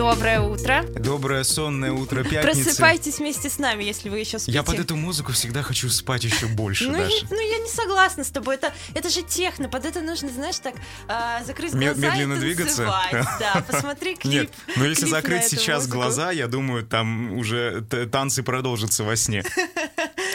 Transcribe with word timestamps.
Доброе 0.00 0.40
утро. 0.40 0.82
Доброе 0.98 1.44
сонное 1.44 1.92
утро 1.92 2.24
пятницы. 2.24 2.64
Просыпайтесь 2.64 3.18
вместе 3.18 3.50
с 3.50 3.58
нами, 3.58 3.84
если 3.84 4.08
вы 4.08 4.18
еще 4.18 4.38
спите. 4.38 4.56
Я 4.56 4.62
под 4.62 4.78
эту 4.78 4.96
музыку 4.96 5.32
всегда 5.32 5.60
хочу 5.62 5.90
спать 5.90 6.24
еще 6.24 6.46
больше 6.46 6.88
ну. 6.88 6.96
Я, 6.96 7.06
ну, 7.28 7.38
я 7.38 7.58
не 7.58 7.68
согласна 7.68 8.24
с 8.24 8.30
тобой. 8.30 8.54
Это, 8.54 8.72
это 8.94 9.10
же 9.10 9.20
техно. 9.20 9.68
Под 9.68 9.84
это 9.84 10.00
нужно, 10.00 10.30
знаешь, 10.30 10.58
так 10.58 10.74
э, 11.06 11.44
закрыть 11.44 11.72
глаза 11.72 11.92
Медленно 11.92 12.32
и 12.32 12.38
двигаться. 12.38 12.90
Да, 13.12 13.62
посмотри 13.70 14.14
клип. 14.16 14.32
Нет, 14.32 14.50
но 14.74 14.86
если 14.86 15.02
клип 15.02 15.12
закрыть 15.12 15.44
сейчас 15.48 15.82
музыку. 15.82 15.96
глаза, 15.98 16.30
я 16.30 16.46
думаю, 16.46 16.86
там 16.86 17.34
уже 17.34 17.82
танцы 18.10 18.42
продолжатся 18.42 19.04
во 19.04 19.16
сне. 19.16 19.44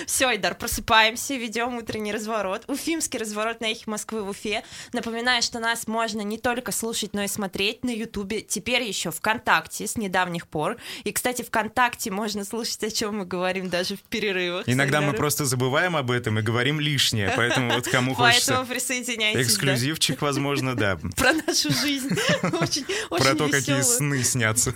Все, 0.06 0.28
Айдар, 0.28 0.56
просыпаемся, 0.56 1.36
ведем 1.36 1.78
утренний 1.78 2.12
разворот. 2.14 2.64
Уфимский 2.68 3.20
разворот 3.20 3.62
на 3.62 3.72
эхе 3.72 3.84
Москвы 3.88 4.24
в 4.24 4.30
Уфе. 4.30 4.64
Напоминаю, 4.94 5.42
что 5.42 5.60
нас 5.60 5.88
можно 5.88 6.22
не 6.22 6.38
только 6.38 6.72
слушать, 6.72 7.14
но 7.14 7.24
и 7.24 7.28
смотреть 7.28 7.84
на 7.84 7.90
Ютубе. 7.90 8.42
Теперь 8.42 8.84
еще 8.84 9.12
ВКонтакте 9.12 9.88
с 9.88 9.98
недавних 9.98 10.48
пор. 10.48 10.78
И, 11.04 11.12
кстати, 11.12 11.42
ВКонтакте 11.42 12.12
можно 12.12 12.46
слушать, 12.46 12.84
о 12.84 12.92
чем 12.92 13.20
мы 13.20 13.26
говорим 13.26 13.70
даже 13.70 13.96
в 13.98 14.02
перерывах. 14.02 14.68
Иногда 14.68 15.02
мы 15.02 15.14
просто 15.14 15.46
забываем 15.46 15.96
об 15.96 16.12
этом 16.12 16.40
и 16.40 16.42
говорим 16.42 16.80
лишнее, 16.80 17.34
поэтому 17.36 17.74
вот 17.74 17.88
кому 17.88 18.14
хочется 18.16 18.54
Поэтому 18.54 18.68
присоединяйтесь. 18.68 19.36
да. 19.40 19.54
эксклюзивчик, 19.54 20.22
возможно, 20.22 20.76
да. 20.76 20.98
Про 21.16 21.34
нашу 21.34 21.72
жизнь. 21.72 22.10
Очень, 22.62 22.86
Про 23.10 23.16
очень 23.16 23.38
то, 23.38 23.50
какие 23.50 23.82
сны 23.82 24.24
снятся. 24.24 24.74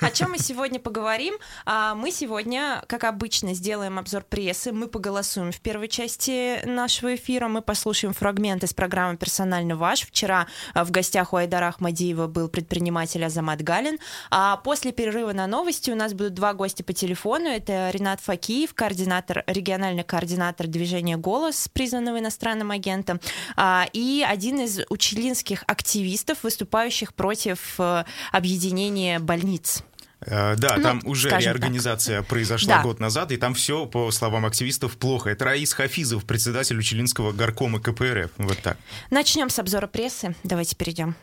О 0.00 0.10
чем 0.10 0.30
мы 0.30 0.38
сегодня 0.38 0.78
поговорим? 0.80 1.34
А, 1.64 1.94
Мы 1.94 2.10
сегодня, 2.10 2.82
как 2.88 3.04
обычно, 3.04 3.54
сделаем 3.54 3.98
обзор 3.98 4.15
прессы. 4.22 4.72
Мы 4.72 4.88
поголосуем 4.88 5.52
в 5.52 5.60
первой 5.60 5.88
части 5.88 6.64
нашего 6.64 7.14
эфира. 7.14 7.48
Мы 7.48 7.62
послушаем 7.62 8.14
фрагмент 8.14 8.64
из 8.64 8.74
программы 8.74 9.16
«Персонально 9.16 9.76
ваш». 9.76 10.02
Вчера 10.02 10.46
а, 10.74 10.84
в 10.84 10.90
гостях 10.90 11.32
у 11.32 11.36
Айдара 11.36 11.68
Ахмадиева 11.68 12.26
был 12.26 12.48
предприниматель 12.48 13.24
Азамат 13.24 13.62
Галин. 13.62 13.98
А 14.30 14.56
после 14.58 14.92
перерыва 14.92 15.32
на 15.32 15.46
новости 15.46 15.90
у 15.90 15.94
нас 15.94 16.14
будут 16.14 16.34
два 16.34 16.54
гостя 16.54 16.84
по 16.84 16.92
телефону. 16.92 17.48
Это 17.48 17.90
Ренат 17.92 18.20
Факиев, 18.20 18.74
координатор, 18.74 19.44
региональный 19.46 20.04
координатор 20.04 20.66
движения 20.66 21.16
«Голос», 21.16 21.68
признанного 21.72 22.18
иностранным 22.18 22.70
агентом, 22.70 23.20
а, 23.56 23.86
и 23.92 24.24
один 24.26 24.60
из 24.60 24.80
учелинских 24.88 25.64
активистов, 25.66 26.42
выступающих 26.42 27.14
против 27.14 27.74
э, 27.78 28.04
объединения 28.32 29.18
больниц. 29.18 29.82
Э, 30.20 30.54
Да, 30.56 30.76
Ну, 30.76 30.82
там 30.82 31.00
уже 31.04 31.28
реорганизация 31.30 32.22
произошла 32.22 32.76
Да. 32.76 32.82
год 32.82 33.00
назад, 33.00 33.32
и 33.32 33.36
там 33.36 33.54
все, 33.54 33.86
по 33.86 34.10
словам 34.10 34.46
активистов, 34.46 34.96
плохо. 34.96 35.30
Это 35.30 35.44
Раис 35.44 35.72
Хафизов, 35.72 36.24
председатель 36.24 36.78
Учелинского 36.78 37.32
горкома 37.32 37.80
КПРФ. 37.80 38.30
Вот 38.38 38.58
так. 38.62 38.78
Начнем 39.10 39.50
с 39.50 39.58
обзора 39.58 39.86
прессы. 39.86 40.34
Давайте 40.42 40.74
перейдем. 40.76 41.14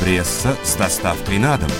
Пресса 0.00 0.56
с 0.62 0.74
доставкой 0.76 1.38
на 1.38 1.56
дом. 1.58 1.70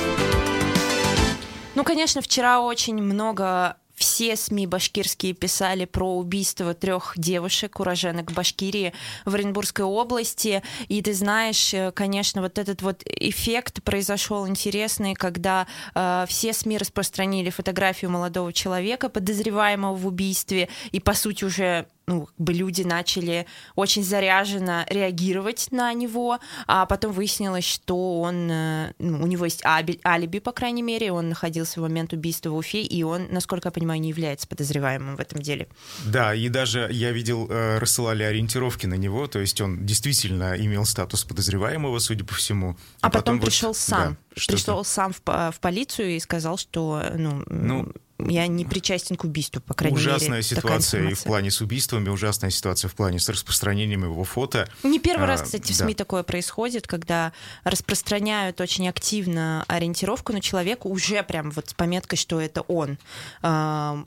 Ну, 1.75 1.85
конечно, 1.85 2.23
вчера 2.23 2.61
очень 2.61 3.01
много 3.03 3.77
все 3.97 4.37
СМИ 4.37 4.67
башкирские 4.67 5.33
писали 5.33 5.87
про 5.87 6.17
убийство 6.17 6.75
трех 6.75 7.15
девушек, 7.17 7.81
уроженок 7.81 8.31
Башкирии 8.33 8.93
в 9.25 9.35
Оренбургской 9.35 9.85
области. 9.85 10.63
И 10.89 11.01
ты 11.01 11.15
знаешь, 11.15 11.73
э, 11.73 11.91
конечно, 11.93 12.43
вот 12.43 12.59
этот 12.59 12.83
вот 12.83 13.03
эффект 13.07 13.83
произошел 13.83 14.47
интересный, 14.47 15.15
когда 15.15 15.67
э, 15.95 16.27
все 16.29 16.53
СМИ 16.53 16.79
распространили 16.79 17.49
фотографию 17.49 18.11
молодого 18.11 18.53
человека, 18.53 19.09
подозреваемого 19.09 19.95
в 19.95 20.07
убийстве, 20.07 20.69
и, 20.93 21.01
по 21.01 21.15
сути, 21.15 21.45
уже 21.45 21.87
ну, 22.07 22.27
как 22.27 22.37
бы 22.39 22.53
люди 22.53 22.83
начали 22.83 23.47
очень 23.75 24.05
заряженно 24.05 24.87
реагировать 24.89 25.69
на 25.73 25.93
него, 25.93 26.39
а 26.69 26.87
потом 26.87 27.13
выяснилось, 27.13 27.65
что 27.65 28.21
он, 28.21 28.49
э, 28.49 28.93
ну, 29.01 29.23
у 29.23 29.27
него 29.27 29.45
есть 29.45 29.63
аби- 29.65 30.01
алиби, 30.05 30.39
по 30.39 30.53
крайней 30.53 30.83
мере, 30.83 31.11
он 31.11 31.29
находился 31.29 31.81
в 31.81 31.83
момент 31.83 32.13
убийства 32.13 32.51
в 32.51 32.57
Уфе, 32.57 32.83
и 32.83 33.03
он, 33.03 33.27
насколько 33.31 33.69
я 33.69 33.73
понимаю, 33.73 34.01
не 34.01 34.11
является 34.11 34.47
подозреваемым 34.47 35.17
в 35.17 35.21
этом 35.21 35.43
деле. 35.43 35.67
Да, 36.05 36.33
и 36.33 36.49
даже 36.49 36.89
я 36.93 37.11
видел, 37.11 37.49
э, 37.51 37.79
рассылали 37.79 38.23
ориентировки 38.23 38.87
на 38.87 38.95
него, 38.95 39.27
то 39.27 39.41
есть 39.41 39.61
он 39.61 39.85
действительно 39.85 40.55
имел 40.57 40.85
статус 40.85 41.25
подозреваемого, 41.25 41.99
судя 41.99 42.25
по 42.25 42.35
всему. 42.35 42.77
А, 43.01 43.11
потом, 43.11 43.41
вот, 43.41 43.47
пришел 43.47 43.75
сам, 43.75 44.17
да, 44.31 44.43
пришел 44.47 44.85
сам 44.85 45.13
в, 45.13 45.21
в 45.25 45.61
полицию 45.61 46.11
и 46.15 46.21
сказал, 46.21 46.57
что, 46.57 47.03
ну, 47.17 47.43
Ну, 47.49 47.93
я 48.19 48.47
не 48.47 48.65
причастен 48.65 49.17
к 49.17 49.25
убийству, 49.25 49.61
по 49.61 49.75
крайней 49.75 49.97
Ужасная 49.97 50.39
мере. 50.39 50.43
такая 50.43 50.81
ситуация 50.81 51.09
и 51.09 51.15
в 51.15 51.23
плане 51.23 51.51
с 51.51 51.61
убийствами, 51.61 52.09
ужасная 52.09 52.51
ситуация 52.51 52.89
в 52.89 52.95
плане 52.95 53.19
с 53.19 53.29
распространением 53.29 54.05
его 54.05 54.25
фото. 54.25 54.69
Не 54.83 54.99
первый 54.99 55.27
раз, 55.27 55.43
А, 55.43 55.45
кстати, 55.45 55.73
в 55.73 55.79
да. 55.79 55.85
СМИ 55.85 55.95
такое 55.95 56.23
происходит, 56.23 56.87
когда 56.87 57.33
распространяют 57.65 58.61
очень 58.61 58.89
активно 58.89 59.65
ориентировку 59.69 60.33
на 60.33 60.41
человека, 60.41 60.87
уже 60.87 61.23
прям 61.23 61.51
вот 61.51 61.71
с 61.71 61.75
пометкой, 61.75 62.19
что 62.19 62.41
это 62.41 62.63
он, 62.63 62.99
а, 63.43 64.03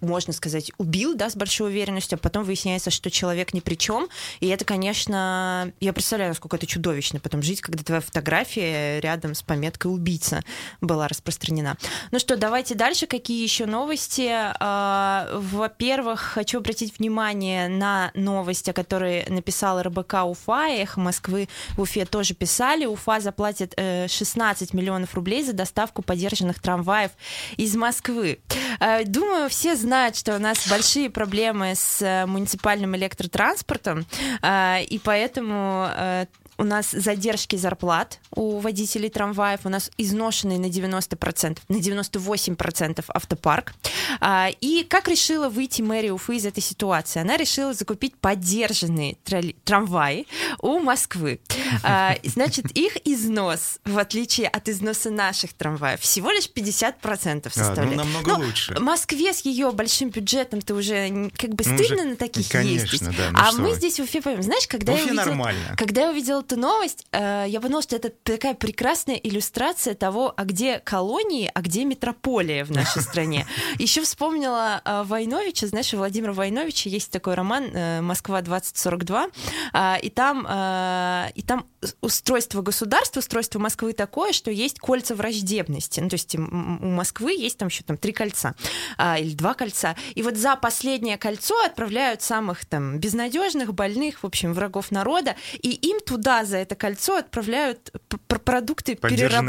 можно 0.00 0.32
сказать, 0.32 0.72
убил, 0.78 1.14
да, 1.14 1.30
с 1.30 1.36
большой 1.36 1.70
уверенностью, 1.70 2.16
а 2.16 2.18
потом 2.18 2.44
выясняется, 2.44 2.90
что 2.90 3.10
человек 3.10 3.54
ни 3.54 3.60
при 3.60 3.74
чем. 3.74 4.08
И 4.40 4.48
это, 4.48 4.64
конечно, 4.64 5.72
я 5.80 5.92
представляю, 5.92 6.30
насколько 6.30 6.56
это 6.56 6.66
чудовищно, 6.66 7.20
потом 7.20 7.42
жить, 7.42 7.60
когда 7.60 7.82
твоя 7.82 8.00
фотография 8.00 9.00
рядом 9.00 9.34
с 9.34 9.42
пометкой 9.42 9.92
убийца 9.92 10.42
была 10.80 11.08
распространена. 11.08 11.76
Ну 12.10 12.18
что, 12.18 12.36
давайте 12.36 12.74
дальше. 12.74 13.06
Какие 13.06 13.29
еще 13.32 13.66
новости? 13.66 14.28
А, 14.32 15.28
Во-первых, 15.32 16.20
хочу 16.20 16.58
обратить 16.58 16.98
внимание 16.98 17.68
на 17.68 18.10
новость, 18.14 18.68
о 18.68 18.72
которой 18.72 19.24
написала 19.28 19.82
РБК 19.82 20.24
Уфа, 20.24 20.68
Эхо 20.68 21.00
Москвы 21.00 21.48
в 21.76 21.82
Уфе 21.82 22.04
тоже 22.04 22.34
писали. 22.34 22.86
Уфа 22.86 23.20
заплатит 23.20 23.74
э, 23.76 24.08
16 24.08 24.74
миллионов 24.74 25.14
рублей 25.14 25.42
за 25.42 25.52
доставку 25.52 26.02
подержанных 26.02 26.60
трамваев 26.60 27.10
из 27.56 27.74
Москвы. 27.76 28.40
Э, 28.80 29.04
Думаю, 29.04 29.48
все 29.48 29.76
знают, 29.76 30.16
что 30.16 30.36
у 30.36 30.38
нас 30.38 30.68
большие 30.68 31.10
проблемы 31.10 31.74
с 31.74 32.02
э, 32.02 32.26
муниципальным 32.26 32.96
электротранспортом, 32.96 34.06
э, 34.42 34.82
и 34.84 34.98
поэтому 34.98 35.88
э, 35.94 36.26
у 36.60 36.64
нас 36.64 36.90
задержки 36.90 37.56
зарплат 37.56 38.18
у 38.34 38.58
водителей 38.58 39.08
трамваев, 39.08 39.60
у 39.64 39.68
нас 39.70 39.90
изношенный 39.96 40.58
на 40.58 40.66
90%, 40.66 41.58
на 41.68 41.76
98% 41.76 43.04
автопарк. 43.08 43.72
А, 44.20 44.50
И 44.60 44.84
как 44.84 45.08
решила 45.08 45.48
выйти 45.48 45.80
мэрия 45.82 46.12
Уфы 46.12 46.36
из 46.36 46.44
этой 46.46 46.62
ситуации? 46.62 47.20
Она 47.20 47.36
решила 47.36 47.72
закупить 47.72 48.16
поддержанные 48.16 49.16
трамваи 49.64 50.26
у 50.60 50.78
Москвы. 50.80 51.40
А, 51.82 52.14
Значит, 52.24 52.70
их 52.72 52.96
износ, 53.06 53.78
в 53.84 53.98
отличие 53.98 54.48
от 54.48 54.68
износа 54.68 55.10
наших 55.10 55.52
трамваев, 55.54 56.00
всего 56.00 56.30
лишь 56.30 56.48
50% 56.48 57.46
А, 57.46 57.50
составляет. 57.50 57.90
ну, 57.90 58.04
намного 58.04 58.32
Но 58.38 58.44
лучше. 58.44 58.78
Москве 58.78 59.32
с 59.32 59.40
ее 59.44 59.70
большим 59.72 60.10
бюджетом 60.10 60.60
ты 60.60 60.74
уже 60.74 61.30
как 61.36 61.54
бы 61.54 61.64
Ну, 61.66 61.74
стыдно 61.78 61.96
уже- 61.96 62.04
на 62.04 62.16
таких 62.16 62.48
конечно, 62.48 62.94
ездить. 62.94 63.16
да, 63.16 63.30
ну 63.32 63.38
а 63.38 63.50
что 63.52 63.60
мы 63.62 63.74
здесь 63.74 63.98
в 63.98 64.02
Уфе. 64.02 64.20
Знаешь, 64.42 64.66
когда 64.68 64.92
В 64.92 64.96
я 64.96 65.02
Уфе 65.02 65.10
увидела, 65.12 65.26
нормально. 65.26 65.74
когда 65.76 66.02
я 66.02 66.10
увидела 66.10 66.42
эту 66.50 66.60
новость, 66.60 67.06
э, 67.12 67.44
я 67.48 67.60
подумала, 67.60 67.82
что 67.82 67.96
это 67.96 68.10
такая 68.10 68.54
прекрасная 68.54 69.14
иллюстрация 69.14 69.94
того, 69.94 70.34
а 70.36 70.44
где 70.44 70.78
колонии, 70.80 71.50
а 71.52 71.60
где 71.60 71.84
метрополия 71.84 72.64
в 72.64 72.70
нашей 72.70 73.02
стране. 73.02 73.46
Еще 73.78 74.02
вспомнила 74.02 74.80
э, 74.84 75.02
Войновича, 75.04 75.66
знаешь, 75.68 75.94
у 75.94 75.98
Владимира 75.98 76.32
Войновича 76.32 76.90
есть 76.90 77.12
такой 77.12 77.34
роман 77.34 77.64
э, 77.72 78.00
«Москва 78.00 78.40
2042», 78.40 79.32
а, 79.72 79.98
и 80.00 80.10
там, 80.10 80.40
и 80.40 81.42
там 81.42 81.66
устройство 82.00 82.62
государства, 82.62 83.20
устройство 83.20 83.58
Москвы 83.58 83.92
такое, 83.92 84.32
что 84.32 84.50
есть 84.50 84.78
кольца 84.78 85.14
враждебности. 85.14 86.00
Ну, 86.00 86.08
то 86.08 86.14
есть 86.14 86.34
у 86.34 86.40
Москвы 86.40 87.32
есть 87.32 87.56
там 87.58 87.68
еще 87.68 87.82
там 87.84 87.96
три 87.96 88.12
кольца 88.12 88.54
а, 88.98 89.18
или 89.18 89.34
два 89.34 89.54
кольца. 89.54 89.96
И 90.14 90.22
вот 90.22 90.36
за 90.36 90.56
последнее 90.56 91.16
кольцо 91.16 91.54
отправляют 91.64 92.22
самых 92.22 92.64
там 92.66 92.98
безнадежных, 92.98 93.72
больных, 93.72 94.22
в 94.22 94.26
общем, 94.26 94.52
врагов 94.52 94.90
народа, 94.90 95.36
и 95.54 95.70
им 95.70 96.00
туда 96.00 96.44
за 96.44 96.58
это 96.58 96.74
кольцо 96.74 97.16
отправляют 97.16 97.90
п- 98.08 98.18
п- 98.28 98.38
продукты 98.38 98.94
перераб- 98.94 99.42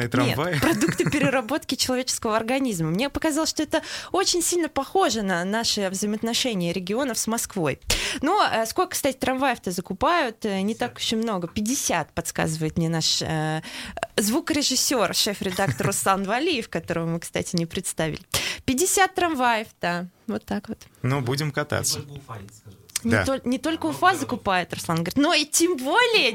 Нет, 0.51 0.61
продукты 0.61 1.09
переработки 1.09 1.75
человеческого 1.75 2.37
организма. 2.37 2.89
Мне 2.91 3.09
показалось, 3.09 3.49
что 3.49 3.63
это 3.63 3.81
очень 4.11 4.41
сильно 4.41 4.69
похоже 4.69 5.21
на 5.21 5.43
наши 5.43 5.89
взаимоотношения 5.89 6.71
регионов 6.71 7.17
с 7.17 7.27
Москвой. 7.27 7.79
Но 8.21 8.41
э, 8.49 8.65
сколько, 8.67 8.91
кстати, 8.91 9.17
трамваев-то 9.17 9.71
закупают? 9.71 10.45
Э, 10.45 10.61
Не 10.61 10.75
так 10.75 10.97
уж 10.97 11.11
и 11.11 11.15
много. 11.15 11.47
50, 11.47 12.13
подсказывает 12.21 12.77
мне 12.77 12.87
наш 12.87 13.23
э, 13.23 13.63
звукорежиссер, 14.15 15.15
шеф-редактор 15.15 15.87
Руслан 15.87 16.23
Валиев, 16.23 16.69
которого 16.69 17.07
мы, 17.07 17.19
кстати, 17.19 17.55
не 17.55 17.65
представили. 17.65 18.19
50 18.65 19.15
трамваев, 19.15 19.67
да. 19.81 20.05
Вот 20.27 20.45
так 20.45 20.69
вот. 20.69 20.77
Ну, 21.01 21.21
будем 21.21 21.51
кататься. 21.51 22.01
Не, 23.03 23.11
Да. 23.11 23.23
тол- 23.23 23.41
не 23.45 23.57
только 23.57 23.87
Уфа 23.87 24.15
закупает, 24.15 24.73
Руслан 24.73 24.97
говорит, 24.97 25.17
но 25.17 25.33
и 25.33 25.45
тем 25.45 25.77
более 25.77 26.31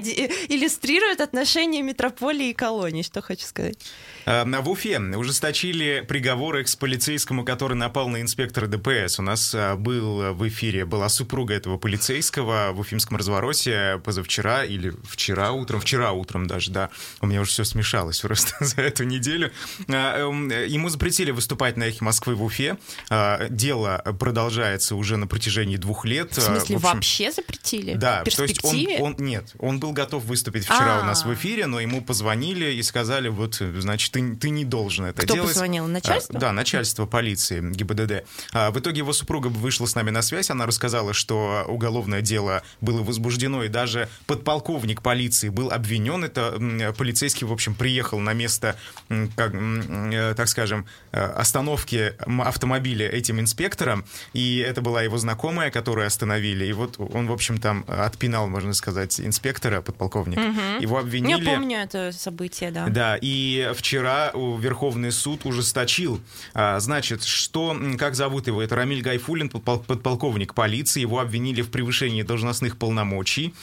иллюстрирует 0.48 1.20
отношения 1.20 1.82
метрополии 1.82 2.50
и 2.50 2.54
колонии, 2.54 3.02
что 3.02 3.22
хочу 3.22 3.46
сказать. 3.46 3.78
А, 4.26 4.44
В 4.44 4.70
Уфе 4.70 4.98
ужесточили 5.00 6.04
приговоры 6.06 6.62
экс-полицейскому, 6.62 7.44
который 7.44 7.74
напал 7.74 8.08
на 8.08 8.20
инспектора 8.20 8.66
ДПС. 8.66 9.18
У 9.18 9.22
нас 9.22 9.52
а, 9.54 9.76
был 9.76 10.34
в 10.34 10.48
эфире, 10.48 10.84
была 10.84 11.08
супруга 11.08 11.54
этого 11.54 11.78
полицейского 11.78 12.72
в 12.72 12.80
уфимском 12.80 13.16
развороте 13.16 14.00
позавчера 14.04 14.64
или 14.64 14.92
вчера 15.08 15.52
утром, 15.52 15.80
вчера 15.80 16.12
утром 16.12 16.46
даже, 16.46 16.70
да. 16.70 16.90
У 17.20 17.26
меня 17.26 17.40
уже 17.40 17.50
все 17.50 17.64
смешалось 17.64 18.20
просто 18.20 18.52
за 18.64 18.82
эту 18.82 19.04
неделю. 19.04 19.52
А, 19.88 20.18
эм, 20.18 20.48
Ему 20.48 20.88
запретили 20.88 21.30
выступать 21.30 21.76
на 21.76 21.84
«Эхе 21.84 22.04
Москвы» 22.04 22.34
в 22.34 22.42
Уфе. 22.42 22.78
А, 23.10 23.46
Дело 23.48 24.02
продолжается 24.18 24.96
уже 24.96 25.16
на 25.16 25.26
протяжении 25.26 25.76
двух 25.76 26.04
лет. 26.04 26.32
А, 26.58 26.62
общем, 26.62 26.78
вообще 26.78 27.30
запретили? 27.32 27.94
да, 27.94 28.22
то 28.24 28.42
есть 28.42 28.64
он, 28.64 28.86
он 29.00 29.16
нет, 29.18 29.52
он 29.58 29.80
был 29.80 29.92
готов 29.92 30.24
выступить 30.24 30.64
вчера 30.64 31.00
у 31.00 31.04
нас 31.04 31.24
в 31.24 31.30
А. 31.30 31.34
эфире, 31.34 31.66
но 31.66 31.80
ему 31.80 32.02
позвонили 32.02 32.72
и 32.72 32.82
сказали, 32.82 33.28
вот, 33.28 33.54
значит, 33.56 34.12
ты, 34.12 34.36
ты 34.36 34.50
не 34.50 34.64
должен 34.64 35.06
это 35.06 35.22
Кто 35.22 35.34
делать. 35.34 35.50
позвонил? 35.50 35.86
Начальство? 35.86 36.36
А, 36.36 36.40
да, 36.40 36.52
начальство 36.52 37.06
полиции 37.06 37.60
ГИБДД. 37.60 38.24
А, 38.52 38.70
в 38.70 38.78
итоге 38.78 38.98
его 38.98 39.12
супруга 39.12 39.48
вышла 39.48 39.86
с 39.86 39.94
нами 39.94 40.10
на 40.10 40.22
связь, 40.22 40.50
она 40.50 40.66
рассказала, 40.66 41.12
что 41.12 41.64
уголовное 41.68 42.20
дело 42.22 42.62
было 42.80 43.02
возбуждено, 43.02 43.64
и 43.64 43.68
даже 43.68 44.08
подполковник 44.26 45.02
полиции 45.02 45.48
был 45.48 45.70
обвинен. 45.70 46.24
Это 46.24 46.92
полицейский, 46.96 47.46
в 47.46 47.52
общем, 47.52 47.74
приехал 47.74 48.18
на 48.20 48.32
место, 48.32 48.76
как, 49.36 49.52
э, 49.54 50.34
так 50.36 50.48
скажем, 50.48 50.86
э, 51.12 51.20
остановки 51.20 52.14
автомобиля 52.40 53.08
этим 53.08 53.40
инспектором, 53.40 54.04
и 54.32 54.58
это 54.58 54.80
была 54.80 55.02
его 55.02 55.18
знакомая, 55.18 55.70
которую 55.70 56.06
остановили, 56.46 56.66
и 56.66 56.72
вот 56.72 56.96
он, 56.98 57.26
в 57.26 57.32
общем, 57.32 57.58
там 57.58 57.84
отпинал, 57.88 58.48
можно 58.48 58.72
сказать, 58.74 59.20
инспектора, 59.20 59.80
подполковника. 59.82 60.42
Его 60.80 60.98
обвинили... 60.98 61.44
Я 61.44 61.54
помню 61.56 61.78
это 61.78 62.12
событие, 62.12 62.70
да. 62.70 62.86
Да, 62.88 63.18
и 63.20 63.72
вчера 63.74 64.30
Верховный 64.34 65.12
суд 65.12 65.44
ужесточил. 65.44 66.20
А, 66.54 66.78
Значит, 66.80 67.24
что, 67.24 67.76
как 67.98 68.14
зовут 68.14 68.46
его? 68.46 68.62
Это 68.62 68.76
Рамиль 68.76 69.02
Гайфулин, 69.02 69.48
подпол- 69.48 69.84
подполковник 69.84 70.54
полиции. 70.54 71.00
Его 71.00 71.18
обвинили 71.20 71.62
в 71.62 71.70
превышении 71.70 72.22
должностных 72.22 72.76
полномочий. 72.76 73.54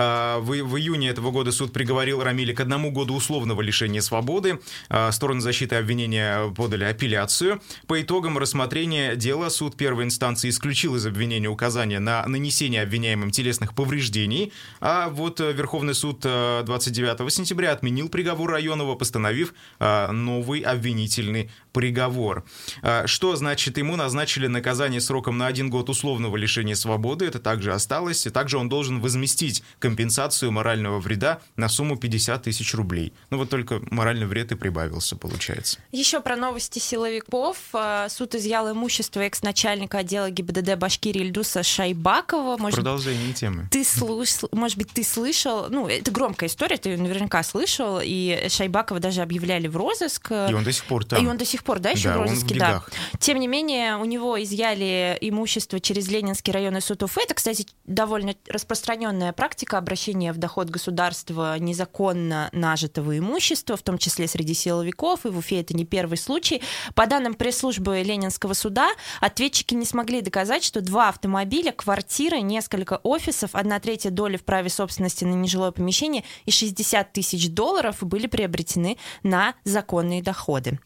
А, 0.00 0.38
В, 0.38 0.50
в 0.52 0.76
июне 0.78 1.08
этого 1.08 1.32
года 1.32 1.50
суд 1.50 1.72
приговорил 1.72 2.22
Рамиля 2.22 2.54
к 2.54 2.60
одному 2.60 2.92
году 2.92 3.16
условного 3.16 3.60
лишения 3.62 4.00
свободы. 4.00 4.60
А, 4.88 5.10
Стороны 5.10 5.40
защиты 5.40 5.74
обвинения 5.74 6.50
подали 6.52 6.84
апелляцию. 6.84 7.60
По 7.88 8.00
итогам 8.00 8.38
рассмотрения 8.38 9.16
дела 9.16 9.50
суд 9.50 9.76
первой 9.76 10.04
инстанции 10.04 10.50
исключил 10.50 10.94
из 10.94 11.04
обвинения 11.04 11.48
указания 11.48 11.98
на 11.98 12.24
нанесение 12.26 12.82
обвиняемым 12.82 13.32
телесных 13.32 13.74
повреждений. 13.74 14.52
А 14.80 15.08
вот 15.08 15.40
э, 15.40 15.50
Верховный 15.52 15.94
суд 15.94 16.20
э, 16.24 16.62
29 16.64 17.32
сентября 17.32 17.72
отменил 17.72 18.08
приговор 18.08 18.52
районного, 18.52 18.94
постановив 18.94 19.52
э, 19.80 20.12
новый 20.12 20.60
обвинительный 20.60 21.50
приговор. 21.78 22.42
А, 22.82 23.06
Что 23.06 23.36
значит, 23.36 23.78
ему 23.78 23.94
назначили 23.94 24.48
наказание 24.48 25.00
сроком 25.00 25.38
на 25.38 25.46
один 25.46 25.70
год 25.70 25.88
условного 25.88 26.36
лишения 26.36 26.74
свободы, 26.74 27.24
это 27.26 27.38
также 27.38 27.72
осталось, 27.72 28.26
и 28.26 28.30
также 28.30 28.58
он 28.58 28.68
должен 28.68 29.00
возместить 29.00 29.62
компенсацию 29.78 30.50
морального 30.50 30.98
вреда 30.98 31.38
на 31.54 31.68
сумму 31.68 31.96
50 31.96 32.42
тысяч 32.42 32.74
рублей. 32.74 33.12
Ну 33.30 33.38
вот 33.38 33.48
только 33.48 33.80
моральный 33.92 34.26
вред 34.26 34.50
и 34.50 34.56
прибавился, 34.56 35.14
получается. 35.14 35.78
Еще 35.92 36.20
про 36.20 36.34
новости 36.34 36.80
силовиков. 36.80 37.56
Э, 37.72 38.08
Суд 38.10 38.34
изъял 38.34 38.72
имущество 38.72 39.20
экс-начальника 39.20 39.98
отдела 39.98 40.30
ГИБДД 40.30 40.74
Башкирии 40.74 41.20
Ильдуса 41.22 41.62
Шайбакова. 41.62 42.56
Может, 42.56 42.74
Продолжение 42.74 43.32
темы. 43.34 43.68
ты 43.70 43.82
слыш- 43.84 44.48
может 44.50 44.76
быть, 44.78 44.90
ты 44.90 45.04
слышал, 45.04 45.66
ну, 45.70 45.86
это 45.86 46.10
громкая 46.10 46.48
история, 46.48 46.76
ты 46.76 46.96
наверняка 46.96 47.44
слышал, 47.44 48.00
и 48.02 48.46
Шайбакова 48.48 48.98
даже 48.98 49.22
объявляли 49.22 49.68
в 49.68 49.76
розыск. 49.76 50.32
И 50.32 50.54
он 50.54 50.64
до 50.64 50.72
сих 50.72 50.84
пор 50.86 51.04
там. 51.04 51.24
И 51.24 51.28
он 51.28 51.36
до 51.36 51.44
сих 51.44 51.62
пор, 51.68 51.80
да, 51.80 51.90
еще 51.90 52.08
Да, 52.08 52.14
в 52.14 52.20
он 52.20 52.26
в 52.26 52.30
розыске, 52.30 52.54
да. 52.58 52.82
Тем 53.20 53.38
не 53.38 53.46
менее, 53.46 53.96
у 53.96 54.04
него 54.06 54.42
изъяли 54.42 55.18
имущество 55.20 55.78
через 55.80 56.08
Ленинский 56.08 56.50
районный 56.50 56.80
суд 56.80 57.02
Уфы. 57.02 57.20
Это, 57.22 57.34
кстати, 57.34 57.66
довольно 57.84 58.34
распространенная 58.48 59.34
практика 59.34 59.76
обращения 59.76 60.32
в 60.32 60.38
доход 60.38 60.70
государства 60.70 61.58
незаконно 61.58 62.48
нажитого 62.52 63.18
имущества, 63.18 63.76
в 63.76 63.82
том 63.82 63.98
числе 63.98 64.26
среди 64.28 64.54
силовиков, 64.54 65.26
и 65.26 65.28
в 65.28 65.38
Уфе 65.38 65.60
это 65.60 65.76
не 65.76 65.84
первый 65.84 66.16
случай. 66.16 66.62
По 66.94 67.06
данным 67.06 67.34
пресс-службы 67.34 68.00
Ленинского 68.02 68.54
суда, 68.54 68.88
ответчики 69.20 69.74
не 69.74 69.84
смогли 69.84 70.22
доказать, 70.22 70.64
что 70.64 70.80
два 70.80 71.10
автомобиля, 71.10 71.72
квартиры, 71.72 72.40
несколько 72.40 72.98
офисов, 73.02 73.50
одна 73.52 73.78
третья 73.78 74.10
доли 74.10 74.38
в 74.38 74.44
праве 74.44 74.70
собственности 74.70 75.24
на 75.24 75.34
нежилое 75.34 75.70
помещение 75.70 76.24
и 76.46 76.50
60 76.50 77.12
тысяч 77.12 77.50
долларов 77.50 77.98
были 78.00 78.26
приобретены 78.26 78.96
на 79.22 79.54
законные 79.64 80.22
доходы. 80.22 80.78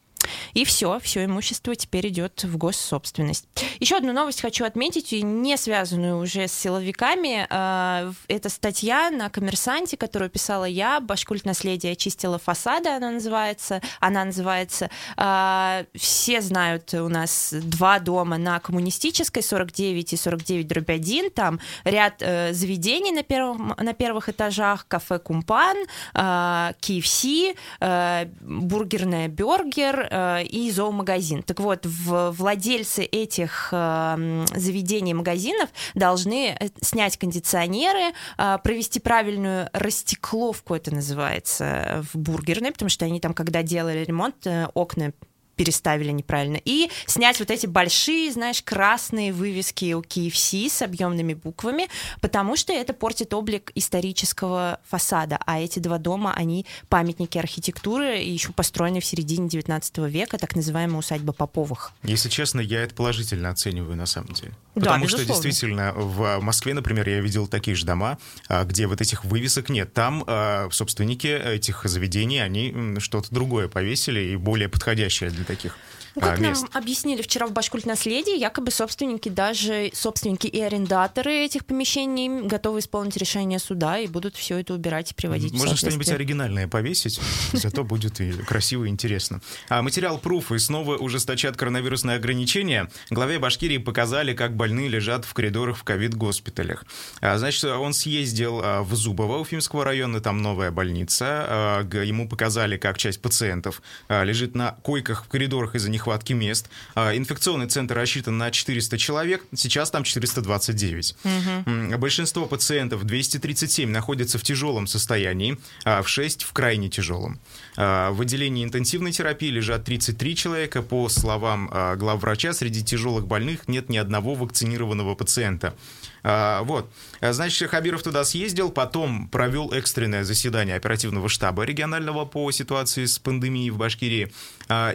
И 0.55 0.65
все, 0.65 0.99
все 1.01 1.25
имущество 1.25 1.75
теперь 1.75 2.09
идет 2.09 2.45
в 2.45 2.57
госсобственность. 2.57 3.47
Еще 3.81 3.97
одну 3.97 4.13
новость 4.13 4.41
хочу 4.41 4.65
отметить, 4.65 5.13
и 5.13 5.23
не 5.23 5.57
связанную 5.57 6.19
уже 6.19 6.49
с 6.49 6.53
силовиками. 6.53 7.47
А, 7.51 8.13
Это 8.29 8.49
статья 8.49 9.11
на 9.11 9.31
коммерсанте, 9.31 9.97
которую 9.97 10.31
писала 10.31 10.65
я. 10.65 11.01
Башкульт 11.01 11.45
наследие 11.45 11.93
очистила 11.93 12.39
фасады, 12.39 12.91
она 12.91 13.11
называется. 13.11 13.81
Она 14.01 14.25
называется. 14.25 14.91
А, 15.17 15.85
Все 15.95 16.41
знают 16.41 16.93
у 16.95 17.09
нас 17.09 17.53
два 17.53 17.99
дома 17.99 18.39
на 18.39 18.59
коммунистической, 18.61 19.43
49 19.43 20.13
и 20.13 20.17
49 20.17 20.67
дробь 20.67 20.91
1. 20.91 21.31
Там 21.31 21.61
ряд 21.85 22.17
э, 22.21 22.53
заведений 22.53 23.13
на, 23.13 23.23
первом, 23.23 23.75
на 23.79 23.93
первых 23.95 24.29
этажах. 24.29 24.87
Кафе 24.89 25.19
Кумпан, 25.19 25.77
а, 26.15 26.75
KFC, 26.81 27.57
э, 27.81 28.27
бургерная 28.41 29.29
Бергер 29.29 30.09
и 30.13 30.71
зоомагазин. 30.71 31.43
Так 31.43 31.61
вот, 31.61 31.87
владельцы 31.87 33.05
этих 33.05 33.69
э, 33.73 34.45
заведений, 34.55 35.15
магазинов 35.15 35.71
должны 35.95 36.57
э, 36.59 36.69
снять 36.81 37.17
кондиционеры, 37.17 38.15
э, 38.39 38.59
провести 38.63 39.01
правильную 39.01 39.69
растекловку, 39.73 40.75
это 40.75 40.95
называется, 40.95 42.05
в 42.13 42.19
бургерной, 42.19 42.73
потому 42.73 42.89
что 42.89 43.05
они 43.05 43.21
там, 43.21 43.35
когда 43.35 43.63
делали 43.63 44.05
ремонт, 44.05 44.47
э, 44.47 44.69
окна 44.75 45.13
переставили 45.57 46.11
неправильно. 46.11 46.61
И 46.65 46.91
снять 47.07 47.39
вот 47.39 47.51
эти 47.51 47.67
большие, 47.67 48.33
знаешь, 48.33 48.63
красные 48.63 49.33
вывески 49.33 49.93
у 49.93 50.01
KFC 50.01 50.69
с 50.69 50.83
объемными 50.83 51.35
буквами, 51.35 51.89
потому 52.21 52.57
что 52.57 52.73
это 52.73 52.93
портит 52.93 53.35
облик 53.35 53.73
исторического 53.75 54.81
фасада. 54.89 55.39
А 55.47 55.61
эти 55.61 55.79
два 55.79 55.99
дома, 55.99 56.33
они 56.35 56.67
памятники 56.89 57.39
архитектуры, 57.39 58.19
еще 58.19 58.53
построены 58.53 59.01
в 59.01 59.05
середине 59.05 59.49
19 59.49 59.99
века, 59.99 60.39
так 60.39 60.57
называемая 60.57 60.99
усадьба 60.99 61.33
Поповых. 61.33 61.93
Если 62.03 62.29
честно, 62.29 62.61
я 62.61 62.83
это 62.83 62.95
положительно 62.95 63.51
оцениваю 63.51 63.97
на 63.97 64.07
самом 64.07 64.33
деле. 64.35 64.53
Да, 64.75 64.83
Потому 64.83 65.09
что 65.09 65.19
безусловно. 65.19 65.45
действительно 65.45 65.93
в 65.93 66.41
Москве, 66.41 66.73
например, 66.73 67.09
я 67.09 67.21
видел 67.21 67.47
такие 67.47 67.77
же 67.77 67.85
дома, 67.85 68.19
а, 68.49 68.65
где 68.65 68.87
вот 68.87 69.01
этих 69.01 69.25
вывесок 69.25 69.69
нет. 69.69 69.93
Там 69.93 70.25
а, 70.27 70.69
собственники 70.71 71.27
этих 71.27 71.85
заведений, 71.85 72.39
они 72.39 72.99
что-то 72.99 73.29
другое 73.35 73.69
повесили 73.69 74.21
и 74.21 74.37
более 74.37 74.69
подходящее 74.69 75.31
для 75.31 75.42
таких 75.45 75.77
Ну, 76.15 76.23
а, 76.23 76.31
как 76.31 76.41
мест. 76.41 76.63
нам 76.63 76.71
объяснили 76.75 77.23
вчера 77.23 77.47
в 77.47 77.53
Башкульт 77.53 77.87
наследии, 77.87 78.39
якобы 78.39 78.71
собственники, 78.71 79.29
даже 79.29 79.91
собственники 79.95 80.47
и 80.47 80.61
арендаторы 80.61 81.33
этих 81.33 81.65
помещений 81.65 82.43
готовы 82.47 82.81
исполнить 82.81 83.17
решение 83.17 83.59
суда 83.59 83.99
и 83.99 84.07
будут 84.07 84.37
все 84.37 84.59
это 84.59 84.75
убирать 84.75 85.13
и 85.13 85.15
приводить 85.15 85.53
в 85.53 85.57
Можно 85.57 85.77
что-нибудь 85.77 86.11
оригинальное 86.11 86.69
повесить, 86.69 87.21
зато 87.53 87.85
будет 87.85 88.21
и 88.21 88.33
красиво 88.33 88.85
и 88.85 88.89
интересно. 88.89 89.41
А 89.69 89.83
материал 89.83 90.19
Пруф 90.19 90.53
и 90.53 90.59
снова 90.59 90.97
ужесточат 90.97 91.57
коронавирусные 91.57 92.17
ограничения. 92.17 92.91
Главе 93.11 93.39
Башкирии 93.39 93.79
показали, 93.79 94.35
как 94.35 94.55
больные 94.55 94.89
лежат 94.89 95.25
в 95.25 95.33
коридорах 95.33 95.79
в 95.79 95.85
ковид-госпиталях. 95.85 96.85
А, 97.21 97.39
Значит, 97.39 97.65
он 97.65 97.95
съездил 97.95 98.61
а, 98.63 98.83
в 98.83 98.95
Зубово 98.95 99.39
Уфимского 99.39 99.85
района, 99.85 100.21
там 100.21 100.43
новая 100.43 100.71
больница. 100.71 101.47
А, 101.49 101.89
Ему 102.03 102.29
показали, 102.29 102.77
как 102.77 102.99
часть 102.99 103.23
пациентов 103.23 103.83
а, 104.09 104.25
лежит 104.25 104.55
на 104.55 104.73
койках 104.83 105.25
в 105.25 105.29
коридорах 105.29 105.75
из-за 105.75 105.91
нехватки 106.03 106.33
мест. 106.33 106.69
А, 106.95 107.17
Инфекционный 107.17 107.67
центр 107.69 107.95
рассчитан 107.95 108.37
на 108.37 108.51
400 108.51 108.99
человек, 108.99 109.45
сейчас 109.55 109.91
там 109.91 110.03
429. 110.05 111.15
М, 111.25 112.01
Большинство 112.01 112.47
пациентов, 112.47 113.05
237, 113.05 113.91
находятся 113.91 114.39
в 114.39 114.43
тяжелом 114.43 114.87
состоянии, 114.89 115.59
а 115.85 116.03
в 116.03 116.09
6 116.09 116.43
в 116.43 116.53
крайне 116.53 116.89
тяжелом. 116.89 117.39
А, 117.77 118.11
В 118.13 118.21
отделении 118.21 118.65
интенсивной 118.65 119.13
терапии 119.13 119.49
лежат 119.49 119.85
33 119.85 120.37
человека. 120.37 120.83
По 120.83 121.09
словам 121.09 121.71
а, 121.73 121.97
главврача, 121.97 122.53
среди 122.53 122.85
тяжелых 122.85 123.27
больных 123.27 123.69
нет 123.69 123.89
ни 123.89 123.97
одного 123.97 124.35
вакцинированного 124.35 125.15
пациента. 125.15 125.75
А, 126.23 126.63
Вот. 126.63 126.91
Значит, 127.21 127.71
Хабиров 127.71 128.03
туда 128.03 128.25
съездил, 128.25 128.71
потом 128.71 129.29
провел 129.29 129.73
экстренное 129.73 130.25
заседание 130.25 130.77
оперативного 130.77 131.29
штаба 131.29 131.63
регионального 131.65 132.25
по 132.25 132.51
ситуации 132.51 133.05
с 133.05 133.19
пандемией 133.19 133.71
в 133.71 133.77
Башкирии. 133.77 134.33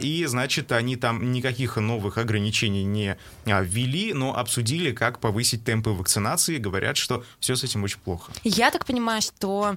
И, 0.02 0.26
значит, 0.28 0.72
они 0.72 0.96
там 0.98 1.32
никаких 1.32 1.78
новых 1.78 2.18
ограничений 2.18 2.84
не 2.84 3.18
ввели, 3.46 4.14
но 4.14 4.36
обсудили, 4.38 4.92
как 4.92 5.20
повысить 5.20 5.64
темпы 5.64 5.92
вакцинации. 5.92 6.58
Говорят, 6.58 6.98
что 6.98 7.24
все 7.40 7.56
с 7.56 7.64
этим 7.64 7.84
очень 7.84 8.00
плохо. 8.00 8.32
Я 8.44 8.72
так 8.72 8.86
понимаю, 8.86 9.22
что 9.22 9.76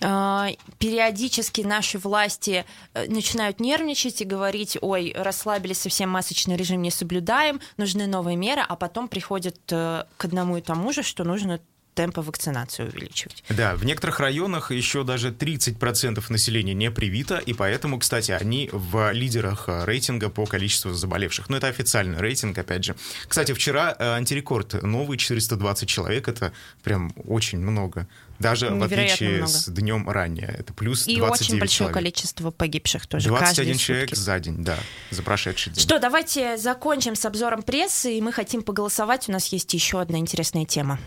периодически 0.00 1.60
наши 1.60 1.98
власти 1.98 2.64
э, 2.94 3.06
начинают 3.08 3.60
нервничать 3.60 4.22
и 4.22 4.24
говорить, 4.24 4.78
ой, 4.80 5.14
расслабились, 5.16 5.78
совсем 5.78 6.08
масочный 6.08 6.56
режим 6.56 6.80
не 6.80 6.90
соблюдаем, 6.90 7.60
нужны 7.76 8.06
новые 8.06 8.36
меры, 8.36 8.62
а 8.66 8.76
потом 8.76 9.08
приходят 9.08 9.58
э, 9.70 10.04
к 10.16 10.24
одному 10.24 10.56
и 10.56 10.62
тому 10.62 10.92
же, 10.92 11.02
что 11.02 11.24
нужно 11.24 11.60
темпы 11.94 12.20
вакцинации 12.20 12.84
увеличивать. 12.84 13.44
Да, 13.48 13.74
в 13.74 13.84
некоторых 13.84 14.20
районах 14.20 14.70
еще 14.70 15.04
даже 15.04 15.30
30% 15.30 16.22
населения 16.28 16.74
не 16.74 16.90
привито, 16.90 17.38
и 17.38 17.52
поэтому, 17.52 17.98
кстати, 17.98 18.32
они 18.32 18.68
в 18.72 19.12
лидерах 19.12 19.64
э, 19.68 19.84
рейтинга 19.84 20.28
по 20.30 20.46
количеству 20.46 20.92
заболевших. 20.92 21.48
Но 21.48 21.56
это 21.56 21.68
официальный 21.68 22.18
рейтинг, 22.18 22.56
опять 22.58 22.84
же. 22.84 22.96
Кстати, 23.28 23.52
вчера 23.52 23.94
антирекорд 23.98 24.82
новый, 24.82 25.18
420 25.18 25.88
человек, 25.88 26.28
это 26.28 26.52
прям 26.82 27.12
очень 27.26 27.58
много. 27.58 28.06
Даже 28.38 28.70
в 28.70 28.82
отличие 28.82 29.38
много. 29.38 29.46
с 29.48 29.66
днем 29.66 30.08
ранее. 30.08 30.54
Это 30.58 30.72
плюс 30.72 31.06
И 31.06 31.16
29 31.16 31.40
очень 31.40 31.58
большое 31.60 31.68
человек. 31.68 31.94
количество 31.94 32.50
погибших 32.50 33.06
тоже. 33.06 33.28
21 33.28 33.76
человек 33.76 34.16
за 34.16 34.40
день, 34.40 34.64
да, 34.64 34.78
за 35.10 35.22
прошедший 35.22 35.72
день. 35.74 35.82
Что, 35.82 35.98
давайте 35.98 36.56
закончим 36.56 37.16
с 37.16 37.24
обзором 37.26 37.62
прессы, 37.62 38.16
и 38.16 38.20
мы 38.22 38.32
хотим 38.32 38.62
поголосовать. 38.62 39.28
У 39.28 39.32
нас 39.32 39.48
есть 39.48 39.74
еще 39.74 40.00
одна 40.00 40.18
интересная 40.18 40.64
тема. 40.64 40.98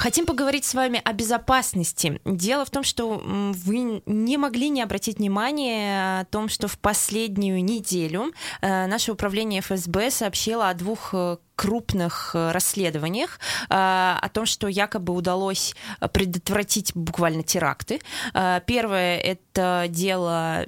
Хотим 0.00 0.24
поговорить 0.24 0.64
с 0.64 0.72
вами 0.72 1.02
о 1.04 1.12
безопасности. 1.12 2.22
Дело 2.24 2.64
в 2.64 2.70
том, 2.70 2.84
что 2.84 3.20
вы 3.22 4.02
не 4.06 4.38
могли 4.38 4.70
не 4.70 4.80
обратить 4.80 5.18
внимание 5.18 6.20
о 6.20 6.24
том, 6.24 6.48
что 6.48 6.68
в 6.68 6.78
последнюю 6.78 7.62
неделю 7.62 8.32
э, 8.62 8.86
наше 8.86 9.12
управление 9.12 9.60
ФСБ 9.60 10.10
сообщило 10.10 10.70
о 10.70 10.74
двух 10.74 11.10
э, 11.12 11.36
крупных 11.54 12.30
э, 12.32 12.50
расследованиях 12.50 13.38
о 13.68 14.26
том, 14.32 14.46
что 14.46 14.68
якобы 14.68 15.12
удалось 15.12 15.74
предотвратить 16.14 16.92
буквально 16.94 17.42
теракты. 17.42 18.00
Первое— 18.32 19.18
это 19.18 19.84
дело 19.90 20.64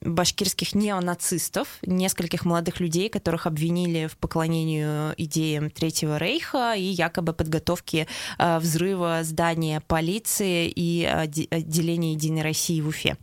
башкирских 0.00 0.74
неонацистов, 0.74 1.78
нескольких 1.82 2.44
молодых 2.44 2.80
людей, 2.80 3.08
которых 3.08 3.46
обвинили 3.46 4.06
в 4.06 4.16
поклонению 4.16 5.14
идеям 5.16 5.70
Третьего 5.70 6.18
Рейха 6.18 6.74
и 6.74 6.82
якобы 6.82 7.32
подготовке 7.32 8.06
э, 8.38 8.58
взрыва 8.58 9.20
здания 9.22 9.80
полиции 9.80 10.72
и 10.74 11.04
отделения 11.04 12.12
Единой 12.12 12.42
России 12.42 12.80
в 12.80 12.88
Уфе. 12.88 13.16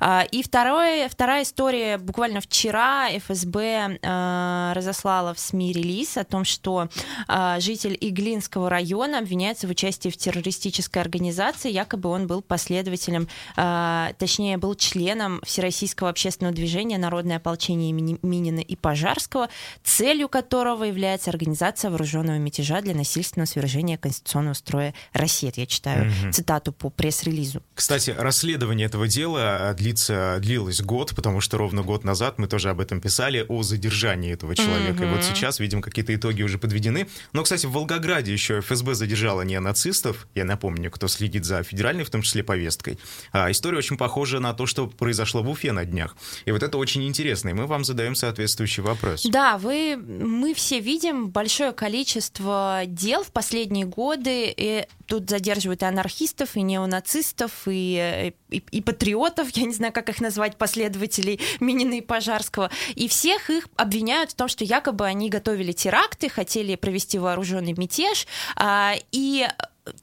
А, 0.00 0.24
и 0.30 0.42
второе, 0.42 1.08
вторая 1.08 1.42
история. 1.42 1.98
Буквально 1.98 2.40
вчера 2.40 3.08
ФСБ 3.18 3.98
а, 4.02 4.72
разослала 4.74 5.34
в 5.34 5.38
СМИ 5.38 5.72
релиз 5.72 6.16
о 6.16 6.24
том, 6.24 6.44
что 6.44 6.88
а, 7.28 7.60
житель 7.60 7.96
Иглинского 8.00 8.70
района 8.70 9.18
обвиняется 9.18 9.66
в 9.66 9.70
участии 9.70 10.08
в 10.08 10.16
террористической 10.16 11.02
организации. 11.02 11.70
Якобы 11.70 12.08
он 12.08 12.26
был 12.26 12.42
последователем, 12.42 13.28
точнее, 13.56 14.58
был 14.58 14.74
членом 14.74 15.40
Всероссийского 15.44 16.10
общественного 16.10 16.54
движения 16.54 16.98
«Народное 16.98 17.36
ополчение 17.36 17.90
имени 17.90 18.18
Минина 18.22 18.60
и 18.60 18.76
Пожарского», 18.76 19.48
целью 19.82 20.28
которого 20.28 20.84
является 20.84 21.30
организация 21.30 21.90
вооруженного 21.90 22.38
мятежа 22.38 22.80
для 22.80 22.94
насильственного 22.94 23.46
свержения 23.46 23.96
конституционного 23.96 24.54
строя 24.54 24.94
России. 25.12 25.48
Это 25.48 25.60
я 25.60 25.66
читаю 25.66 26.10
угу. 26.10 26.32
цитату 26.32 26.72
по 26.72 26.90
пресс-релизу. 26.90 27.62
Кстати, 27.74 28.14
расследование 28.16 28.86
этого 28.86 29.08
дела 29.08 29.68
длится, 29.76 30.38
длилось 30.40 30.80
год, 30.80 31.14
потому 31.14 31.40
что 31.40 31.58
ровно 31.58 31.82
год 31.82 32.04
назад 32.04 32.38
мы 32.38 32.46
тоже 32.48 32.70
об 32.70 32.80
этом 32.80 33.00
писали, 33.00 33.44
о 33.48 33.62
задержании 33.62 34.32
этого 34.32 34.56
человека. 34.56 35.02
Mm-hmm. 35.02 35.12
И 35.12 35.14
вот 35.14 35.24
сейчас, 35.24 35.60
видим, 35.60 35.82
какие-то 35.82 36.14
итоги 36.14 36.42
уже 36.42 36.58
подведены. 36.58 37.08
Но, 37.32 37.42
кстати, 37.42 37.66
в 37.66 37.72
Волгограде 37.72 38.32
еще 38.32 38.60
ФСБ 38.60 38.94
задержала 38.94 39.42
неонацистов. 39.42 40.26
Я 40.34 40.44
напомню, 40.44 40.90
кто 40.90 41.08
следит 41.08 41.44
за 41.44 41.62
федеральной, 41.62 42.04
в 42.04 42.10
том 42.10 42.22
числе, 42.22 42.42
повесткой. 42.42 42.98
А, 43.32 43.50
история 43.50 43.78
очень 43.78 43.96
похожа 43.96 44.40
на 44.40 44.54
то, 44.54 44.66
что 44.66 44.86
произошло 44.86 45.42
в 45.42 45.48
Уфе 45.48 45.72
на 45.72 45.84
днях. 45.84 46.16
И 46.44 46.52
вот 46.52 46.62
это 46.62 46.78
очень 46.78 47.06
интересно, 47.06 47.50
и 47.50 47.52
мы 47.52 47.66
вам 47.66 47.84
задаем 47.84 48.14
соответствующий 48.14 48.82
вопрос. 48.82 49.26
Да, 49.26 49.58
вы, 49.58 49.96
мы 49.96 50.54
все 50.54 50.80
видим 50.80 51.28
большое 51.28 51.72
количество 51.72 52.82
дел 52.86 53.22
в 53.22 53.30
последние 53.32 53.86
годы, 53.86 54.52
и 54.56 54.86
тут 55.06 55.30
задерживают 55.30 55.82
и 55.82 55.84
анархистов, 55.84 56.56
и 56.56 56.62
неонацистов, 56.62 57.52
и, 57.66 58.32
и, 58.50 58.62
и 58.70 58.82
патриотов, 58.82 59.50
я 59.50 59.65
не 59.66 59.74
знаю, 59.74 59.92
как 59.92 60.08
их 60.08 60.20
назвать, 60.20 60.56
последователей 60.56 61.40
Минина 61.60 61.94
и 61.94 62.00
Пожарского, 62.00 62.70
и 62.94 63.08
всех 63.08 63.50
их 63.50 63.68
обвиняют 63.76 64.32
в 64.32 64.34
том, 64.34 64.48
что 64.48 64.64
якобы 64.64 65.06
они 65.06 65.28
готовили 65.28 65.72
теракты, 65.72 66.28
хотели 66.28 66.74
провести 66.76 67.18
вооруженный 67.18 67.74
мятеж, 67.76 68.26
а, 68.56 68.94
и 69.12 69.46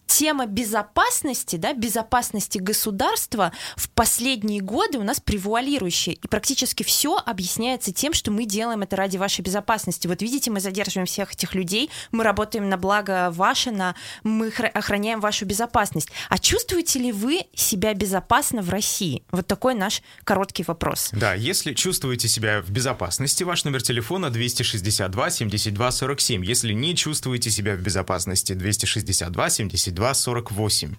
тема 0.06 0.46
безопасности, 0.46 1.56
да, 1.56 1.74
безопасности 1.74 2.58
государства 2.58 3.52
в 3.76 3.90
последние 3.90 4.62
годы 4.62 5.00
у 5.00 5.04
нас 5.04 5.20
превуалирующая. 5.20 6.14
И 6.14 6.28
практически 6.28 6.84
все 6.84 7.18
объясняется 7.18 7.92
тем, 7.92 8.14
что 8.14 8.32
мы 8.32 8.46
делаем 8.46 8.82
это 8.82 8.96
ради 8.96 9.18
вашей 9.18 9.42
безопасности. 9.42 10.08
Вот 10.08 10.22
видите, 10.22 10.52
мы 10.52 10.60
задерживаем 10.60 11.08
всех 11.08 11.34
этих 11.34 11.56
людей, 11.56 11.90
мы 12.12 12.24
работаем 12.24 12.70
на 12.70 12.78
благо 12.78 13.32
ваше, 13.32 13.72
на, 13.72 13.96
мы 14.24 14.50
охраняем 14.50 15.20
вашу 15.20 15.46
безопасность. 15.46 16.10
А 16.30 16.38
чувствуете 16.38 17.00
ли 17.00 17.12
вы 17.12 17.42
себя 17.56 17.94
безопасно 17.94 18.62
в 18.62 18.70
России? 18.70 19.24
Вот 19.32 19.48
такой 19.48 19.74
наш 19.74 20.02
короткий 20.24 20.64
вопрос. 20.64 21.10
Да, 21.12 21.34
если 21.34 21.74
чувствуете 21.74 22.28
себя 22.28 22.62
в 22.62 22.70
безопасности, 22.70 23.44
ваш 23.44 23.64
номер 23.64 23.82
телефона 23.82 24.30
262 24.30 25.30
72 25.30 25.92
47. 25.92 26.46
Если 26.46 26.74
не 26.74 26.96
чувствуете 26.96 27.50
себя 27.50 27.76
в 27.76 27.82
безопасности, 27.82 28.54
262 28.54 29.50
72 29.50 29.73
5248. 29.74 30.96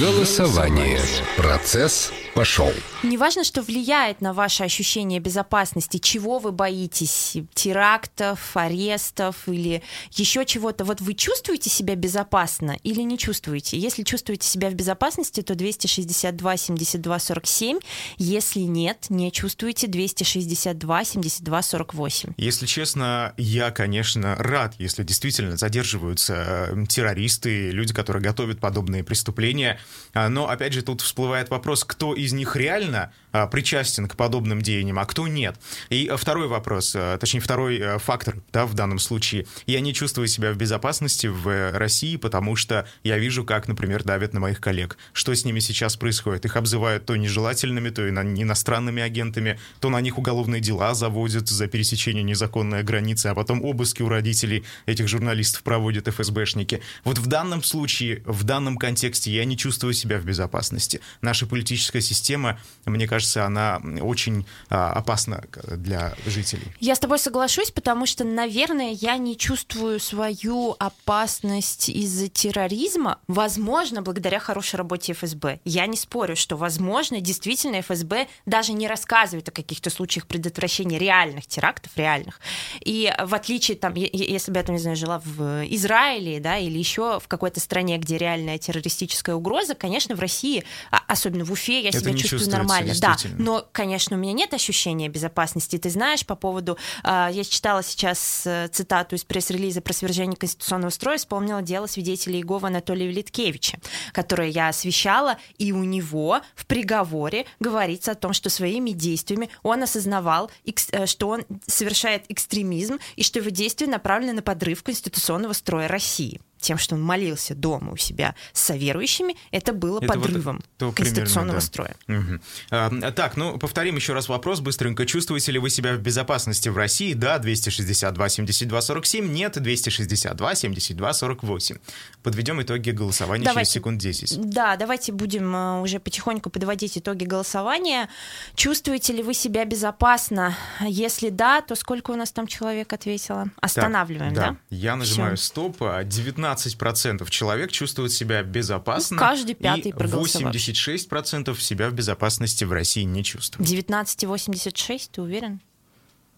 Голосование. 0.00 1.00
Процесс 1.36 2.12
пошел. 2.34 2.72
Неважно, 3.02 3.44
что 3.44 3.62
влияет 3.62 4.20
на 4.20 4.32
ваше 4.32 4.64
ощущение 4.64 5.20
безопасности, 5.20 5.98
чего 5.98 6.38
вы 6.38 6.50
боитесь, 6.52 7.36
терактов, 7.54 8.56
арестов 8.56 9.36
или 9.46 9.82
еще 10.12 10.44
чего-то. 10.44 10.84
Вот 10.84 11.00
вы 11.00 11.14
чувствуете 11.14 11.70
себя 11.70 11.94
безопасно 11.94 12.76
или 12.82 13.00
не 13.02 13.16
чувствуете? 13.16 13.78
Если 13.78 14.02
чувствуете 14.02 14.46
себя 14.46 14.70
в 14.70 14.74
безопасности, 14.74 15.42
то 15.42 15.54
262 15.54 16.56
72 16.56 17.18
47. 17.18 17.78
Если 18.18 18.60
нет, 18.60 19.06
не 19.08 19.30
чувствуете 19.30 19.86
262 19.86 21.04
72 21.04 21.62
48. 21.62 22.32
Если 22.36 22.66
честно, 22.66 23.34
я, 23.36 23.70
конечно, 23.70 24.34
рад, 24.34 24.74
если 24.78 25.04
действительно 25.04 25.56
задерживаются 25.56 26.68
э, 26.70 26.86
террористы, 26.88 27.70
люди, 27.70 27.94
которые 28.00 28.22
готовят 28.22 28.60
подобные 28.60 29.04
преступления. 29.04 29.78
А, 30.14 30.30
но, 30.30 30.48
опять 30.48 30.72
же, 30.72 30.80
тут 30.80 31.02
всплывает 31.02 31.50
вопрос, 31.50 31.84
кто 31.84 32.14
из 32.14 32.32
них 32.32 32.56
реально 32.56 33.12
а, 33.30 33.46
причастен 33.46 34.08
к 34.08 34.16
подобным 34.16 34.62
деяниям, 34.62 34.98
а 34.98 35.04
кто 35.04 35.28
нет. 35.28 35.56
И 35.90 36.06
а, 36.06 36.16
второй 36.16 36.48
вопрос, 36.48 36.96
точнее, 37.20 37.40
второй 37.40 37.98
фактор 37.98 38.36
да, 38.54 38.64
в 38.64 38.72
данном 38.72 38.98
случае. 38.98 39.44
Я 39.66 39.80
не 39.80 39.92
чувствую 39.92 40.28
себя 40.28 40.50
в 40.52 40.56
безопасности 40.56 41.26
в 41.26 41.72
России, 41.76 42.16
потому 42.16 42.56
что 42.56 42.86
я 43.04 43.18
вижу, 43.18 43.44
как, 43.44 43.68
например, 43.68 44.02
давят 44.02 44.32
на 44.32 44.40
моих 44.40 44.60
коллег. 44.60 44.96
Что 45.12 45.34
с 45.34 45.44
ними 45.44 45.60
сейчас 45.60 45.96
происходит? 45.96 46.46
Их 46.46 46.56
обзывают 46.56 47.04
то 47.04 47.16
нежелательными, 47.16 47.90
то 47.90 48.08
иностранными 48.08 49.02
агентами, 49.02 49.60
то 49.80 49.90
на 49.90 50.00
них 50.00 50.16
уголовные 50.16 50.62
дела 50.62 50.94
заводят 50.94 51.48
за 51.48 51.66
пересечение 51.66 52.22
незаконной 52.22 52.82
границы, 52.82 53.26
а 53.26 53.34
потом 53.34 53.62
обыски 53.62 54.00
у 54.02 54.08
родителей 54.08 54.64
этих 54.86 55.06
журналистов 55.06 55.62
проводят 55.62 56.08
ФСБшники. 56.08 56.80
Вот 57.04 57.18
в 57.18 57.26
данном 57.26 57.62
случае 57.62 57.89
в 57.98 58.44
данном 58.44 58.76
контексте 58.76 59.30
я 59.30 59.44
не 59.44 59.56
чувствую 59.56 59.94
себя 59.94 60.18
в 60.18 60.24
безопасности. 60.24 61.00
Наша 61.20 61.46
политическая 61.46 62.00
система, 62.00 62.58
мне 62.84 63.06
кажется, 63.06 63.44
она 63.44 63.80
очень 64.00 64.46
а, 64.68 64.92
опасна 64.92 65.44
для 65.76 66.14
жителей. 66.26 66.66
Я 66.80 66.94
с 66.94 66.98
тобой 66.98 67.18
соглашусь, 67.18 67.70
потому 67.70 68.06
что, 68.06 68.24
наверное, 68.24 68.92
я 68.92 69.16
не 69.16 69.36
чувствую 69.36 70.00
свою 70.00 70.76
опасность 70.78 71.88
из-за 71.88 72.28
терроризма. 72.28 73.18
Возможно, 73.26 74.02
благодаря 74.02 74.38
хорошей 74.38 74.76
работе 74.76 75.12
ФСБ. 75.12 75.60
Я 75.64 75.86
не 75.86 75.96
спорю, 75.96 76.36
что, 76.36 76.56
возможно, 76.56 77.20
действительно 77.20 77.80
ФСБ 77.80 78.28
даже 78.46 78.72
не 78.72 78.86
рассказывает 78.88 79.48
о 79.48 79.52
каких-то 79.52 79.90
случаях 79.90 80.26
предотвращения 80.26 80.98
реальных 80.98 81.46
терактов, 81.46 81.92
реальных. 81.96 82.40
И 82.80 83.12
в 83.18 83.34
отличие, 83.34 83.76
там, 83.76 83.94
если 83.94 84.50
бы 84.50 84.58
я, 84.58 84.64
там, 84.64 84.74
не 84.76 84.80
знаю, 84.80 84.96
жила 84.96 85.20
в 85.24 85.64
Израиле, 85.74 86.40
да, 86.40 86.58
или 86.58 86.78
еще 86.78 87.18
в 87.20 87.28
какой-то 87.28 87.60
стране, 87.60 87.79
где 87.98 88.18
реальная 88.18 88.58
террористическая 88.58 89.34
угроза, 89.36 89.74
конечно, 89.74 90.14
в 90.14 90.20
России, 90.20 90.64
а 90.90 91.02
особенно 91.06 91.44
в 91.44 91.52
Уфе, 91.52 91.82
я 91.82 91.90
Это 91.90 92.00
себя 92.00 92.16
чувствую 92.16 92.50
нормально. 92.50 92.92
Да, 93.00 93.16
но, 93.38 93.66
конечно, 93.72 94.16
у 94.16 94.20
меня 94.20 94.32
нет 94.32 94.54
ощущения 94.54 95.08
безопасности. 95.08 95.78
Ты 95.78 95.90
знаешь, 95.90 96.24
по 96.26 96.34
поводу... 96.34 96.76
Э, 97.04 97.28
я 97.30 97.44
читала 97.44 97.82
сейчас 97.82 98.42
э, 98.46 98.68
цитату 98.68 99.16
из 99.16 99.24
пресс-релиза 99.24 99.80
про 99.80 99.92
свержение 99.92 100.36
конституционного 100.36 100.90
строя, 100.90 101.18
вспомнила 101.18 101.62
дело 101.62 101.86
свидетеля 101.86 102.36
Иегова 102.36 102.68
Анатолия 102.68 103.06
Велиткевича, 103.06 103.78
которое 104.12 104.48
я 104.48 104.68
освещала, 104.68 105.38
и 105.58 105.72
у 105.72 105.84
него 105.84 106.40
в 106.54 106.66
приговоре 106.66 107.46
говорится 107.58 108.12
о 108.12 108.14
том, 108.14 108.32
что 108.32 108.50
своими 108.50 108.90
действиями 108.90 109.50
он 109.62 109.82
осознавал, 109.82 110.50
э, 110.64 111.06
что 111.06 111.28
он 111.28 111.44
совершает 111.66 112.24
экстремизм, 112.28 112.98
и 113.16 113.22
что 113.22 113.38
его 113.38 113.50
действия 113.50 113.86
направлены 113.86 114.34
на 114.34 114.42
подрыв 114.42 114.82
конституционного 114.82 115.52
строя 115.52 115.88
России 115.88 116.40
тем, 116.60 116.78
что 116.78 116.94
он 116.94 117.02
молился 117.02 117.54
дома 117.54 117.92
у 117.92 117.96
себя 117.96 118.34
с 118.52 118.62
соверующими, 118.62 119.36
это 119.50 119.72
было 119.72 119.98
это 119.98 120.06
подрывом 120.06 120.62
вот 120.78 120.94
конституционного 120.94 121.60
примерно, 121.60 121.60
да. 121.60 121.60
строя. 121.60 121.96
Угу. 122.08 122.40
А, 122.70 123.12
так, 123.12 123.36
ну, 123.36 123.58
повторим 123.58 123.96
еще 123.96 124.12
раз 124.12 124.28
вопрос 124.28 124.60
быстренько. 124.60 125.06
Чувствуете 125.06 125.52
ли 125.52 125.58
вы 125.58 125.70
себя 125.70 125.94
в 125.94 126.00
безопасности 126.00 126.68
в 126.68 126.76
России? 126.76 127.14
Да, 127.14 127.38
262 127.38 128.28
72 128.28 128.80
47, 128.80 129.32
нет, 129.32 129.60
262 129.60 130.54
72 130.54 131.12
48. 131.12 131.76
Подведем 132.22 132.62
итоги 132.62 132.90
голосования 132.90 133.44
давайте, 133.44 133.70
через 133.70 133.74
секунд 133.74 133.98
10. 134.00 134.50
Да, 134.50 134.76
давайте 134.76 135.12
будем 135.12 135.54
э, 135.54 135.80
уже 135.80 135.98
потихоньку 135.98 136.50
подводить 136.50 136.98
итоги 136.98 137.24
голосования. 137.24 138.08
Чувствуете 138.54 139.12
ли 139.12 139.22
вы 139.22 139.34
себя 139.34 139.64
безопасно? 139.64 140.56
Если 140.80 141.30
да, 141.30 141.60
то 141.60 141.74
сколько 141.74 142.10
у 142.10 142.16
нас 142.16 142.32
там 142.32 142.46
человек 142.46 142.92
ответило? 142.92 143.48
Останавливаем, 143.60 144.34
так, 144.34 144.44
да? 144.44 144.50
да? 144.50 144.56
Я 144.70 144.96
нажимаю 144.96 145.36
Всё. 145.36 145.46
стоп. 145.46 145.80
19 145.80 146.49
15% 146.54 147.28
человек 147.30 147.72
чувствуют 147.72 148.12
себя 148.12 148.42
безопасно. 148.42 149.16
Ну, 149.16 149.20
каждый 149.20 149.54
пятый 149.54 149.92
проголосовал. 149.92 150.52
86% 150.52 151.58
себя 151.58 151.88
в 151.90 151.94
безопасности 151.94 152.64
в 152.64 152.72
России 152.72 153.02
не 153.02 153.24
чувствуют. 153.24 153.68
19,86, 153.70 155.10
ты 155.12 155.22
уверен? 155.22 155.60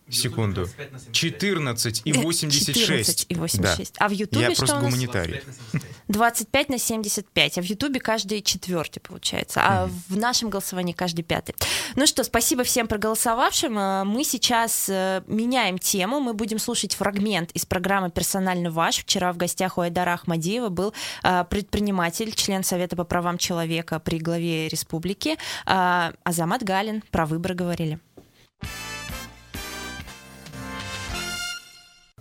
Секунду. 0.08 0.68
14 1.12 2.02
и 2.04 2.12
86. 2.12 2.80
14 2.80 3.26
и 3.28 3.34
86. 3.34 3.94
Да. 3.94 4.04
А 4.04 4.08
в 4.08 4.12
Ютубе 4.12 4.42
Я 4.42 4.50
что 4.50 4.58
просто 4.58 4.76
у 4.76 4.80
нас? 4.80 4.86
гуманитарий. 4.86 5.40
25 6.08 6.68
на 6.68 6.78
75. 6.78 7.58
А 7.58 7.62
в 7.62 7.64
Ютубе 7.64 8.00
каждый 8.00 8.42
четвертый 8.42 9.00
получается. 9.00 9.60
А 9.62 9.86
mm 9.86 9.92
в 10.08 10.16
нашем 10.16 10.50
голосовании 10.50 10.92
каждый 10.92 11.22
пятый. 11.22 11.54
Ну 11.96 12.06
что, 12.06 12.24
спасибо 12.24 12.64
всем 12.64 12.86
проголосовавшим. 12.86 13.78
А, 13.78 14.04
мы 14.04 14.24
сейчас 14.24 14.88
э, 14.88 15.22
меняем 15.26 15.78
тему. 15.78 16.20
Мы 16.20 16.34
будем 16.34 16.58
слушать 16.58 16.94
фрагмент 16.94 17.50
из 17.52 17.64
программы 17.64 18.10
«Персонально 18.10 18.70
ваш». 18.70 18.98
Вчера 18.98 19.32
в 19.32 19.36
гостях 19.36 19.78
у 19.78 19.80
Айдара 19.80 20.14
Ахмадиева 20.14 20.68
был 20.68 20.92
а, 21.22 21.44
предприниматель, 21.44 22.32
член 22.34 22.64
Совета 22.64 22.96
по 22.96 23.04
правам 23.04 23.38
человека 23.38 23.98
при 24.00 24.18
главе 24.18 24.68
республики 24.68 25.36
а, 25.66 26.12
Азамат 26.24 26.62
Галин. 26.62 27.02
Про 27.10 27.26
выборы 27.26 27.54
говорили. 27.54 27.98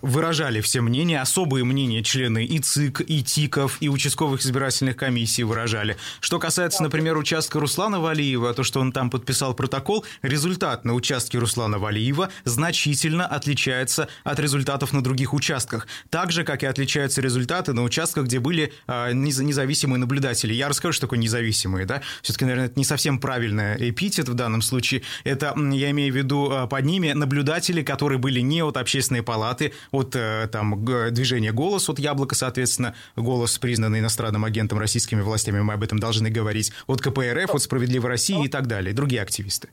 Выражали 0.01 0.61
все 0.61 0.81
мнения, 0.81 1.21
особые 1.21 1.63
мнения 1.63 2.03
члены 2.03 2.45
и 2.45 2.59
ЦИК, 2.59 3.01
и 3.01 3.23
ТИКов, 3.23 3.77
и 3.79 3.89
участковых 3.89 4.41
избирательных 4.41 4.95
комиссий 4.95 5.43
выражали. 5.43 5.97
Что 6.19 6.39
касается, 6.39 6.83
например, 6.83 7.17
участка 7.17 7.59
Руслана 7.59 7.99
Валиева, 7.99 8.53
то, 8.53 8.63
что 8.63 8.79
он 8.79 8.91
там 8.91 9.09
подписал 9.09 9.53
протокол, 9.53 10.05
результат 10.21 10.85
на 10.85 10.93
участке 10.93 11.37
Руслана 11.37 11.79
Валиева 11.79 12.29
значительно 12.43 13.25
отличается 13.25 14.07
от 14.23 14.39
результатов 14.39 14.93
на 14.93 15.03
других 15.03 15.33
участках. 15.33 15.87
Так 16.09 16.31
же, 16.31 16.43
как 16.43 16.63
и 16.63 16.65
отличаются 16.65 17.21
результаты 17.21 17.73
на 17.73 17.83
участках, 17.83 18.25
где 18.25 18.39
были 18.39 18.73
э, 18.87 19.13
независимые 19.13 19.99
наблюдатели. 19.99 20.53
Я 20.53 20.69
расскажу, 20.69 20.93
что 20.93 21.07
такое 21.07 21.19
независимые, 21.19 21.85
да? 21.85 22.01
Все-таки, 22.21 22.45
наверное, 22.45 22.67
это 22.67 22.79
не 22.79 22.85
совсем 22.85 23.19
правильный 23.19 23.89
эпитет 23.89 24.29
в 24.29 24.33
данном 24.33 24.61
случае. 24.61 25.03
Это, 25.23 25.53
я 25.57 25.91
имею 25.91 26.13
в 26.13 26.15
виду, 26.15 26.51
э, 26.51 26.67
под 26.67 26.85
ними 26.85 27.11
наблюдатели, 27.11 27.81
которые 27.83 28.19
были 28.19 28.39
не 28.39 28.61
от 28.63 28.77
общественной 28.77 29.23
палаты, 29.23 29.73
от 29.91 30.15
э, 30.15 30.47
там, 30.51 30.83
движения 31.13 31.51
«Голос», 31.51 31.89
от 31.89 31.99
«Яблока», 31.99 32.35
соответственно, 32.35 32.95
«Голос», 33.15 33.57
признанный 33.59 33.99
иностранным 33.99 34.45
агентом 34.45 34.79
российскими 34.79 35.21
властями, 35.21 35.59
мы 35.59 35.73
об 35.73 35.83
этом 35.83 35.99
должны 35.99 36.29
говорить, 36.29 36.71
от 36.87 37.01
КПРФ, 37.01 37.53
от 37.53 37.61
«Справедливой 37.61 38.09
России» 38.09 38.45
и 38.45 38.47
так 38.47 38.67
далее, 38.67 38.93
другие 38.93 39.21
активисты. 39.21 39.69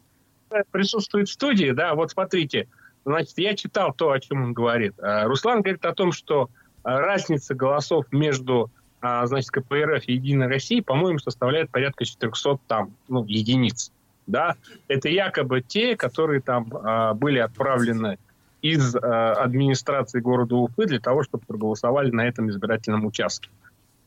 Присутствует 0.71 1.29
в 1.29 1.33
студии, 1.33 1.71
да, 1.71 1.95
вот 1.95 2.11
смотрите, 2.11 2.69
значит, 3.05 3.39
я 3.39 3.55
читал 3.55 3.93
то, 3.93 4.13
о 4.13 4.21
чем 4.21 4.43
он 4.43 4.53
говорит. 4.53 4.95
А, 4.99 5.25
Руслан 5.25 5.63
говорит 5.63 5.85
о 5.85 5.95
том, 5.95 6.13
что 6.13 6.51
а, 6.83 6.99
разница 7.01 7.55
голосов 7.55 8.07
между 8.11 8.71
а, 9.01 9.27
значит, 9.27 9.51
КПРФ 9.51 10.09
и 10.09 10.15
Единой 10.15 10.49
Россией, 10.49 10.83
по-моему, 10.83 11.19
составляет 11.19 11.71
порядка 11.71 12.05
400 12.05 12.59
там, 12.67 12.95
ну, 13.09 13.25
единиц. 13.25 13.93
Да? 14.27 14.57
Это 14.89 15.09
якобы 15.09 15.63
те, 15.63 15.97
которые 15.97 16.43
там 16.43 16.71
были 17.17 17.39
отправлены 17.39 18.19
из 18.63 18.95
э, 18.95 18.99
администрации 18.99 20.21
города 20.21 20.57
Уфы 20.57 20.87
для 20.87 21.01
того, 21.01 21.23
чтобы 21.23 21.45
проголосовали 21.47 22.11
на 22.11 22.27
этом 22.27 22.51
избирательном 22.51 23.07
участке. 23.07 23.51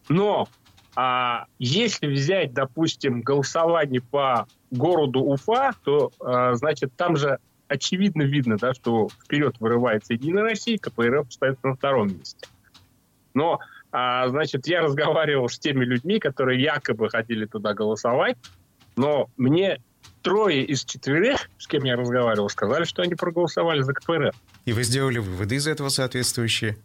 Но 0.10 0.48
а 0.96 1.46
если 1.58 2.08
взять, 2.08 2.54
допустим, 2.54 3.22
голосование 3.22 4.02
по 4.02 4.48
городу 4.72 5.22
Уфа, 5.22 5.72
то, 5.84 6.12
а, 6.20 6.54
значит, 6.56 6.92
там 6.98 7.16
же 7.16 7.40
очевидно 7.68 8.24
видно, 8.24 8.58
да, 8.58 8.74
что 8.74 9.08
вперед 9.24 9.56
вырывается 9.60 10.14
Единая 10.14 10.44
Россия, 10.44 10.78
КПРФ 10.78 11.30
остается 11.30 11.68
на 11.68 11.76
втором 11.76 12.10
месте. 12.10 12.48
Но, 13.34 13.60
а, 13.94 14.28
значит, 14.28 14.68
я 14.68 14.82
разговаривал 14.82 15.48
с 15.48 15.58
теми 15.58 15.86
людьми, 15.86 16.20
которые 16.20 16.62
якобы 16.62 17.10
хотели 17.10 17.46
туда 17.46 17.74
голосовать, 17.74 18.38
но 18.98 19.30
мне 19.38 19.82
трое 20.22 20.64
из 20.64 20.84
четверых, 20.86 21.50
с 21.58 21.68
кем 21.68 21.84
я 21.84 21.96
разговаривал, 21.96 22.50
сказали, 22.50 22.84
что 22.84 23.02
они 23.02 23.16
проголосовали 23.16 23.82
за 23.82 23.94
КПРФ. 23.94 24.36
И 24.66 24.74
вы 24.74 24.84
сделали 24.84 25.20
выводы 25.20 25.56
из 25.56 25.68
этого 25.68 25.90
соответствующие? 25.90 26.78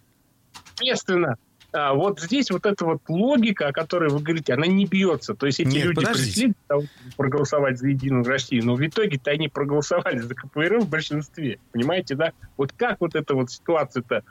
Естественно. 0.81 1.37
А 1.73 1.93
вот 1.93 2.21
здесь 2.21 2.51
вот 2.51 2.65
эта 2.65 2.85
вот 2.85 3.03
логика, 3.09 3.69
о 3.69 3.73
которой 3.73 4.09
вы 4.09 4.21
говорите, 4.21 4.55
она 4.55 4.67
не 4.67 4.87
бьется. 4.87 5.35
То 5.35 5.47
есть 5.47 5.61
эти 5.61 5.69
Нет, 5.69 5.85
люди 5.85 5.97
подождите. 5.97 6.55
пришли 6.69 6.89
проголосовать 7.17 7.79
за 7.79 7.89
Единую 7.89 8.25
Россию, 8.25 8.65
но 8.65 8.77
в 8.77 8.87
итоге-то 8.87 9.31
они 9.31 9.49
проголосовали 9.49 10.19
за 10.19 10.35
КПРФ 10.35 10.85
в 10.85 10.89
большинстве. 10.89 11.59
Понимаете, 11.73 12.15
да? 12.15 12.33
Вот 12.57 12.73
как 12.73 13.01
вот 13.01 13.15
эта 13.15 13.35
вот 13.35 13.51
ситуация-то 13.51 14.23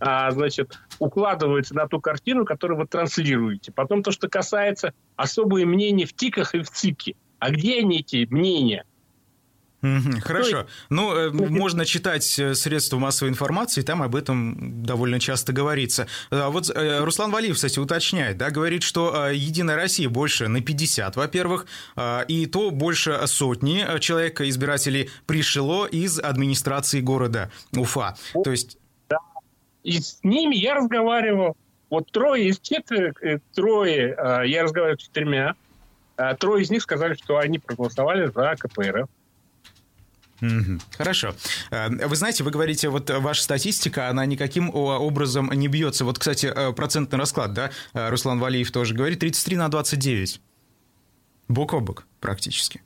а, 0.00 0.30
значит, 0.30 0.78
укладывается 0.98 1.74
на 1.74 1.86
ту 1.88 2.00
картину, 2.00 2.44
которую 2.44 2.78
вы 2.78 2.86
транслируете. 2.86 3.72
Потом 3.72 4.02
то, 4.02 4.10
что 4.10 4.28
касается 4.28 4.92
особые 5.16 5.66
мнения 5.66 6.06
в 6.06 6.14
ТИКах 6.14 6.54
и 6.54 6.60
в 6.60 6.70
ЦИКе. 6.70 7.14
А 7.44 7.50
где 7.50 7.80
они, 7.80 7.98
эти 7.98 8.26
мнения? 8.30 8.86
Хорошо. 10.22 10.66
Ну, 10.88 11.14
э, 11.14 11.30
можно 11.30 11.84
читать 11.84 12.38
э, 12.38 12.54
средства 12.54 12.96
массовой 12.96 13.28
информации, 13.28 13.82
там 13.82 14.00
об 14.00 14.16
этом 14.16 14.82
довольно 14.82 15.20
часто 15.20 15.52
говорится. 15.52 16.06
А 16.30 16.48
вот 16.48 16.70
э, 16.74 17.04
Руслан 17.04 17.30
Валиев, 17.30 17.56
кстати, 17.56 17.78
уточняет, 17.78 18.38
да, 18.38 18.50
говорит, 18.50 18.82
что 18.82 19.28
Единая 19.28 19.76
Россия 19.76 20.08
больше 20.08 20.48
на 20.48 20.62
50, 20.62 21.16
во-первых, 21.16 21.66
и 22.28 22.46
то 22.46 22.70
больше 22.70 23.20
сотни 23.26 23.84
человек, 24.00 24.40
избирателей, 24.40 25.10
пришло 25.26 25.84
из 25.84 26.18
администрации 26.18 27.02
города 27.02 27.50
Уфа. 27.76 28.16
То 28.42 28.52
есть... 28.52 28.78
Да. 29.10 29.18
И 29.82 30.00
с 30.00 30.18
ними 30.22 30.56
я 30.56 30.76
разговаривал. 30.76 31.58
Вот 31.90 32.10
трое 32.10 32.48
из 32.48 32.58
четверых, 32.58 33.20
трое, 33.54 34.16
я 34.46 34.62
разговаривал 34.62 34.98
с 34.98 35.02
четырьмя, 35.02 35.50
а 35.50 35.54
трое 36.38 36.62
из 36.62 36.70
них 36.70 36.82
сказали, 36.82 37.14
что 37.14 37.38
они 37.38 37.58
проголосовали 37.58 38.26
за 38.26 38.54
КПРФ. 38.58 39.08
Хорошо. 40.96 41.34
Э, 41.70 41.88
вы 42.06 42.16
знаете, 42.16 42.44
вы 42.44 42.50
говорите, 42.50 42.88
вот 42.88 43.10
ваша 43.10 43.42
статистика, 43.42 44.08
она 44.08 44.26
никаким 44.26 44.70
образом 44.74 45.50
не 45.52 45.68
бьется. 45.68 46.04
Вот, 46.04 46.18
кстати, 46.18 46.46
э, 46.46 46.72
процентный 46.72 47.18
расклад, 47.18 47.52
да, 47.52 47.70
э, 47.94 48.10
Руслан 48.10 48.40
Валиев 48.40 48.70
тоже 48.70 48.94
говорит, 48.94 49.20
33 49.20 49.56
на 49.56 49.68
29. 49.68 50.40
Бок 51.48 51.74
о 51.74 51.80
бок 51.80 52.06
практически. 52.20 52.82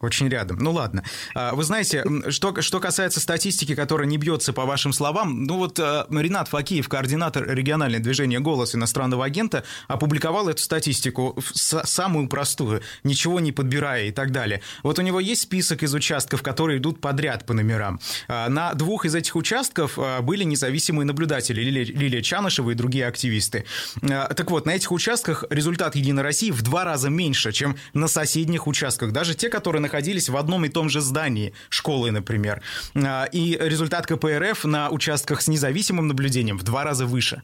Очень 0.00 0.28
рядом. 0.28 0.58
Ну 0.58 0.72
ладно. 0.72 1.02
А, 1.34 1.54
вы 1.54 1.64
знаете, 1.64 2.04
что, 2.30 2.60
что 2.60 2.80
касается 2.80 3.20
статистики, 3.20 3.74
которая 3.74 4.06
не 4.06 4.16
бьется 4.16 4.52
по 4.52 4.64
вашим 4.64 4.92
словам, 4.92 5.44
ну 5.44 5.56
вот 5.56 5.78
э, 5.78 6.04
Ренат 6.10 6.48
Факиев, 6.48 6.88
координатор 6.88 7.48
регионального 7.48 8.02
движения 8.02 8.38
«Голос» 8.38 8.74
иностранного 8.74 9.24
агента, 9.24 9.64
опубликовал 9.88 10.48
эту 10.48 10.62
статистику, 10.62 11.38
самую 11.52 12.28
простую, 12.28 12.82
ничего 13.02 13.40
не 13.40 13.52
подбирая 13.52 14.06
и 14.06 14.10
так 14.12 14.30
далее. 14.30 14.62
Вот 14.82 14.98
у 14.98 15.02
него 15.02 15.20
есть 15.20 15.42
список 15.42 15.82
из 15.82 15.94
участков, 15.94 16.42
которые 16.42 16.78
идут 16.78 17.00
подряд 17.00 17.44
по 17.46 17.54
номерам. 17.54 18.00
А, 18.28 18.48
на 18.48 18.74
двух 18.74 19.04
из 19.04 19.14
этих 19.14 19.34
участков 19.36 19.98
а, 19.98 20.20
были 20.22 20.44
независимые 20.44 21.06
наблюдатели, 21.06 21.60
Лилия, 21.60 22.22
Чанышева 22.22 22.70
и 22.70 22.74
другие 22.74 23.06
активисты. 23.06 23.64
Так 24.00 24.50
вот, 24.50 24.66
на 24.66 24.70
этих 24.70 24.92
участках 24.92 25.44
результат 25.50 25.96
«Единой 25.96 26.22
России» 26.22 26.50
в 26.50 26.62
два 26.62 26.84
раза 26.84 27.10
меньше, 27.10 27.52
чем 27.52 27.76
на 27.94 28.08
соседних 28.08 28.66
участках. 28.66 29.12
Даже 29.12 29.34
те, 29.34 29.48
которые 29.48 29.82
находились 29.88 30.28
в 30.28 30.36
одном 30.36 30.64
и 30.66 30.68
том 30.68 30.88
же 30.88 31.00
здании 31.00 31.54
школы, 31.70 32.10
например. 32.10 32.60
А, 32.94 33.24
и 33.32 33.58
результат 33.60 34.06
КПРФ 34.06 34.64
на 34.64 34.90
участках 34.90 35.40
с 35.40 35.48
независимым 35.48 36.08
наблюдением 36.08 36.58
в 36.58 36.62
два 36.62 36.84
раза 36.84 37.06
выше. 37.06 37.42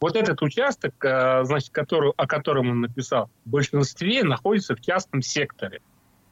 Вот 0.00 0.16
этот 0.16 0.42
участок, 0.42 0.92
э, 1.04 1.44
значит, 1.44 1.70
который, 1.70 2.12
о 2.16 2.26
котором 2.26 2.70
он 2.70 2.80
написал, 2.80 3.30
в 3.44 3.50
большинстве 3.50 4.24
находится 4.24 4.74
в 4.74 4.80
частном 4.80 5.22
секторе. 5.22 5.80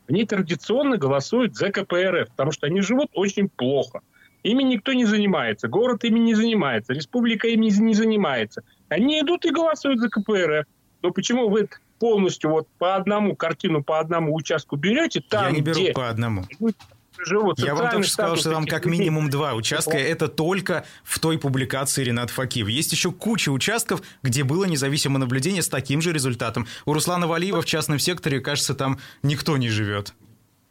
Они 0.08 0.24
традиционно 0.26 0.98
голосуют 0.98 1.54
за 1.54 1.70
КПРФ, 1.70 2.28
потому 2.30 2.50
что 2.50 2.66
они 2.66 2.80
живут 2.82 3.08
очень 3.14 3.48
плохо. 3.48 4.00
Ими 4.42 4.64
никто 4.64 4.92
не 4.92 5.04
занимается, 5.04 5.68
город 5.68 6.04
ими 6.04 6.18
не 6.18 6.34
занимается, 6.34 6.92
республика 6.92 7.46
ими 7.46 7.66
не 7.70 7.94
занимается. 7.94 8.62
Они 8.88 9.20
идут 9.20 9.44
и 9.46 9.50
голосуют 9.50 10.00
за 10.00 10.08
КПРФ. 10.08 10.66
Но 11.02 11.12
почему 11.12 11.48
вы 11.48 11.68
полностью 12.02 12.50
вот 12.50 12.66
по 12.78 12.96
одному 12.96 13.36
картину, 13.36 13.84
по 13.84 14.00
одному 14.00 14.34
участку 14.34 14.74
берете, 14.74 15.20
там, 15.20 15.44
Я 15.44 15.50
не 15.52 15.60
беру 15.60 15.80
где 15.80 15.92
по 15.92 16.08
одному. 16.08 16.44
живут 17.16 17.60
Я 17.60 17.76
вам 17.76 17.92
только 17.92 18.08
сказал, 18.08 18.36
что 18.36 18.50
там 18.50 18.66
как 18.66 18.86
минимум 18.86 19.30
два 19.30 19.54
участка. 19.54 19.96
Это 19.96 20.26
только 20.26 20.84
в 21.04 21.20
той 21.20 21.38
публикации 21.38 22.02
Ренат 22.02 22.30
Факиев. 22.30 22.66
Есть 22.66 22.90
еще 22.90 23.12
куча 23.12 23.50
участков, 23.50 24.02
где 24.24 24.42
было 24.42 24.64
независимое 24.64 25.20
наблюдение 25.20 25.62
с 25.62 25.68
таким 25.68 26.02
же 26.02 26.12
результатом. 26.12 26.66
У 26.86 26.92
Руслана 26.92 27.28
Валиева 27.28 27.62
в 27.62 27.66
частном 27.66 28.00
секторе, 28.00 28.40
кажется, 28.40 28.74
там 28.74 28.98
никто 29.22 29.56
не 29.56 29.68
живет. 29.68 30.12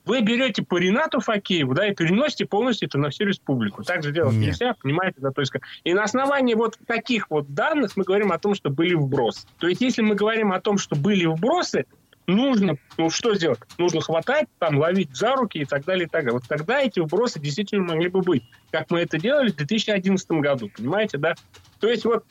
Вы 0.05 0.21
берете 0.21 0.63
по 0.63 0.77
Ренату 0.77 1.19
Факееву, 1.19 1.73
да, 1.73 1.87
и 1.87 1.93
переносите 1.93 2.45
полностью 2.45 2.87
это 2.87 2.97
на 2.97 3.09
всю 3.09 3.25
республику. 3.25 3.83
Так 3.83 4.03
же 4.03 4.11
делать 4.11 4.33
Нет. 4.33 4.47
нельзя, 4.47 4.75
понимаете, 4.81 5.17
да, 5.19 5.31
то 5.31 5.41
есть, 5.41 5.53
и 5.83 5.93
на 5.93 6.03
основании 6.03 6.55
вот 6.55 6.77
таких 6.87 7.29
вот 7.29 7.53
данных 7.53 7.95
мы 7.95 8.03
говорим 8.03 8.31
о 8.31 8.39
том, 8.39 8.55
что 8.55 8.69
были 8.69 8.95
вбросы. 8.95 9.47
То 9.59 9.67
есть, 9.67 9.81
если 9.81 10.01
мы 10.01 10.15
говорим 10.15 10.51
о 10.51 10.59
том, 10.59 10.77
что 10.77 10.95
были 10.95 11.25
вбросы, 11.25 11.85
нужно, 12.27 12.77
ну 12.97 13.09
что 13.09 13.35
сделать? 13.35 13.59
Нужно 13.77 14.01
хватать, 14.01 14.47
там, 14.59 14.77
ловить 14.77 15.15
за 15.15 15.35
руки 15.35 15.59
и 15.59 15.65
так 15.65 15.85
далее, 15.85 16.05
и 16.05 16.09
так 16.09 16.23
далее. 16.23 16.33
Вот 16.33 16.47
тогда 16.47 16.81
эти 16.81 16.99
вбросы 16.99 17.39
действительно 17.39 17.83
могли 17.83 18.09
бы 18.09 18.21
быть, 18.21 18.43
как 18.71 18.89
мы 18.89 19.01
это 19.01 19.19
делали 19.19 19.51
в 19.51 19.55
2011 19.55 20.31
году, 20.31 20.69
понимаете, 20.75 21.17
да? 21.17 21.35
То 21.79 21.87
есть 21.89 22.05
вот 22.05 22.25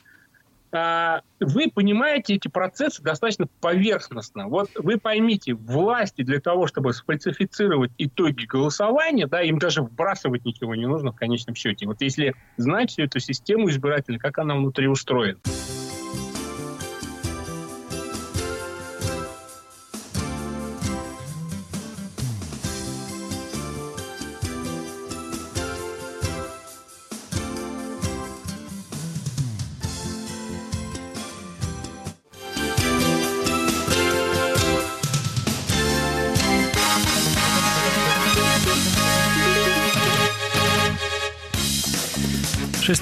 вы 0.71 1.69
понимаете 1.73 2.35
эти 2.35 2.47
процессы 2.47 3.01
достаточно 3.01 3.47
поверхностно. 3.59 4.47
Вот 4.47 4.69
вы 4.75 4.97
поймите, 4.97 5.53
власти 5.53 6.21
для 6.21 6.39
того, 6.39 6.67
чтобы 6.67 6.93
сфальсифицировать 6.93 7.91
итоги 7.97 8.45
голосования, 8.45 9.27
да, 9.27 9.41
им 9.41 9.59
даже 9.59 9.81
вбрасывать 9.81 10.45
ничего 10.45 10.75
не 10.75 10.87
нужно 10.87 11.11
в 11.11 11.15
конечном 11.15 11.55
счете. 11.55 11.87
Вот 11.87 12.01
если 12.01 12.35
знать 12.57 12.91
всю 12.91 13.03
эту 13.03 13.19
систему 13.19 13.69
избирателя, 13.69 14.17
как 14.17 14.37
она 14.37 14.55
внутри 14.55 14.87
устроена. 14.87 15.39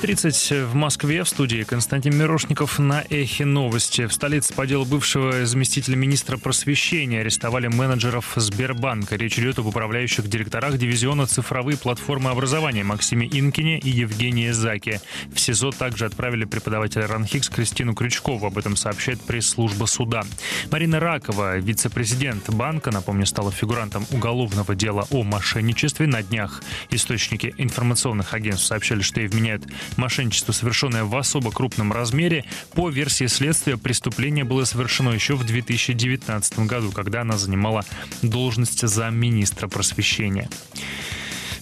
Шесть 0.10 0.24
тридцать 0.24 0.52
в 0.52 0.74
Москве 0.74 1.24
в 1.24 1.30
студии 1.30 1.62
Константин 1.62 2.18
Мирошников 2.18 2.80
на 2.80 3.04
Эхе 3.12 3.46
Новости. 3.46 4.08
В 4.08 4.14
столице 4.14 4.56
по 4.56 4.66
делу 4.66 4.84
бывшего 4.84 5.46
заместителя 5.46 5.96
министра 5.96 6.38
просвещения 6.38 7.20
арестовали 7.20 7.68
менеджеров 7.68 8.34
Сбербанка. 8.36 9.18
Речь 9.18 9.38
идет 9.38 9.60
об 9.60 9.68
управляющих 9.68 10.28
директорах 10.28 10.80
дивизиона 10.80 11.28
цифровые 11.28 11.78
платформы 11.78 12.32
образования 12.32 12.84
Максиме 12.84 13.28
Инкине 13.28 13.78
и 13.78 13.92
Евгении 13.92 14.50
Заке. 14.50 15.00
В 15.32 15.40
СИЗО 15.40 15.70
также 15.74 16.06
отправили 16.06 16.46
преподавателя 16.46 17.06
РАНХИКС 17.06 17.50
Кристину 17.50 17.94
Крючкову. 17.94 18.48
Об 18.48 18.58
этом 18.58 18.76
сообщает 18.76 19.22
пресс-служба 19.22 19.86
суда. 19.86 20.24
Марина 20.72 21.00
Ракова, 21.00 21.60
вице-президент 21.60 22.50
банка, 22.50 22.90
напомню, 22.90 23.28
стала 23.28 23.52
фигурантом 23.52 24.08
уголовного 24.10 24.74
дела 24.74 25.06
о 25.12 25.22
мошенничестве 25.22 26.08
на 26.08 26.24
днях. 26.24 26.64
Источники 26.90 27.54
информационных 27.60 28.34
агентств 28.34 28.66
сообщали, 28.66 29.04
что 29.04 29.20
ей 29.20 29.28
вменяют 29.28 29.68
мошенничество, 30.00 30.52
совершенное 30.52 31.04
в 31.04 31.16
особо 31.16 31.52
крупном 31.52 31.92
размере. 31.94 32.46
По 32.74 32.90
версии 32.90 33.28
следствия, 33.28 33.78
преступление 33.78 34.44
было 34.44 34.64
совершено 34.64 35.10
еще 35.10 35.36
в 35.36 35.46
2019 35.46 36.60
году, 36.60 36.92
когда 36.92 37.22
она 37.22 37.38
занимала 37.38 37.86
должность 38.22 38.88
замминистра 38.88 39.68
просвещения. 39.68 40.50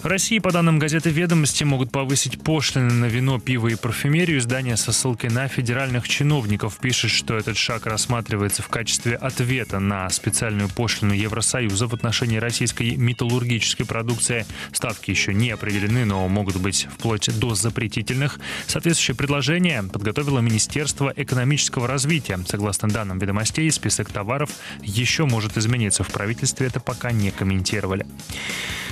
В 0.02 0.06
России, 0.06 0.38
по 0.38 0.52
данным 0.52 0.78
газеты 0.78 1.10
«Ведомости», 1.10 1.64
могут 1.64 1.92
повысить 1.92 2.40
пошлины 2.42 2.94
на 2.94 3.06
вино, 3.06 3.40
пиво 3.40 3.68
и 3.68 3.76
парфюмерию. 3.76 4.38
Издание 4.38 4.78
со 4.78 4.92
ссылкой 4.92 5.32
на 5.32 5.48
федеральных 5.48 6.08
чиновников 6.08 6.78
пишет, 6.78 7.10
что 7.10 7.36
этот 7.36 7.58
шаг 7.58 7.88
рассматривается 7.88 8.62
в 8.62 8.68
качестве 8.68 9.16
ответа 9.16 9.80
на 9.80 10.08
специальную 10.12 10.70
пошлину 10.70 11.14
Евросоюза 11.14 11.88
в 11.88 11.96
отношении 11.96 12.38
российской 12.38 12.96
металлургической 12.96 13.88
продукции. 13.88 14.46
Ставки 14.72 15.10
еще 15.10 15.34
не 15.34 15.50
определены, 15.50 16.06
но 16.06 16.28
могут 16.28 16.58
быть 16.58 16.88
вплоть 16.96 17.28
до 17.40 17.56
запретительных. 17.56 18.40
Соответствующее 18.68 19.18
предложение 19.18 19.82
подготовило 19.82 20.40
Министерство 20.40 21.12
экономического 21.16 21.88
развития. 21.88 22.40
Согласно 22.48 22.88
данным 22.88 23.18
«Ведомостей», 23.18 23.72
список 23.72 24.12
товаров 24.12 24.52
еще 24.84 25.26
может 25.26 25.58
измениться. 25.58 26.04
В 26.04 26.10
правительстве 26.10 26.68
это 26.68 26.80
пока 26.80 27.12
не 27.12 27.32
комментировали. 27.32 28.06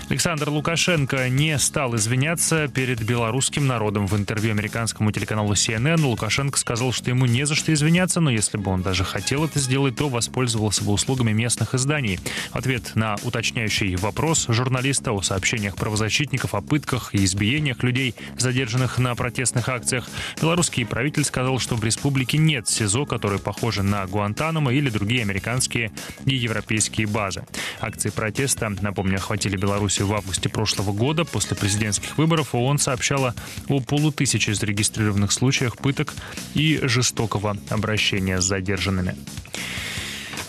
Александр 0.08 0.50
Лукашенко 0.50 1.30
не 1.30 1.58
стал 1.58 1.96
извиняться 1.96 2.68
перед 2.68 3.02
белорусским 3.04 3.65
народом. 3.65 4.06
В 4.06 4.15
интервью 4.15 4.52
американскому 4.52 5.12
телеканалу 5.12 5.54
CNN 5.54 6.00
Лукашенко 6.00 6.60
сказал, 6.60 6.91
что 6.91 7.10
ему 7.10 7.26
не 7.26 7.46
за 7.48 7.56
что 7.56 7.74
извиняться, 7.74 8.22
но 8.22 8.30
если 8.30 8.58
бы 8.58 8.70
он 8.70 8.84
даже 8.84 9.04
хотел 9.04 9.46
это 9.46 9.60
сделать, 9.60 9.96
то 9.96 10.08
воспользовался 10.08 10.84
бы 10.84 10.91
услугами 10.91 11.32
местных 11.32 11.74
изданий. 11.74 12.20
Ответ 12.52 12.96
на 12.96 13.15
уточняющий 13.24 13.96
вопрос 13.96 14.46
журналиста 14.48 15.12
о 15.12 15.24
сообщениях 15.24 15.76
правозащитников 15.76 16.54
о 16.54 16.62
пытках 16.62 17.15
и 17.15 17.26
избиениях 17.26 17.82
людей, 17.82 18.13
задержанных 18.38 19.00
на 19.00 19.15
протестных 19.15 19.70
акциях, 19.70 20.08
белорусский 20.39 20.86
правитель 20.86 21.24
сказал, 21.24 21.58
что 21.58 21.76
в 21.76 21.84
республике 21.84 22.38
нет 22.38 22.68
СИЗО, 22.70 23.08
которые 23.08 23.39
похожи 23.39 23.82
на 23.82 24.06
Гуантанамо 24.06 24.72
или 24.72 24.91
другие 24.91 25.24
американские 25.24 25.91
и 26.26 26.36
европейские 26.36 27.08
базы. 27.08 27.44
Акции 27.82 28.12
протеста, 28.12 28.70
напомню, 28.70 29.18
охватили 29.18 29.58
Беларусь 29.58 29.94
в 30.03 30.13
августе 30.13 30.49
прошлого 30.49 30.91
года. 30.91 31.25
После 31.25 31.55
президентских 31.55 32.17
выборов 32.17 32.53
ООН 32.53 32.79
сообщала 32.79 33.34
о 33.67 33.79
полутысяче 33.79 34.53
зарегистрированных 34.53 35.31
случаях 35.31 35.77
пыток 35.77 36.13
и 36.53 36.79
жестокого 36.84 37.58
обращения 37.69 38.41
с 38.41 38.45
задержанными. 38.45 39.15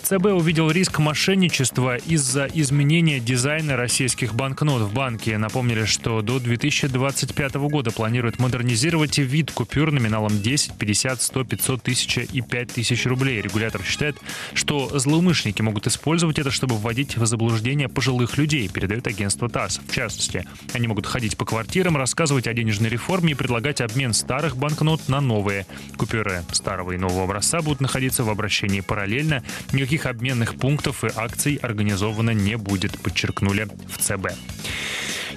ЦБ 0.07 0.27
увидел 0.27 0.71
риск 0.71 0.99
мошенничества 0.99 1.97
из-за 1.97 2.45
изменения 2.53 3.19
дизайна 3.19 3.75
российских 3.75 4.33
банкнот 4.33 4.83
в 4.83 4.93
банке. 4.93 5.37
Напомнили, 5.37 5.83
что 5.83 6.21
до 6.21 6.39
2025 6.39 7.55
года 7.55 7.91
планируют 7.91 8.39
модернизировать 8.39 9.17
вид 9.17 9.51
купюр 9.51 9.91
номиналом 9.91 10.41
10, 10.41 10.75
50, 10.77 11.21
100, 11.21 11.43
500 11.43 11.83
тысяч 11.83 12.19
и 12.19 12.39
5 12.39 12.67
тысяч 12.69 13.05
рублей. 13.05 13.41
Регулятор 13.41 13.83
считает, 13.83 14.15
что 14.53 14.97
злоумышленники 14.97 15.61
могут 15.61 15.87
использовать 15.87 16.39
это, 16.39 16.51
чтобы 16.51 16.77
вводить 16.77 17.17
в 17.17 17.25
заблуждение 17.25 17.89
пожилых 17.89 18.37
людей, 18.37 18.69
передает 18.69 19.07
агентство 19.07 19.49
ТАСС. 19.49 19.81
В 19.85 19.91
частности, 19.93 20.45
они 20.71 20.87
могут 20.87 21.05
ходить 21.05 21.35
по 21.35 21.43
квартирам, 21.43 21.97
рассказывать 21.97 22.47
о 22.47 22.53
денежной 22.53 22.89
реформе 22.89 23.31
и 23.31 23.35
предлагать 23.35 23.81
обмен 23.81 24.13
старых 24.13 24.55
банкнот 24.55 25.09
на 25.09 25.19
новые. 25.19 25.65
Купюры 25.97 26.45
старого 26.53 26.93
и 26.93 26.97
нового 26.97 27.25
образца 27.25 27.61
будут 27.61 27.81
находиться 27.81 28.23
в 28.23 28.29
обращении 28.29 28.79
параллельно. 28.79 29.43
Никаких 29.73 29.96
обменных 30.05 30.55
пунктов 30.55 31.03
и 31.03 31.09
акций 31.15 31.55
организовано 31.55 32.31
не 32.31 32.57
будет, 32.57 32.97
подчеркнули 32.99 33.67
в 33.87 33.97
ЦБ. 33.97 34.33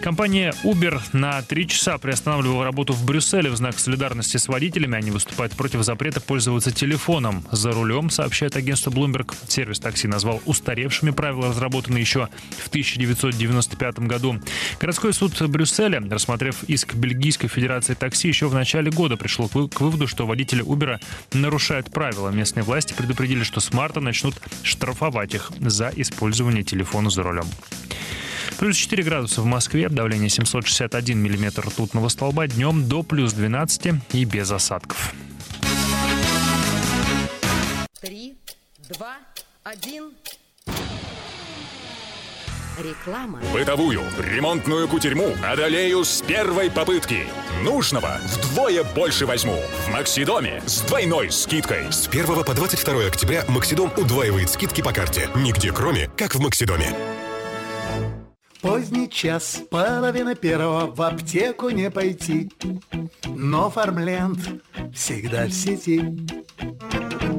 Компания 0.02 0.54
Uber 0.64 0.98
на 1.12 1.42
три 1.42 1.68
часа 1.68 1.98
приостанавливала 1.98 2.64
работу 2.64 2.94
в 2.94 3.04
Брюсселе 3.04 3.50
в 3.50 3.56
знак 3.56 3.78
солидарности 3.78 4.38
с 4.38 4.48
водителями. 4.48 4.96
Они 4.96 5.10
выступают 5.10 5.52
против 5.52 5.82
запрета 5.82 6.22
пользоваться 6.22 6.72
телефоном 6.72 7.44
за 7.52 7.72
рулем, 7.72 8.08
сообщает 8.08 8.56
агентство 8.56 8.90
Bloomberg. 8.90 9.34
Сервис 9.46 9.78
такси 9.78 10.08
назвал 10.08 10.40
устаревшими 10.46 11.10
правила, 11.10 11.48
разработанные 11.48 12.00
еще 12.00 12.28
в 12.58 12.68
1995 12.68 13.98
году. 14.00 14.40
Городской 14.80 15.12
суд 15.12 15.40
Брюсселя, 15.42 16.02
рассмотрев 16.10 16.64
иск 16.64 16.94
Бельгийской 16.94 17.50
Федерации 17.50 17.92
такси, 17.92 18.28
еще 18.28 18.48
в 18.48 18.54
начале 18.54 18.90
года 18.90 19.18
пришел 19.18 19.48
к 19.48 19.54
вы- 19.54 19.68
к 19.68 19.82
выводу, 19.82 20.06
что 20.06 20.26
водители 20.26 20.64
Uber 20.64 20.98
нарушают 21.34 21.92
правила. 21.92 22.30
Местные 22.30 22.64
власти 22.64 22.94
предупредили, 22.94 23.42
что 23.42 23.60
с 23.60 23.72
марта 23.74 24.00
начнут 24.00 24.34
штрафовать 24.62 25.34
их 25.34 25.52
за 25.60 25.92
использование 25.94 26.64
телефона 26.64 27.10
за 27.10 27.22
рулем. 27.22 27.46
Плюс 28.60 28.76
4 28.76 29.02
градуса 29.04 29.40
в 29.40 29.46
Москве, 29.46 29.88
давление 29.88 30.28
761 30.28 31.18
миллиметр 31.18 31.66
ртутного 31.66 32.08
столба, 32.08 32.46
днем 32.46 32.86
до 32.86 33.02
плюс 33.02 33.32
12 33.32 33.94
и 34.12 34.24
без 34.26 34.50
осадков. 34.50 35.14
Три, 38.02 38.34
два, 38.90 39.14
один. 39.64 40.12
Реклама. 42.78 43.40
Бытовую, 43.50 44.02
ремонтную 44.18 44.88
кутерьму 44.88 45.34
одолею 45.42 46.04
с 46.04 46.20
первой 46.20 46.70
попытки. 46.70 47.20
Нужного 47.64 48.20
вдвое 48.24 48.84
больше 48.84 49.24
возьму. 49.24 49.58
В 49.86 49.88
Максидоме 49.90 50.62
с 50.66 50.82
двойной 50.82 51.30
скидкой. 51.30 51.90
С 51.90 52.08
1 52.08 52.44
по 52.44 52.52
22 52.52 53.06
октября 53.06 53.42
Максидом 53.48 53.90
удваивает 53.96 54.50
скидки 54.50 54.82
по 54.82 54.92
карте. 54.92 55.30
Нигде 55.34 55.72
кроме, 55.72 56.10
как 56.18 56.34
в 56.34 56.40
Максидоме. 56.40 56.94
Поздний 58.62 59.08
час, 59.08 59.62
половина 59.70 60.34
первого, 60.34 60.86
в 60.86 61.00
аптеку 61.00 61.70
не 61.70 61.90
пойти. 61.90 62.50
Но 63.24 63.70
фармленд 63.70 64.38
всегда 64.94 65.46
в 65.46 65.50
сети. 65.50 66.04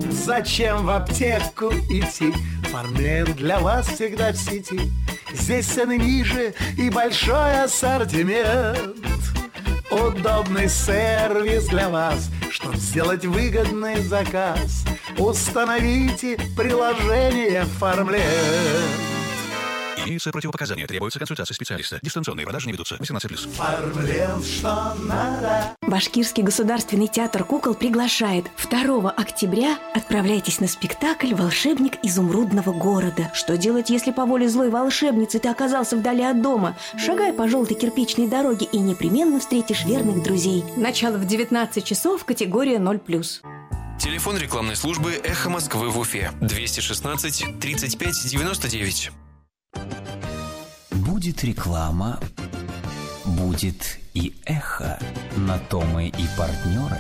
Зачем 0.10 0.86
в 0.86 0.89
аптеку 0.89 1.71
идти? 1.89 2.34
Фармленд 2.71 3.36
для 3.36 3.60
вас 3.60 3.88
всегда 3.88 4.31
в 4.31 4.36
сети. 4.36 4.79
Здесь 5.31 5.67
цены 5.67 5.97
ниже 5.97 6.55
и 6.75 6.89
большой 6.89 7.63
ассортимент. 7.63 8.97
Удобный 9.91 10.69
сервис 10.69 11.67
для 11.67 11.89
вас, 11.89 12.29
чтобы 12.49 12.77
сделать 12.77 13.25
выгодный 13.25 14.01
заказ. 14.01 14.86
Установите 15.19 16.38
приложение 16.57 17.65
Фармленд. 17.79 19.20
Имеются 20.05 20.31
противопоказания. 20.31 20.87
Требуется 20.87 21.19
консультация 21.19 21.55
специалиста. 21.55 21.99
Дистанционные 22.01 22.45
продажи 22.45 22.67
не 22.67 22.73
ведутся. 22.73 22.95
18+. 22.95 23.49
Фармленд, 23.55 24.45
что 24.45 24.95
надо. 25.03 25.75
Башкирский 25.81 26.43
государственный 26.43 27.07
театр 27.07 27.43
кукол 27.43 27.75
приглашает 27.75 28.45
2 28.69 29.11
октября 29.11 29.77
отправляйтесь 29.93 30.59
на 30.59 30.67
спектакль 30.67 31.33
«Волшебник 31.33 31.93
изумрудного 32.03 32.71
города». 32.71 33.31
Что 33.33 33.57
делать, 33.57 33.89
если 33.89 34.11
по 34.11 34.25
воле 34.25 34.49
злой 34.49 34.69
волшебницы 34.69 35.39
ты 35.39 35.49
оказался 35.49 35.97
вдали 35.97 36.23
от 36.23 36.41
дома? 36.41 36.77
Шагай 36.97 37.33
по 37.33 37.47
желтой 37.47 37.75
кирпичной 37.75 38.27
дороге 38.27 38.67
и 38.71 38.77
непременно 38.77 39.39
встретишь 39.39 39.85
верных 39.85 40.23
друзей. 40.23 40.63
Начало 40.77 41.17
в 41.17 41.25
19 41.25 41.83
часов, 41.83 42.25
категория 42.25 42.77
0+. 42.77 42.99
Телефон 43.99 44.37
рекламной 44.37 44.75
службы 44.75 45.11
«Эхо 45.23 45.49
Москвы» 45.49 45.89
в 45.89 45.99
Уфе. 45.99 46.31
216 46.41 47.59
35 47.59 48.25
99. 48.25 49.11
Будет 51.21 51.43
реклама, 51.43 52.19
будет 53.25 53.99
и 54.15 54.34
эхо. 54.43 54.97
На 55.38 55.60
то 55.60 55.81
мы 55.81 56.07
и 56.07 56.25
партнеры. 56.36 56.99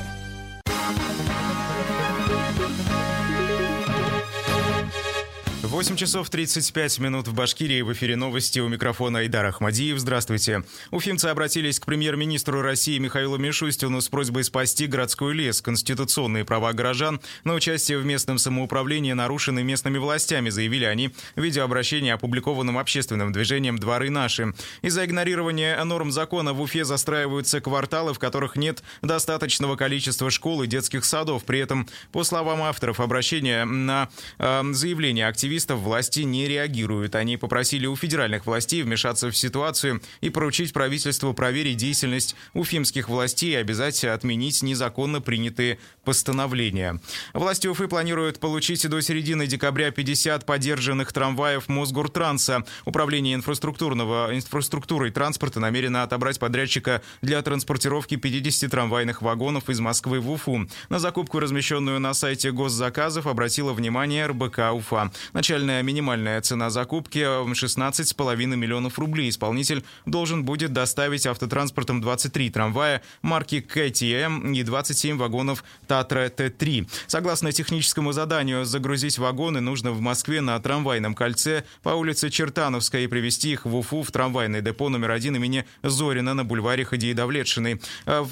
Восемь 5.71 5.95
часов 5.95 6.29
35 6.29 6.99
минут 6.99 7.29
в 7.29 7.33
Башкирии. 7.33 7.81
В 7.81 7.93
эфире 7.93 8.17
новости 8.17 8.59
у 8.59 8.67
микрофона 8.67 9.19
Айдар 9.19 9.45
Ахмадиев. 9.45 9.99
Здравствуйте. 9.99 10.65
Уфимцы 10.91 11.27
обратились 11.27 11.79
к 11.79 11.85
премьер-министру 11.85 12.61
России 12.61 12.97
Михаилу 12.97 13.37
Мишустину 13.37 14.01
с 14.01 14.09
просьбой 14.09 14.43
спасти 14.43 14.85
городской 14.85 15.33
лес. 15.33 15.61
Конституционные 15.61 16.43
права 16.43 16.73
горожан 16.73 17.21
на 17.45 17.53
участие 17.53 17.99
в 17.99 18.05
местном 18.05 18.37
самоуправлении 18.37 19.13
нарушены 19.13 19.63
местными 19.63 19.97
властями, 19.97 20.49
заявили 20.49 20.83
они 20.83 21.11
в 21.37 21.41
видеообращении, 21.41 22.11
опубликованном 22.11 22.77
общественным 22.77 23.31
движением 23.31 23.79
«Дворы 23.79 24.09
наши». 24.09 24.53
Из-за 24.81 25.05
игнорирования 25.05 25.81
норм 25.85 26.11
закона 26.11 26.51
в 26.51 26.59
Уфе 26.59 26.83
застраиваются 26.83 27.61
кварталы, 27.61 28.13
в 28.13 28.19
которых 28.19 28.57
нет 28.57 28.83
достаточного 29.01 29.77
количества 29.77 30.29
школ 30.31 30.63
и 30.63 30.67
детских 30.67 31.05
садов. 31.05 31.45
При 31.45 31.59
этом, 31.59 31.87
по 32.11 32.25
словам 32.25 32.61
авторов 32.61 32.99
обращения, 32.99 33.63
на 33.63 34.09
э, 34.37 34.63
заявление 34.73 35.27
активистов 35.27 35.60
активистов 35.61 35.79
власти 35.81 36.21
не 36.21 36.47
реагируют. 36.47 37.15
Они 37.15 37.37
попросили 37.37 37.85
у 37.85 37.95
федеральных 37.95 38.45
властей 38.45 38.81
вмешаться 38.81 39.29
в 39.29 39.37
ситуацию 39.37 40.01
и 40.21 40.29
поручить 40.29 40.73
правительству 40.73 41.33
проверить 41.33 41.77
деятельность 41.77 42.35
уфимских 42.53 43.09
властей 43.09 43.51
и 43.51 43.55
обязать 43.55 44.03
отменить 44.03 44.63
незаконно 44.63 45.21
принятые 45.21 45.77
постановления. 46.03 46.99
Власти 47.33 47.67
Уфы 47.67 47.87
планируют 47.87 48.39
получить 48.39 48.87
до 48.89 49.01
середины 49.01 49.45
декабря 49.45 49.91
50 49.91 50.45
подержанных 50.45 51.13
трамваев 51.13 51.67
Мосгортранса. 51.67 52.63
Управление 52.85 53.35
инфраструктурного, 53.35 54.29
инфраструктурой 54.33 55.11
транспорта 55.11 55.59
намерено 55.59 56.01
отобрать 56.01 56.39
подрядчика 56.39 57.01
для 57.21 57.41
транспортировки 57.41 58.15
50 58.15 58.71
трамвайных 58.71 59.21
вагонов 59.21 59.69
из 59.69 59.79
Москвы 59.79 60.19
в 60.19 60.31
Уфу. 60.31 60.67
На 60.89 60.97
закупку, 60.97 61.39
размещенную 61.39 61.99
на 61.99 62.13
сайте 62.13 62.51
госзаказов, 62.51 63.27
обратила 63.27 63.73
внимание 63.73 64.25
РБК 64.25 64.73
Уфа. 64.73 65.11
Начальная 65.51 65.83
минимальная 65.83 66.39
цена 66.39 66.69
закупки 66.69 67.17
16,5 67.17 68.55
миллионов 68.55 68.97
рублей. 68.97 69.27
Исполнитель 69.27 69.83
должен 70.05 70.45
будет 70.45 70.71
доставить 70.71 71.27
автотранспортом 71.27 71.99
23 71.99 72.51
трамвая 72.51 73.01
марки 73.21 73.59
КТМ 73.59 74.53
и 74.53 74.63
27 74.63 75.17
вагонов 75.17 75.65
Татра 75.87 76.29
Т3. 76.29 76.87
Согласно 77.07 77.51
техническому 77.51 78.13
заданию, 78.13 78.63
загрузить 78.63 79.17
вагоны 79.17 79.59
нужно 79.59 79.91
в 79.91 79.99
Москве 79.99 80.39
на 80.39 80.57
трамвайном 80.57 81.15
кольце 81.15 81.65
по 81.83 81.89
улице 81.89 82.29
Чертановская 82.29 83.01
и 83.01 83.07
привезти 83.07 83.51
их 83.51 83.65
в 83.65 83.75
Уфу 83.75 84.03
в 84.03 84.11
трамвайное 84.13 84.61
депо 84.61 84.87
номер 84.87 85.11
один 85.11 85.35
имени 85.35 85.65
Зорина 85.83 86.33
на 86.33 86.45
бульваре 86.45 86.85
Хадии 86.85 87.11
Давлетшиной 87.11 87.81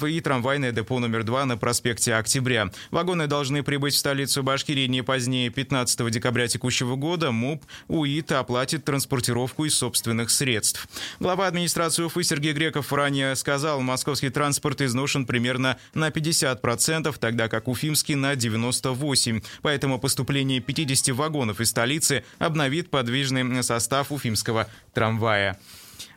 и 0.08 0.20
трамвайное 0.22 0.72
депо 0.72 0.98
номер 0.98 1.24
два 1.24 1.44
на 1.44 1.58
проспекте 1.58 2.14
Октября. 2.14 2.70
Вагоны 2.90 3.26
должны 3.26 3.62
прибыть 3.62 3.92
в 3.92 3.98
столицу 3.98 4.42
Башкирии 4.42 4.86
не 4.86 5.02
позднее 5.02 5.50
15 5.50 6.10
декабря 6.10 6.48
текущего 6.48 6.96
года 6.96 7.09
МУП 7.16 7.64
УИТ 7.88 8.32
оплатит 8.32 8.84
транспортировку 8.84 9.64
из 9.64 9.74
собственных 9.74 10.30
средств. 10.30 10.88
Глава 11.18 11.46
администрации 11.46 12.02
Уфы 12.02 12.22
Сергей 12.22 12.52
Греков 12.52 12.92
ранее 12.92 13.36
сказал, 13.36 13.80
московский 13.80 14.30
транспорт 14.30 14.80
изношен 14.80 15.26
примерно 15.26 15.78
на 15.94 16.08
50%, 16.08 17.14
тогда 17.18 17.48
как 17.48 17.68
уфимский 17.68 18.14
на 18.14 18.34
98%. 18.34 19.44
Поэтому 19.62 19.98
поступление 19.98 20.60
50 20.60 21.14
вагонов 21.14 21.60
из 21.60 21.70
столицы 21.70 22.24
обновит 22.38 22.90
подвижный 22.90 23.62
состав 23.62 24.12
уфимского 24.12 24.68
трамвая. 24.92 25.58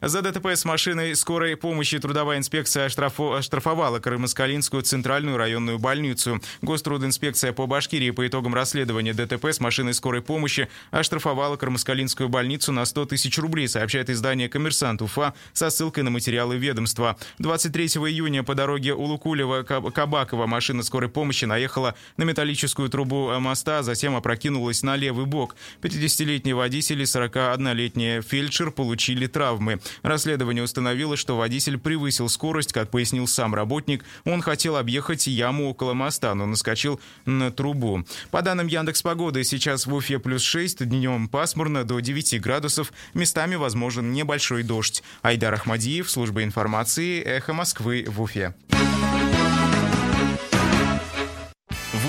За 0.05 0.21
ДТП 0.21 0.47
с 0.47 0.65
машиной 0.65 1.15
скорой 1.15 1.55
помощи 1.55 1.97
трудовая 1.97 2.37
инспекция 2.37 2.87
оштрафовала 2.87 3.99
Крымоскалинскую 3.99 4.83
центральную 4.83 5.37
районную 5.37 5.79
больницу. 5.79 6.41
Гострудинспекция 6.61 7.53
по 7.53 7.67
Башкирии 7.67 8.11
по 8.11 8.27
итогам 8.27 8.53
расследования 8.53 9.13
ДТП 9.13 9.45
с 9.45 9.61
машиной 9.61 9.93
скорой 9.93 10.21
помощи 10.21 10.67
оштрафовала 10.91 11.55
Крымоскалинскую 11.55 12.27
больницу 12.27 12.73
на 12.73 12.83
100 12.83 13.05
тысяч 13.05 13.37
рублей, 13.37 13.69
сообщает 13.69 14.09
издание 14.09 14.49
«Коммерсант 14.49 15.01
Уфа» 15.01 15.33
со 15.53 15.69
ссылкой 15.69 16.03
на 16.03 16.09
материалы 16.09 16.57
ведомства. 16.57 17.17
23 17.39 17.85
июня 17.85 18.43
по 18.43 18.55
дороге 18.55 18.89
Улукулева-Кабакова 18.89 20.47
машина 20.47 20.83
скорой 20.83 21.09
помощи 21.09 21.45
наехала 21.45 21.95
на 22.17 22.23
металлическую 22.23 22.89
трубу 22.89 23.39
моста, 23.39 23.83
затем 23.83 24.17
опрокинулась 24.17 24.83
на 24.83 24.97
левый 24.97 25.27
бок. 25.27 25.55
50-летний 25.81 26.51
водитель 26.51 26.99
и 26.99 27.05
41-летний 27.05 28.19
фельдшер 28.19 28.71
получили 28.71 29.27
травмы. 29.27 29.79
Расследование 30.01 30.63
установило, 30.63 31.15
что 31.15 31.37
водитель 31.37 31.77
превысил 31.77 32.29
скорость, 32.29 32.73
как 32.73 32.89
пояснил 32.89 33.27
сам 33.27 33.53
работник. 33.53 34.03
Он 34.25 34.41
хотел 34.41 34.77
объехать 34.77 35.27
яму 35.27 35.69
около 35.69 35.93
моста, 35.93 36.33
но 36.35 36.45
наскочил 36.45 36.99
на 37.25 37.51
трубу. 37.51 38.05
По 38.31 38.41
данным 38.41 38.67
Яндекс 38.67 39.01
Погоды, 39.01 39.43
сейчас 39.43 39.85
в 39.85 39.93
Уфе 39.93 40.19
плюс 40.19 40.41
6, 40.41 40.87
днем 40.87 41.27
пасмурно 41.27 41.83
до 41.83 41.99
9 41.99 42.41
градусов, 42.41 42.91
местами 43.13 43.55
возможен 43.55 44.11
небольшой 44.11 44.63
дождь. 44.63 45.03
Айдар 45.21 45.53
Ахмадиев, 45.53 46.09
служба 46.09 46.43
информации, 46.43 47.21
Эхо 47.21 47.53
Москвы 47.53 48.05
в 48.07 48.21
Уфе. 48.21 48.53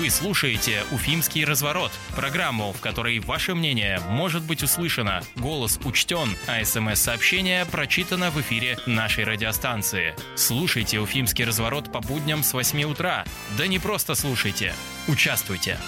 Вы 0.05 0.11
слушаете 0.11 0.83
«Уфимский 0.91 1.43
разворот»– 1.45 1.91
программу, 2.15 2.73
в 2.73 2.79
которой 2.79 3.17
ваше 3.17 3.55
мнение 3.55 3.99
может 4.07 4.43
быть 4.43 4.61
услышано, 4.61 5.23
голос 5.35 5.79
учтен, 5.83 6.29
а 6.45 6.63
смс-сообщение 6.63 7.65
прочитано 7.65 8.29
в 8.29 8.39
эфире 8.39 8.77
нашей 8.85 9.23
радиостанции. 9.23 10.13
Слушайте 10.35 10.99
«Уфимский 10.99 11.43
разворот» 11.43 11.91
по 11.91 12.01
будням 12.01 12.43
с 12.43 12.53
8 12.53 12.83
утра. 12.83 13.25
Да 13.57 13.65
не 13.65 13.79
просто 13.79 14.13
слушайте, 14.13 14.75
участвуйте. 15.07 15.79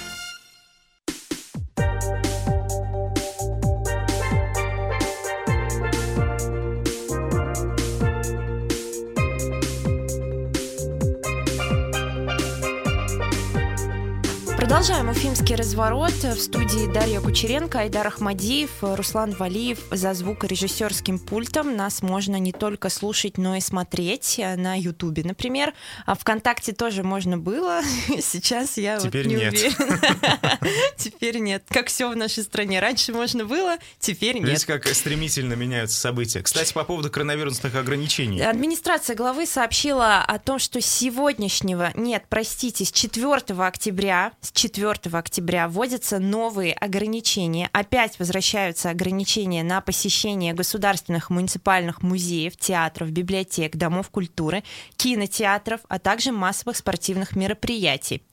Продолжаем 14.77 15.09
уфимский 15.09 15.55
разворот. 15.55 16.13
В 16.13 16.39
студии 16.39 16.93
Дарья 16.93 17.19
Кучеренко, 17.19 17.79
Айдар 17.79 18.05
Ахмадиев, 18.05 18.69
Руслан 18.81 19.31
Валиев 19.31 19.79
за 19.89 20.13
звукорежиссерским 20.13 21.17
пультом. 21.17 21.75
Нас 21.75 22.03
можно 22.03 22.35
не 22.35 22.51
только 22.51 22.89
слушать, 22.89 23.39
но 23.39 23.55
и 23.55 23.59
смотреть 23.59 24.39
на 24.55 24.79
Ютубе, 24.79 25.23
например. 25.23 25.73
А 26.05 26.13
ВКонтакте 26.13 26.73
тоже 26.73 27.01
можно 27.01 27.39
было. 27.39 27.81
Сейчас 28.21 28.77
я 28.77 28.99
теперь 28.99 29.23
вот 29.23 29.33
не 29.33 29.39
нет. 29.39 29.53
уверена. 29.53 30.59
Теперь 30.95 31.39
нет. 31.39 31.63
Как 31.69 31.87
все 31.87 32.11
в 32.11 32.15
нашей 32.15 32.43
стране. 32.43 32.79
Раньше 32.79 33.13
можно 33.13 33.45
было, 33.45 33.77
теперь 33.99 34.35
нет. 34.35 34.47
Видите, 34.47 34.67
как 34.67 34.87
стремительно 34.89 35.53
меняются 35.53 35.99
события. 35.99 36.43
Кстати, 36.43 36.71
по 36.73 36.83
поводу 36.83 37.09
коронавирусных 37.09 37.73
ограничений. 37.73 38.41
Администрация 38.41 39.15
главы 39.15 39.47
сообщила 39.47 40.21
о 40.21 40.37
том, 40.37 40.59
что 40.59 40.79
с 40.81 40.85
сегодняшнего, 40.85 41.91
нет, 41.95 42.25
простите, 42.29 42.85
с 42.85 42.91
4 42.91 43.33
октября, 43.57 44.33
с 44.41 44.51
4 44.51 44.66
октября 45.13 45.67
вводятся 45.67 46.19
новые 46.19 46.73
ограничения. 46.73 47.69
Опять 47.71 48.19
возвращаются 48.19 48.89
ограничения 48.89 49.63
на 49.63 49.81
посещение 49.81 50.53
государственных 50.53 51.29
муниципальных 51.29 52.01
музеев, 52.01 52.57
театров, 52.57 53.11
библиотек, 53.11 53.75
домов 53.75 54.09
культуры, 54.09 54.63
кинотеатров, 54.95 55.81
а 55.87 55.99
также 55.99 56.31
массовых 56.31 56.77
спортивных 56.77 57.35
мероприятий. 57.35 58.23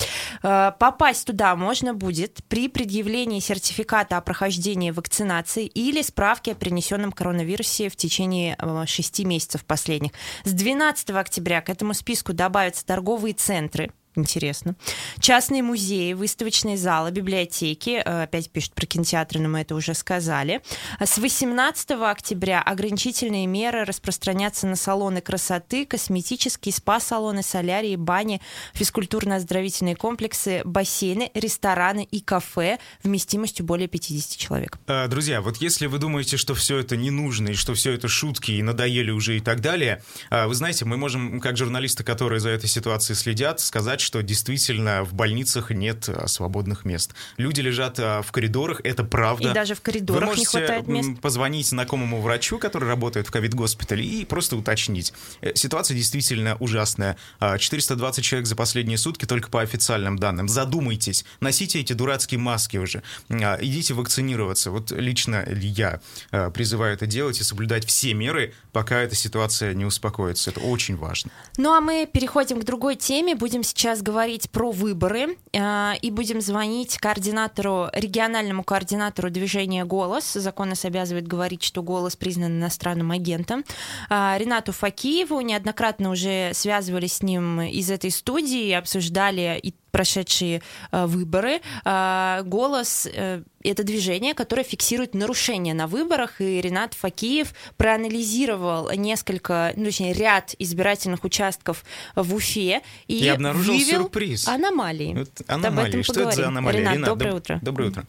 Э, 0.42 0.72
Попасть 0.78 1.26
туда 1.26 1.54
можно 1.56 1.94
будет 1.94 2.40
при 2.48 2.68
предъявлении 2.68 3.40
сертификата 3.40 4.16
о 4.16 4.20
прохождении 4.20 4.90
вакцинации 4.90 5.66
или 5.66 6.02
справки 6.02 6.50
о 6.50 6.54
перенесенном 6.54 7.12
коронавирусе 7.12 7.88
в 7.88 7.96
течение 7.96 8.56
6 8.86 9.24
месяцев 9.24 9.64
последних. 9.64 10.12
С 10.44 10.52
12 10.52 11.10
октября 11.10 11.60
к 11.60 11.70
этому 11.70 11.94
списку 11.94 12.32
добавятся 12.32 12.84
торговые 12.84 13.34
центры, 13.34 13.92
Интересно. 14.16 14.76
Частные 15.18 15.62
музеи, 15.62 16.12
выставочные 16.12 16.76
залы, 16.76 17.10
библиотеки. 17.10 18.02
Э, 18.04 18.24
Опять 18.24 18.50
пишут 18.50 18.72
про 18.74 18.86
кинотеатры, 18.86 19.40
но 19.40 19.48
мы 19.48 19.60
это 19.60 19.74
уже 19.74 19.94
сказали. 19.94 20.62
С 21.00 21.18
18 21.18 21.90
октября 21.92 22.62
ограничительные 22.62 23.46
меры 23.46 23.84
распространятся 23.84 24.66
на 24.66 24.76
салоны 24.76 25.20
красоты, 25.20 25.84
косметические 25.84 26.72
спа-салоны, 26.72 27.42
солярии, 27.42 27.96
бани, 27.96 28.40
физкультурно-оздоровительные 28.74 29.96
комплексы, 29.96 30.62
бассейны, 30.64 31.30
рестораны 31.34 32.06
и 32.08 32.20
кафе 32.20 32.78
вместимостью 33.02 33.66
более 33.66 33.88
50 33.88 34.38
человек. 34.38 34.78
А, 34.86 35.08
Друзья, 35.08 35.40
вот 35.40 35.56
если 35.56 35.86
вы 35.86 35.98
думаете, 35.98 36.36
что 36.36 36.54
все 36.54 36.78
это 36.78 36.96
не 36.96 37.10
нужно, 37.10 37.48
и 37.48 37.54
что 37.54 37.74
все 37.74 37.92
это 37.92 38.08
шутки, 38.08 38.52
и 38.52 38.62
надоели 38.62 39.10
уже 39.10 39.36
и 39.36 39.40
так 39.40 39.60
далее, 39.60 40.02
а, 40.30 40.46
вы 40.46 40.54
знаете, 40.54 40.84
мы 40.84 40.96
можем, 40.96 41.40
как 41.40 41.56
журналисты, 41.56 42.04
которые 42.04 42.40
за 42.40 42.50
этой 42.50 42.68
ситуацией 42.68 43.16
следят, 43.16 43.60
сказать, 43.60 44.03
что 44.04 44.22
действительно 44.22 45.02
в 45.02 45.14
больницах 45.14 45.70
нет 45.70 46.08
а, 46.08 46.28
свободных 46.28 46.84
мест. 46.84 47.14
Люди 47.36 47.60
лежат 47.60 47.98
а, 47.98 48.22
в 48.22 48.30
коридорах, 48.30 48.80
это 48.84 49.02
правда. 49.04 49.50
И 49.50 49.54
даже 49.54 49.74
в 49.74 49.80
коридорах 49.80 50.30
Вы 50.30 50.36
не 50.36 50.44
хватает 50.44 50.86
мест. 50.86 51.20
позвонить 51.20 51.66
знакомому 51.68 52.20
врачу, 52.20 52.58
который 52.58 52.88
работает 52.88 53.26
в 53.26 53.30
ковид-госпитале, 53.30 54.04
и 54.04 54.24
просто 54.24 54.56
уточнить. 54.56 55.12
Э, 55.40 55.52
Ситуация 55.54 55.96
действительно 55.96 56.56
ужасная. 56.60 57.16
А, 57.40 57.58
420 57.58 58.24
человек 58.24 58.46
за 58.46 58.56
последние 58.56 58.98
сутки 58.98 59.24
только 59.24 59.48
по 59.48 59.62
официальным 59.62 60.18
данным. 60.18 60.48
Задумайтесь, 60.48 61.24
носите 61.40 61.80
эти 61.80 61.92
дурацкие 61.92 62.38
маски 62.38 62.76
уже. 62.76 63.02
А, 63.30 63.58
Идите 63.60 63.94
вакцинироваться. 63.94 64.70
Вот 64.70 64.92
лично 64.92 65.44
я 65.48 66.00
а, 66.30 66.50
призываю 66.50 66.94
это 66.94 67.06
делать 67.06 67.40
и 67.40 67.44
соблюдать 67.44 67.86
все 67.86 68.12
меры, 68.14 68.52
пока 68.72 69.00
эта 69.00 69.14
ситуация 69.14 69.74
не 69.74 69.84
успокоится. 69.84 70.50
Это 70.50 70.60
очень 70.60 70.96
важно. 70.96 71.30
Ну 71.56 71.72
а 71.72 71.80
мы 71.80 72.08
переходим 72.10 72.60
к 72.60 72.64
другой 72.64 72.96
теме. 72.96 73.34
Будем 73.34 73.62
сейчас 73.62 73.93
говорить 74.02 74.50
про 74.50 74.70
выборы 74.70 75.36
э, 75.52 75.92
и 76.00 76.10
будем 76.10 76.40
звонить 76.40 76.98
координатору, 76.98 77.88
региональному 77.92 78.64
координатору 78.64 79.30
движения 79.30 79.84
«Голос». 79.84 80.32
Закон 80.32 80.70
нас 80.70 80.84
обязывает 80.84 81.26
говорить, 81.26 81.62
что 81.62 81.82
«Голос» 81.82 82.16
признан 82.16 82.58
иностранным 82.58 83.10
агентом. 83.10 83.64
э, 84.10 84.34
Ренату 84.38 84.72
Факиеву. 84.72 85.40
Неоднократно 85.40 86.10
уже 86.10 86.50
связывались 86.54 87.14
с 87.14 87.22
ним 87.22 87.60
из 87.60 87.90
этой 87.90 88.10
студии, 88.10 88.72
обсуждали 88.72 89.58
и 89.62 89.74
прошедшие 89.94 90.60
э, 90.90 91.06
выборы. 91.06 91.60
Э, 91.84 92.42
«Голос» 92.44 93.06
э, 93.12 93.42
это 93.62 93.84
движение, 93.84 94.34
которое 94.34 94.64
фиксирует 94.64 95.14
нарушения 95.14 95.72
на 95.72 95.86
выборах, 95.86 96.40
и 96.40 96.60
Ренат 96.60 96.94
Факиев 96.94 97.54
проанализировал 97.76 98.90
несколько, 98.96 99.72
ну, 99.76 99.84
точнее, 99.86 100.12
ряд 100.12 100.54
избирательных 100.58 101.22
участков 101.24 101.84
в 102.16 102.34
Уфе 102.34 102.82
и, 103.06 103.18
И 103.24 103.28
обнаружил 103.28 103.78
сюрприз. 103.78 104.48
аномалии. 104.48 105.14
Вот 105.16 105.30
Об 105.46 105.54
аномалии. 105.64 105.88
этом 105.90 106.02
Что 106.02 106.12
это 106.12 106.20
за 106.22 106.26
поговорим. 106.30 106.48
аномалия? 106.48 106.80
Ренат, 106.80 106.94
Ренат, 106.94 107.08
доброе 107.08 107.30
доб- 107.32 107.36
утро. 107.36 107.58
Доброе 107.62 107.88
утро. 107.90 108.04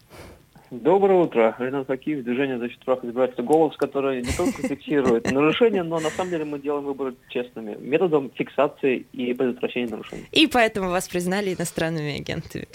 Доброе 0.82 1.20
утро. 1.20 1.56
Ренат 1.58 1.88
Факиев, 1.88 2.24
движение 2.24 2.58
защиты 2.58 2.84
прав 2.84 3.04
избирателя 3.04 3.44
«Голос», 3.44 3.78
которое 3.78 4.22
не 4.22 4.32
только 4.32 4.68
фиксирует 4.68 5.32
нарушения, 5.32 5.84
но 5.84 6.00
на 6.00 6.10
самом 6.10 6.32
деле 6.32 6.46
мы 6.46 6.60
делаем 6.60 6.84
выборы 6.84 7.16
честными, 7.30 7.76
методом 7.80 8.32
фиксации 8.36 9.06
и 9.14 9.34
предотвращения 9.34 9.88
нарушений. 9.88 10.26
И 10.32 10.48
поэтому 10.48 10.90
вас 10.90 11.08
признали 11.08 11.54
иностранными 11.54 12.18
агентами. 12.20 12.68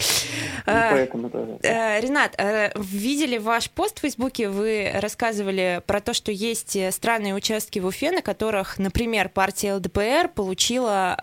А, 0.66 0.92
поэтому. 0.92 1.30
Э, 1.62 2.00
Ренат, 2.00 2.34
э, 2.38 2.70
видели 2.76 3.38
ваш 3.38 3.70
пост 3.70 3.98
в 3.98 4.00
Фейсбуке, 4.00 4.48
вы 4.48 4.90
рассказывали 4.94 5.82
про 5.86 6.00
то, 6.00 6.14
что 6.14 6.32
есть 6.32 6.76
э, 6.76 6.90
странные 6.92 7.34
участки 7.34 7.78
в 7.80 7.86
Уфе, 7.86 8.12
на 8.12 8.22
которых, 8.22 8.78
например, 8.78 9.28
партия 9.28 9.74
ЛДПР 9.74 10.30
получила 10.34 11.16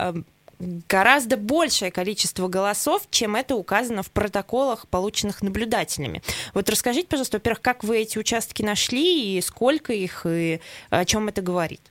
гораздо 0.60 1.38
большее 1.38 1.91
количество 1.91 2.48
голосов, 2.48 3.04
чем 3.10 3.36
это 3.36 3.56
указано 3.56 4.04
в 4.04 4.12
протоколах, 4.12 4.88
полученных 4.88 5.41
наблюдателями. 5.41 6.22
Вот 6.54 6.70
расскажите, 6.70 7.08
пожалуйста, 7.08 7.38
во-первых, 7.38 7.62
как 7.62 7.84
вы 7.84 8.00
эти 8.00 8.17
участки 8.17 8.63
нашли, 8.63 9.38
и 9.38 9.41
сколько 9.41 9.93
их, 9.93 10.26
и 10.26 10.60
о 10.89 11.06
чем 11.06 11.28
это 11.28 11.41
говорит? 11.41 11.82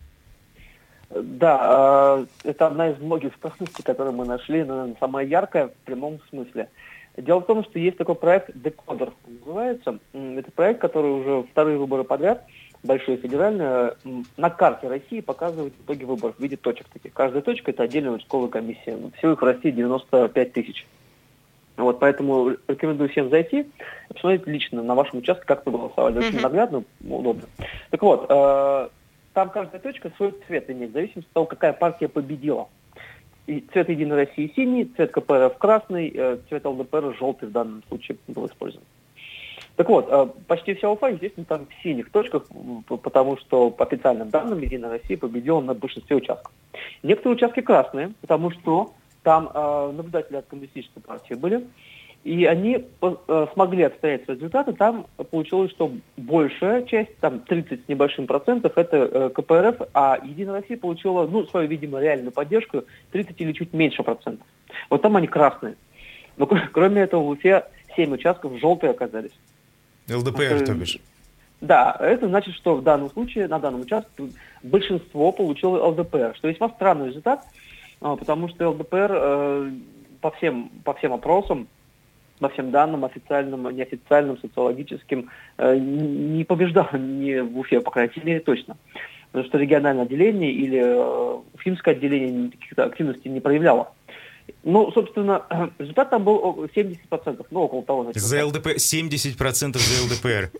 Да, 1.10 2.26
э, 2.44 2.50
это 2.50 2.66
одна 2.66 2.90
из 2.90 2.98
многих 2.98 3.34
странностей, 3.36 3.84
которые 3.84 4.12
мы 4.12 4.24
нашли, 4.24 4.64
наверное, 4.64 4.96
самая 4.98 5.24
яркая 5.24 5.68
в 5.68 5.74
прямом 5.84 6.20
смысле. 6.30 6.68
Дело 7.16 7.40
в 7.40 7.46
том, 7.46 7.64
что 7.64 7.78
есть 7.78 7.96
такой 7.96 8.14
проект 8.14 8.50
«Декодер» 8.54 9.12
называется. 9.26 9.98
Это 10.12 10.50
проект, 10.50 10.80
который 10.80 11.12
уже 11.12 11.46
вторые 11.50 11.78
выборы 11.78 12.04
подряд, 12.04 12.44
большие 12.86 13.16
федеральные, 13.16 13.94
м, 14.04 14.24
на 14.36 14.50
карте 14.50 14.88
России 14.88 15.20
показывает 15.20 15.74
итоги 15.84 16.04
выборов 16.04 16.36
в 16.36 16.40
виде 16.40 16.56
точек 16.56 16.88
таких. 16.88 17.12
Каждая 17.12 17.42
точка– 17.42 17.70
это 17.72 17.82
отдельная 17.82 18.12
участковая 18.12 18.48
комиссия. 18.48 18.96
Всего 19.18 19.32
их 19.32 19.42
в 19.42 19.44
России 19.44 19.70
95 19.70 20.52
тысяч. 20.52 20.86
Вот, 21.76 21.98
поэтому 22.00 22.56
рекомендую 22.68 23.10
всем 23.10 23.28
зайти 23.28 23.60
и 23.60 24.12
посмотреть 24.12 24.46
лично 24.46 24.82
на 24.82 24.94
вашем 24.94 25.18
участке, 25.18 25.44
как 25.44 25.66
вы 25.66 25.72
голосовали. 25.72 26.18
Очень 26.18 26.40
наглядно, 26.40 26.84
удобно. 27.06 27.42
Так 27.90 28.02
вот, 28.02 28.26
э, 28.30 28.88
там 29.34 29.50
каждая 29.50 29.80
точка 29.80 30.10
свой 30.16 30.34
цвет 30.46 30.70
имеет, 30.70 30.90
в 30.90 30.94
зависимости 30.94 31.28
от 31.28 31.34
того, 31.34 31.46
какая 31.46 31.74
партия 31.74 32.08
победила. 32.08 32.68
И 33.46 33.60
цвет 33.72 33.90
Единой 33.90 34.16
России 34.16 34.52
синий, 34.56 34.86
цвет 34.86 35.12
КПРФ 35.12 35.58
красный, 35.58 36.10
э, 36.14 36.38
цвет 36.48 36.64
ЛДПР 36.64 37.14
желтый 37.18 37.48
в 37.48 37.52
данном 37.52 37.82
случае 37.88 38.16
был 38.26 38.46
использован. 38.46 38.84
Так 39.76 39.90
вот, 39.90 40.08
э, 40.10 40.28
почти 40.46 40.74
вся 40.74 40.90
Уфа, 40.90 41.08
естественно, 41.08 41.44
там 41.44 41.66
в 41.66 41.82
синих 41.82 42.10
точках, 42.10 42.44
потому 42.88 43.36
что 43.36 43.70
по 43.70 43.84
официальным 43.84 44.30
данным 44.30 44.60
Единая 44.60 44.90
Россия 44.90 45.18
победила 45.18 45.60
на 45.60 45.74
большинстве 45.74 46.16
участков. 46.16 46.50
Некоторые 47.02 47.36
участки 47.36 47.60
красные, 47.60 48.12
потому 48.22 48.50
что 48.50 48.94
там 49.22 49.50
э, 49.52 49.92
наблюдатели 49.94 50.36
от 50.36 50.46
коммунистической 50.46 51.02
партии 51.02 51.34
были, 51.34 51.66
и 52.24 52.46
они 52.46 52.86
э, 53.02 53.46
смогли 53.52 53.82
отстоять 53.82 54.26
результаты. 54.26 54.72
Там 54.72 55.06
получилось, 55.30 55.70
что 55.72 55.92
большая 56.16 56.82
часть, 56.84 57.14
там 57.18 57.40
30 57.40 57.84
с 57.84 57.88
небольшим 57.88 58.26
процентов, 58.26 58.78
это 58.78 59.28
КПРФ, 59.28 59.88
а 59.92 60.18
Единая 60.24 60.60
Россия 60.62 60.78
получила, 60.78 61.26
ну, 61.26 61.44
свою, 61.44 61.68
видимо, 61.68 62.00
реальную 62.00 62.32
поддержку 62.32 62.84
30 63.12 63.38
или 63.42 63.52
чуть 63.52 63.74
меньше 63.74 64.02
процентов. 64.02 64.46
Вот 64.88 65.02
там 65.02 65.16
они 65.16 65.26
красные. 65.26 65.76
Но 66.38 66.46
кр- 66.46 66.70
кроме 66.72 67.02
этого 67.02 67.22
в 67.22 67.28
Уфе 67.28 67.66
7 67.94 68.14
участков 68.14 68.58
желтые 68.58 68.92
оказались. 68.92 69.32
ЛДПР, 70.08 70.42
Это- 70.42 70.66
то 70.66 70.74
бишь. 70.74 70.98
Да, 71.60 71.96
это 72.00 72.28
значит, 72.28 72.54
что 72.54 72.76
в 72.76 72.82
данном 72.82 73.10
случае, 73.10 73.48
на 73.48 73.58
данном 73.58 73.80
участке, 73.80 74.24
большинство 74.62 75.32
получило 75.32 75.86
ЛДПР, 75.86 76.34
что 76.36 76.48
весьма 76.48 76.68
странный 76.68 77.08
результат, 77.08 77.44
а, 78.00 78.16
потому 78.16 78.48
что 78.48 78.68
ЛДПР 78.68 79.10
э, 79.10 79.70
по, 80.20 80.30
всем, 80.32 80.70
по 80.84 80.92
всем 80.94 81.14
опросам, 81.14 81.66
по 82.40 82.50
всем 82.50 82.70
данным, 82.70 83.06
официальным, 83.06 83.74
неофициальным, 83.74 84.38
социологическим, 84.38 85.30
э, 85.56 85.76
не 85.78 86.44
побеждал 86.44 86.88
ни 86.92 87.40
в 87.40 87.58
Уфе, 87.58 87.80
по 87.80 87.90
крайней 87.90 88.22
мере, 88.22 88.40
точно. 88.40 88.76
Потому 89.32 89.48
что 89.48 89.58
региональное 89.58 90.04
отделение 90.04 90.52
или 90.52 90.78
э, 90.78 91.40
уфимское 91.54 91.94
отделение 91.94 92.50
каких-то 92.50 92.84
активностей 92.84 93.30
не 93.30 93.40
проявляло. 93.40 93.92
Ну, 94.64 94.90
собственно, 94.92 95.42
результат 95.78 96.10
там 96.10 96.24
был 96.24 96.34
о- 96.36 96.66
70%, 96.66 97.46
ну, 97.50 97.60
около 97.60 97.82
того. 97.82 98.04
значит, 98.04 98.22
За 98.22 98.44
ЛДПР, 98.46 98.76
70% 98.76 99.78
за 99.78 100.04
ЛДПР. 100.04 100.50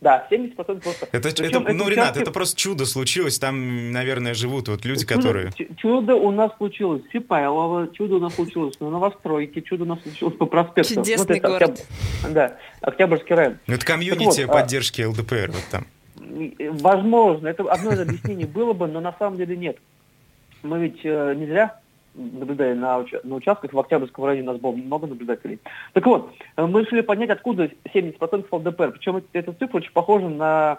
Да, 0.00 0.28
70% 0.30 0.54
просто. 0.82 1.08
Это, 1.10 1.30
Причем 1.30 1.62
это, 1.62 1.72
ну, 1.72 1.88
Ренат, 1.88 2.10
участки- 2.10 2.22
это 2.22 2.30
просто 2.30 2.56
чудо 2.56 2.84
случилось. 2.84 3.38
Там, 3.38 3.92
наверное, 3.92 4.34
живут 4.34 4.68
вот 4.68 4.84
люди, 4.84 5.04
Чудо- 5.06 5.14
которые... 5.16 5.52
Чудо 5.78 6.14
у 6.16 6.30
нас 6.30 6.52
случилось 6.58 7.02
в 7.02 7.10
Сипайлово, 7.12 7.88
чудо 7.94 8.16
у 8.16 8.20
нас 8.20 8.34
случилось 8.34 8.78
на 8.78 8.90
Новостройке, 8.90 9.62
чудо 9.62 9.84
у 9.84 9.86
нас 9.86 10.02
случилось 10.02 10.34
по 10.36 10.44
проспекту. 10.46 10.94
Чудесный 10.96 11.38
это 11.38 11.48
город. 11.48 11.70
Октяб- 12.22 12.32
Да, 12.32 12.56
Октябрьский 12.82 13.34
район. 13.34 13.58
Ну, 13.66 13.74
это 13.74 13.86
комьюнити 13.86 14.40
Так 14.42 14.46
вот, 14.48 14.54
а- 14.56 14.60
поддержки 14.60 15.02
ЛДПР 15.02 15.50
вот 15.52 15.64
там. 15.70 15.86
Возможно, 16.72 17.48
это 17.48 17.62
одно 17.64 17.92
из 17.92 18.00
объяснений 18.00 18.44
было 18.44 18.74
бы, 18.74 18.86
но 18.88 19.00
на 19.00 19.14
самом 19.18 19.38
деле 19.38 19.56
нет. 19.56 19.78
Мы 20.62 20.78
ведь 20.80 21.00
э, 21.04 21.34
не 21.36 21.46
зря 21.46 21.78
наблюдали 22.16 22.74
на, 22.74 22.98
уча- 22.98 23.20
на 23.22 23.36
участках, 23.36 23.72
в 23.72 23.78
Октябрьском 23.78 24.24
районе 24.24 24.48
у 24.48 24.52
нас 24.52 24.60
было 24.60 24.72
много 24.72 25.06
наблюдателей. 25.06 25.58
Так 25.92 26.06
вот, 26.06 26.30
э, 26.56 26.66
мы 26.66 26.82
решили 26.82 27.02
понять, 27.02 27.30
откуда 27.30 27.70
70% 27.92 28.46
ЛДПР. 28.50 28.92
Причем 28.92 29.16
эт- 29.16 29.28
эта 29.32 29.52
цифра 29.52 29.78
очень 29.78 29.92
похожа 29.92 30.28
на 30.28 30.78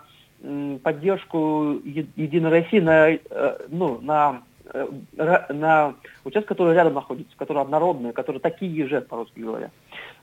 поддержку 0.83 1.79
Единой 1.83 2.51
России 2.51 2.79
на, 2.79 3.09
э, 3.09 3.19
ну, 3.69 3.99
на, 4.01 4.43
э, 4.73 5.53
на 5.53 5.95
участок, 6.23 6.49
который 6.49 6.75
рядом 6.75 6.93
находится, 6.93 7.35
который 7.37 7.61
однородный, 7.63 8.13
который 8.13 8.39
такие 8.39 8.87
же, 8.87 9.01
по-русски 9.01 9.39
говоря. 9.39 9.71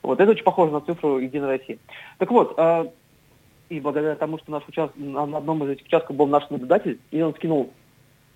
Вот 0.01 0.19
это 0.19 0.31
очень 0.31 0.43
похоже 0.43 0.71
на 0.71 0.81
цифру 0.81 1.19
Единой 1.19 1.47
России. 1.47 1.79
Так 2.17 2.31
вот, 2.31 2.57
и 3.67 3.79
благодаря 3.79 4.15
тому, 4.15 4.37
что 4.37 4.51
наш 4.51 4.63
участок, 4.67 4.95
на 4.95 5.25
на 5.25 5.39
одном 5.39 5.63
из 5.63 5.71
этих 5.71 5.85
участков 5.87 6.15
был 6.15 6.27
наш 6.27 6.49
наблюдатель, 6.49 6.99
и 7.11 7.21
он 7.21 7.33
скинул 7.33 7.73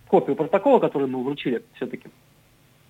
копию 0.07 0.35
протокола, 0.35 0.79
который 0.79 1.07
мы 1.07 1.23
вручили 1.23 1.63
все-таки. 1.75 2.09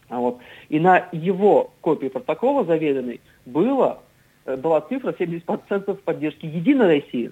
А 0.09 0.17
вот. 0.19 0.39
И 0.69 0.79
на 0.79 1.07
его 1.11 1.71
копии 1.81 2.07
протокола 2.07 2.65
заверенной 2.65 3.21
было, 3.45 4.01
э, 4.45 4.57
была 4.57 4.81
цифра 4.81 5.13
70% 5.13 6.01
поддержки 6.01 6.45
Единой 6.45 6.99
России. 6.99 7.31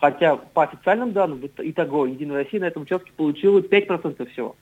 Хотя 0.00 0.36
по 0.36 0.62
официальным 0.64 1.12
данным, 1.12 1.44
ит- 1.44 1.60
итого 1.60 2.06
Единая 2.06 2.44
Россия 2.44 2.60
на 2.60 2.64
этом 2.64 2.82
участке 2.82 3.12
получила 3.14 3.60
5% 3.60 4.30
всего. 4.32 4.56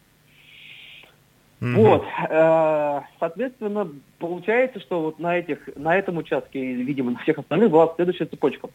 Вот, 1.61 2.05
э, 2.29 3.01
соответственно, 3.19 3.91
получается, 4.19 4.79
что 4.81 5.03
вот 5.03 5.19
на 5.19 5.39
этих, 5.39 5.69
на 5.75 5.97
этом 5.97 6.17
участке 6.17 6.61
видимо, 6.61 7.13
на 7.13 7.19
всех 7.19 7.39
остальных 7.39 7.71
была 7.71 7.93
следующая 7.97 8.27
цепочка. 8.27 8.69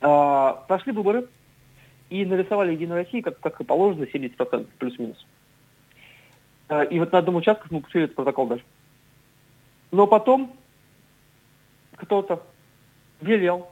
Э, 0.00 0.54
Прошли 0.66 0.92
выборы 0.92 1.26
и 2.08 2.24
нарисовали 2.24 2.72
Единой 2.72 3.04
России, 3.04 3.20
как, 3.20 3.38
как 3.40 3.60
и 3.60 3.64
положено, 3.64 4.04
70% 4.04 4.66
плюс-минус. 4.78 5.26
И 6.90 6.98
вот 6.98 7.12
на 7.12 7.18
одном 7.18 7.36
участке 7.36 7.66
мы 7.70 7.80
пустили 7.80 8.04
этот 8.04 8.16
протокол 8.16 8.46
даже. 8.46 8.64
Но 9.90 10.06
потом 10.06 10.52
кто-то 11.96 12.42
велел 13.20 13.68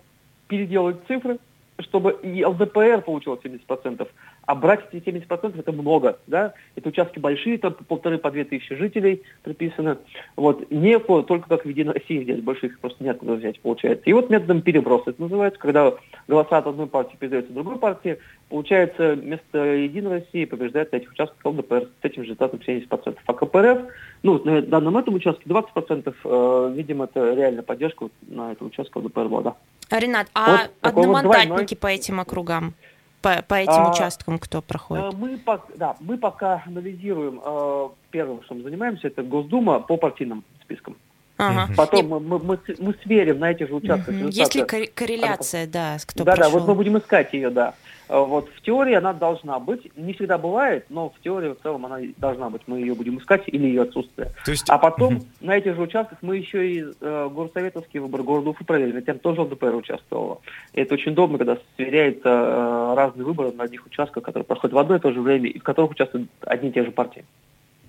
переделать 0.46 0.98
цифры, 1.06 1.38
чтобы 1.78 2.12
и 2.22 2.44
ЛДПР 2.44 3.02
получил 3.02 3.34
70%, 3.34 4.08
а 4.52 4.54
брать 4.54 4.80
эти 4.92 5.08
70% 5.08 5.58
это 5.58 5.72
много, 5.72 6.18
да, 6.26 6.52
это 6.76 6.90
участки 6.90 7.18
большие, 7.18 7.56
там 7.56 7.72
по 7.72 7.84
полторы, 7.84 8.18
по 8.18 8.30
две 8.30 8.44
тысячи 8.44 8.74
жителей 8.74 9.22
приписано, 9.42 9.96
вот, 10.36 10.70
не 10.70 10.98
по- 10.98 11.22
только 11.22 11.48
как 11.48 11.64
в 11.64 11.68
Единой 11.70 11.94
России 11.94 12.22
взять, 12.22 12.42
больших 12.42 12.78
просто 12.78 13.02
неоткуда 13.02 13.36
взять, 13.36 13.58
получается. 13.60 14.02
И 14.04 14.12
вот 14.12 14.28
методом 14.28 14.60
переброса 14.60 15.08
это 15.10 15.22
называется, 15.22 15.58
когда 15.58 15.94
голоса 16.28 16.58
от 16.58 16.66
одной 16.66 16.86
партии 16.86 17.16
передаются 17.18 17.50
другой 17.54 17.78
партии, 17.78 18.18
получается, 18.50 19.14
вместо 19.14 19.58
Единой 19.58 20.20
России 20.20 20.44
побеждает 20.44 20.92
на 20.92 20.96
этих 20.96 21.12
участках 21.12 21.42
ЛДПР 21.46 21.88
с 22.02 22.04
этим 22.04 22.22
результатом 22.24 22.60
70%. 22.66 23.16
А 23.24 23.32
КПРФ, 23.32 23.78
ну, 24.22 24.38
на 24.44 24.60
данном 24.60 24.98
этом 24.98 25.14
участке 25.14 25.44
20%, 25.46 26.14
э, 26.24 26.72
видимо, 26.76 27.06
это 27.06 27.32
реальная 27.32 27.62
поддержка 27.62 28.02
вот 28.02 28.12
на 28.28 28.52
этом 28.52 28.66
участке 28.66 28.98
ЛДПР 28.98 29.28
была, 29.28 29.42
да. 29.42 29.98
Ренат, 29.98 30.26
а 30.34 30.50
Вот 30.50 30.60
такой 30.80 31.06
вот 31.06 31.16
одномандатники 31.16 31.46
двойной. 31.48 31.76
по 31.80 31.86
этим 31.86 32.20
округам, 32.20 32.74
по, 33.22 33.42
по 33.42 33.54
этим 33.54 33.72
А, 33.72 33.90
участкам 33.92 34.38
кто 34.38 34.60
проходит? 34.60 35.04
Э, 35.14 35.16
Мы, 35.16 35.34
пок- 35.36 35.76
да, 35.76 35.96
мы 36.00 36.18
пока 36.18 36.62
анализируем, 36.66 37.40
э, 37.44 37.88
первым, 38.10 38.42
что 38.44 38.54
мы 38.54 38.62
занимаемся, 38.62 39.06
это 39.06 39.22
Госдума 39.22 39.80
по 39.80 39.96
партийным 39.96 40.44
спискам. 40.62 40.96
Ага. 41.38 41.72
Потом 41.76 42.08
мы, 42.08 42.20
мы, 42.20 42.38
мы 42.38 42.56
с- 42.66 42.78
мы 42.78 42.94
сверим 43.02 43.38
на 43.38 43.50
этих 43.50 43.68
же 43.68 43.74
участках 43.74 44.08
результаты. 44.14 44.38
Есть 44.38 44.54
ли 44.54 44.62
корре- 44.62 44.90
корреляция, 44.94 45.66
да, 45.66 45.98
с 45.98 46.04
кто 46.04 46.24
да, 46.24 46.32
да, 46.32 46.36
прошел? 46.36 46.58
вот 46.58 46.68
мы 46.68 46.74
будем 46.74 46.98
искать 46.98 47.32
ее, 47.32 47.50
да. 47.50 47.74
Э, 48.12 48.18
Вот 48.18 48.50
в 48.54 48.60
теории 48.60 48.94
она 48.94 49.14
должна 49.14 49.58
быть, 49.58 49.90
не 49.96 50.12
всегда 50.12 50.36
бывает, 50.36 50.84
но 50.90 51.08
в 51.08 51.18
теории 51.22 51.54
в 51.54 51.62
целом 51.62 51.86
она 51.86 51.98
должна 52.18 52.50
быть. 52.50 52.62
Мы 52.66 52.80
ее 52.80 52.94
будем 52.94 53.18
искать 53.18 53.44
или 53.46 53.66
ее 53.66 53.82
отсутствие. 53.82 54.32
То 54.44 54.50
есть... 54.50 54.68
А 54.68 54.76
потом 54.76 55.20
на 55.40 55.56
этих 55.56 55.74
же 55.76 55.82
участках 55.82 56.18
мы 56.20 56.36
еще 56.36 56.70
и 56.70 56.84
э, 57.00 57.28
горсоветовские 57.32 58.02
выборы 58.02 58.22
города 58.22 58.50
Уфы 58.50 58.64
проверили, 58.64 59.00
там 59.00 59.18
тоже 59.18 59.40
ЛДПР 59.40 59.74
участвовала. 59.74 60.40
И 60.74 60.80
это 60.82 60.94
очень 60.94 61.12
удобно, 61.12 61.38
когда 61.38 61.56
сверяется 61.76 62.28
э, 62.28 62.94
разные 62.96 63.24
выборы 63.24 63.52
на 63.52 63.64
одних 63.64 63.86
участках, 63.86 64.22
которые 64.22 64.44
проходят 64.44 64.74
в 64.74 64.78
одно 64.78 64.96
и 64.96 65.00
то 65.00 65.10
же 65.10 65.22
время, 65.22 65.48
и 65.48 65.58
в 65.58 65.62
которых 65.62 65.92
участвуют 65.92 66.28
одни 66.42 66.68
и 66.68 66.72
те 66.72 66.84
же 66.84 66.90
партии. 66.90 67.24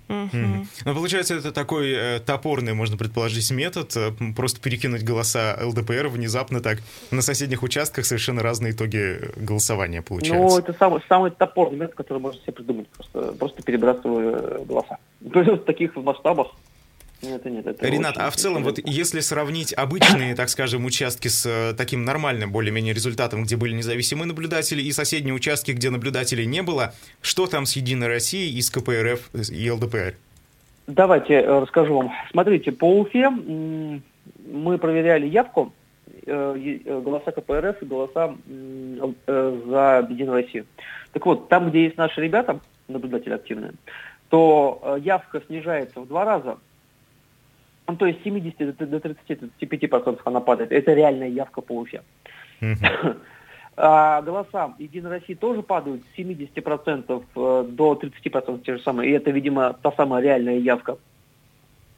Мгм. 0.07 0.67
Ну, 0.85 0.93
получается, 0.93 1.35
это 1.35 1.51
такой 1.51 1.91
э, 1.91 2.19
топорный, 2.19 2.73
можно 2.73 2.97
предположить, 2.97 3.49
метод, 3.51 3.91
э, 3.95 4.11
просто 4.35 4.61
перекинуть 4.61 5.03
голоса 5.03 5.57
ЛДПР 5.61 6.07
внезапно 6.07 6.61
так 6.61 6.79
на 7.11 7.21
соседних 7.21 7.63
участках 7.63 8.05
совершенно 8.05 8.41
разные 8.41 8.73
итоги 8.73 9.19
э, 9.21 9.31
голосования 9.37 9.99
Ну, 9.99 10.03
получаются. 10.03 10.59
это 10.59 10.73
самый, 10.73 11.01
самый 11.07 11.31
топорный 11.31 11.79
метод, 11.79 11.95
который 11.95 12.19
можно 12.19 12.41
себе 12.41 12.53
придумать, 12.53 12.87
просто, 12.89 13.33
просто 13.33 13.63
перебрасывая 13.63 14.35
э, 14.35 14.65
голоса. 14.65 14.97
То 15.31 15.39
есть 15.39 15.51
в 15.51 15.65
таких 15.65 15.95
масштабах 15.95 16.47
нет, 17.23 17.45
нет. 17.45 17.67
Это 17.67 17.87
Ренат, 17.87 18.17
а 18.17 18.29
в 18.29 18.35
целом, 18.35 18.63
вот 18.63 18.79
если 18.83 19.19
сравнить 19.19 19.73
обычные, 19.73 20.35
так 20.35 20.49
скажем, 20.49 20.85
участки 20.85 21.27
с 21.27 21.45
э, 21.45 21.73
таким 21.75 22.05
нормальным 22.05 22.51
более-менее 22.51 22.93
результатом, 22.93 23.43
где 23.43 23.55
были 23.55 23.73
независимые 23.73 24.27
наблюдатели, 24.27 24.81
и 24.81 24.91
соседние 24.91 25.33
участки, 25.33 25.71
где 25.71 25.89
наблюдателей 25.89 26.45
не 26.45 26.61
было, 26.61 26.93
что 27.21 27.47
там 27.47 27.65
с 27.65 27.75
Единой 27.75 28.07
Россией 28.07 28.55
и 28.57 28.61
с 28.61 28.69
КПРФ 28.69 29.29
и 29.51 29.71
ЛДПР? 29.71 30.15
Давайте 30.87 31.35
э, 31.35 31.59
расскажу 31.59 31.95
вам. 31.95 32.11
Смотрите, 32.31 32.71
по 32.71 32.99
Уфе 32.99 33.29
мы 33.29 34.77
проверяли 34.77 35.27
явку, 35.27 35.73
э, 36.25 36.79
э, 36.85 36.99
голоса 37.01 37.31
КПРФ 37.31 37.81
и 37.81 37.85
голоса 37.85 38.35
э, 38.47 39.61
за 39.65 40.07
Единую 40.09 40.43
Россию. 40.43 40.65
Так 41.13 41.25
вот, 41.25 41.47
там, 41.47 41.69
где 41.69 41.85
есть 41.85 41.97
наши 41.97 42.21
ребята, 42.21 42.59
наблюдатели 42.87 43.33
активные, 43.33 43.73
то 44.29 44.81
э, 44.83 44.97
явка 45.01 45.41
снижается 45.47 46.01
в 46.01 46.07
два 46.07 46.25
раза. 46.25 46.57
Ну, 47.87 47.95
то 47.95 48.05
есть 48.05 48.21
с 48.21 48.23
70 48.23 48.77
до 48.77 48.97
30-35% 48.97 50.19
она 50.25 50.39
падает. 50.39 50.71
Это 50.71 50.93
реальная 50.93 51.27
явка 51.27 51.61
по 51.61 51.73
Уфе. 51.73 52.01
А 53.75 54.21
голоса 54.21 54.75
Единой 54.77 55.09
России 55.09 55.33
тоже 55.33 55.63
падают 55.63 56.03
с 56.03 56.19
70% 56.19 57.23
э, 57.35 57.65
до 57.67 57.93
30% 57.93 58.61
те 58.61 58.77
же 58.77 58.83
самые. 58.83 59.09
И 59.09 59.13
это, 59.13 59.31
видимо, 59.31 59.73
та 59.81 59.91
самая 59.93 60.21
реальная 60.21 60.59
явка 60.59 60.97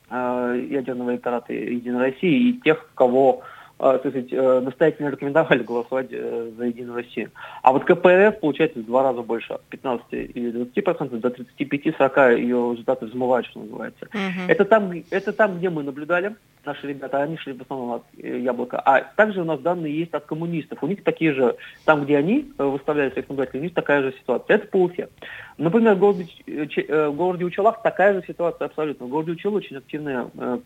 э, 0.09 0.65
ядерного 0.69 1.11
электората 1.11 1.51
Единой 1.51 2.11
России 2.11 2.49
и 2.49 2.61
тех, 2.61 2.89
кого 2.95 3.41
так 3.77 3.99
сказать, 3.99 4.31
э, 4.31 4.59
настоятельно 4.61 5.09
рекомендовали 5.09 5.63
голосовать 5.63 6.07
э, 6.11 6.51
за 6.57 6.65
Единую 6.65 6.95
Россию. 6.95 7.31
А 7.61 7.73
вот 7.73 7.83
КПРФ, 7.83 8.39
получается, 8.39 8.79
в 8.79 8.85
два 8.85 9.03
раза 9.03 9.21
больше, 9.21 9.53
от 9.53 9.63
15 9.65 10.05
или 10.11 10.65
20% 10.65 11.17
до 11.17 11.29
35-40 11.29 12.39
ее 12.39 12.71
результаты 12.71 13.05
взмывают, 13.05 13.47
что 13.47 13.59
называется. 13.59 14.07
Это 14.47 14.65
там, 14.65 14.91
это 15.09 15.33
там, 15.33 15.57
где 15.57 15.69
мы 15.69 15.83
наблюдали, 15.83 16.35
наши 16.65 16.87
ребята, 16.87 17.21
они 17.21 17.37
шли 17.37 17.53
в 17.53 17.61
основном 17.61 17.91
от 17.91 18.03
э, 18.17 18.39
яблока. 18.39 18.79
А 18.79 19.01
также 19.01 19.41
у 19.41 19.45
нас 19.45 19.59
данные 19.59 19.97
есть 19.97 20.13
от 20.13 20.25
коммунистов. 20.25 20.81
У 20.81 20.87
них 20.87 21.03
такие 21.03 21.33
же, 21.33 21.55
там, 21.85 22.05
где 22.05 22.17
они 22.17 22.51
э, 22.57 22.63
выставляли 22.63 23.11
своих 23.11 23.29
наблюдателей, 23.29 23.59
у 23.59 23.63
них 23.63 23.73
такая 23.73 24.01
же 24.01 24.13
ситуация. 24.13 24.55
Это 24.55 24.67
по 24.67 24.77
Уфе. 24.77 25.09
Например, 25.57 25.95
в 25.95 25.99
городе, 25.99 26.27
э, 26.47 26.65
э, 26.75 27.07
в 27.09 27.15
городе 27.15 27.45
Учелах 27.45 27.81
такая 27.81 28.13
же 28.13 28.23
ситуация 28.27 28.65
абсолютно. 28.65 29.05
В 29.05 29.09
городе 29.09 29.31
Учел 29.31 29.53
очень 29.53 29.77
активная 29.77 30.27
э, 30.37 30.59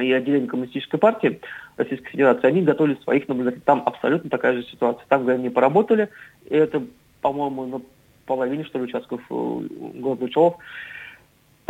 и 0.00 0.12
отделение 0.12 0.48
коммунистической 0.48 0.98
партии 0.98 1.40
Российской 1.76 2.10
Федерации, 2.10 2.46
они 2.46 2.62
готовили 2.62 2.98
своих 3.02 3.28
наблюдателей. 3.28 3.62
Там 3.64 3.82
абсолютно 3.84 4.30
такая 4.30 4.54
же 4.54 4.64
ситуация. 4.64 5.04
Там, 5.08 5.24
где 5.24 5.32
они 5.32 5.50
поработали, 5.50 6.08
и 6.48 6.54
это, 6.54 6.82
по-моему, 7.20 7.66
на 7.66 7.80
половине, 8.26 8.64
что 8.64 8.78
ли, 8.78 8.84
участков 8.84 9.20
э, 9.30 9.60
города 9.94 10.24
Учелов, 10.24 10.56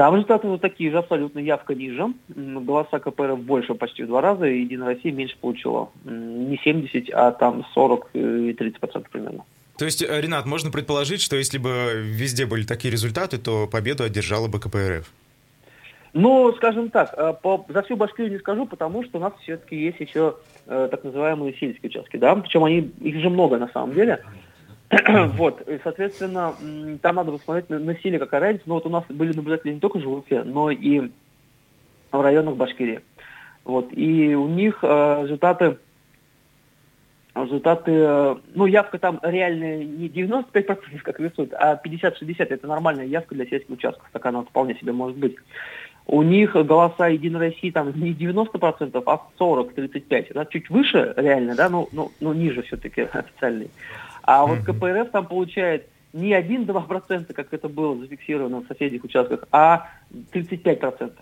там 0.01 0.15
результаты 0.15 0.49
вот 0.49 0.63
такие 0.63 0.91
же, 0.91 0.97
абсолютно 0.97 1.41
явка 1.41 1.75
ниже. 1.75 2.15
Голоса 2.29 3.01
КПРФ 3.01 3.39
больше 3.41 3.75
почти 3.75 4.05
в 4.05 4.07
два 4.07 4.23
раза, 4.23 4.47
и 4.47 4.63
Единая 4.63 4.95
Россия 4.95 5.13
меньше 5.13 5.37
получила. 5.39 5.91
Не 6.05 6.59
70, 6.65 7.11
а 7.13 7.33
там 7.33 7.67
40 7.75 8.09
и 8.15 8.55
30 8.55 8.81
процентов 8.81 9.11
примерно. 9.11 9.45
То 9.77 9.85
есть, 9.85 10.03
э, 10.03 10.21
Ренат, 10.21 10.47
можно 10.47 10.71
предположить, 10.71 11.21
что 11.21 11.37
если 11.37 11.59
бы 11.59 12.03
везде 12.03 12.47
были 12.47 12.65
такие 12.65 12.91
результаты, 12.91 13.37
то 13.37 13.67
победу 13.67 14.03
одержала 14.03 14.49
бы 14.49 14.59
КПРФ. 14.59 15.11
Ну, 16.13 16.53
скажем 16.55 16.91
так, 16.91 17.15
э, 17.17 17.35
по, 17.41 17.65
за 17.69 17.83
всю 17.83 17.97
Башкирию 17.97 18.33
не 18.33 18.39
скажу, 18.39 18.67
потому 18.67 19.05
что 19.05 19.19
у 19.19 19.21
нас 19.21 19.33
все-таки 19.43 19.77
есть 19.77 20.01
еще 20.01 20.37
э, 20.67 20.89
так 20.91 21.05
называемые 21.05 21.55
сельские 21.55 21.89
участки, 21.89 22.17
да, 22.17 22.35
причем 22.35 22.65
они, 22.65 22.91
их 23.01 23.21
же 23.21 23.31
много 23.31 23.59
на 23.59 23.69
самом 23.69 23.95
деле. 23.95 24.25
вот, 25.37 25.61
и, 25.69 25.79
соответственно, 25.85 26.55
там 27.01 27.15
надо 27.15 27.33
посмотреть 27.33 27.71
на, 27.71 27.79
на 27.79 27.95
силе, 27.97 28.19
какая 28.19 28.41
разница. 28.41 28.65
Но 28.67 28.75
вот 28.75 28.87
у 28.87 28.91
нас 28.91 29.05
были 29.09 29.33
наблюдатели 29.33 29.75
не 29.75 29.81
только 29.81 29.99
в 29.99 30.13
Уфе, 30.13 30.43
но 30.43 30.71
и 30.71 31.11
в 32.11 32.21
районах 32.21 32.57
Башкирии. 32.57 33.01
Вот, 33.65 33.93
и 33.93 34.35
у 34.35 34.49
них 34.49 34.81
э, 34.83 35.23
результаты 35.23 35.77
результаты, 37.35 37.93
э, 37.93 38.37
ну, 38.55 38.67
явка 38.67 38.99
там 38.99 39.21
реальная 39.23 39.85
не 39.85 40.09
95%, 40.09 40.99
как 41.03 41.21
рисуют, 41.21 41.53
а 41.55 41.81
50-60% 41.83 42.37
это 42.39 42.67
нормальная 42.67 43.07
явка 43.07 43.35
для 43.35 43.47
сельских 43.47 43.71
участков, 43.71 44.09
так 44.13 44.25
она 44.27 44.43
вполне 44.43 44.75
себе 44.75 44.93
может 44.93 45.17
быть. 45.17 45.37
У 46.13 46.23
них 46.23 46.55
голоса 46.55 47.07
Единой 47.07 47.51
России 47.51 47.71
там 47.71 47.93
не 47.95 48.13
90%, 48.13 49.03
а 49.07 49.21
40-35%. 49.39 50.33
Да, 50.35 50.45
чуть 50.45 50.69
выше 50.69 51.15
реально, 51.17 51.55
да, 51.55 51.69
но, 51.69 51.89
но, 51.93 52.11
но 52.19 52.35
ниже 52.35 52.63
все-таки 52.63 53.03
официальный. 53.13 53.71
А 54.23 54.45
вот 54.45 54.59
КПРФ 54.65 55.11
там 55.13 55.27
получает 55.27 55.87
не 56.13 56.33
1-2%, 56.33 57.33
как 57.33 57.55
это 57.55 57.69
было 57.69 57.97
зафиксировано 57.97 58.63
в 58.63 58.67
соседних 58.67 59.05
участках, 59.05 59.45
а 59.53 59.89
35%. 60.33 61.13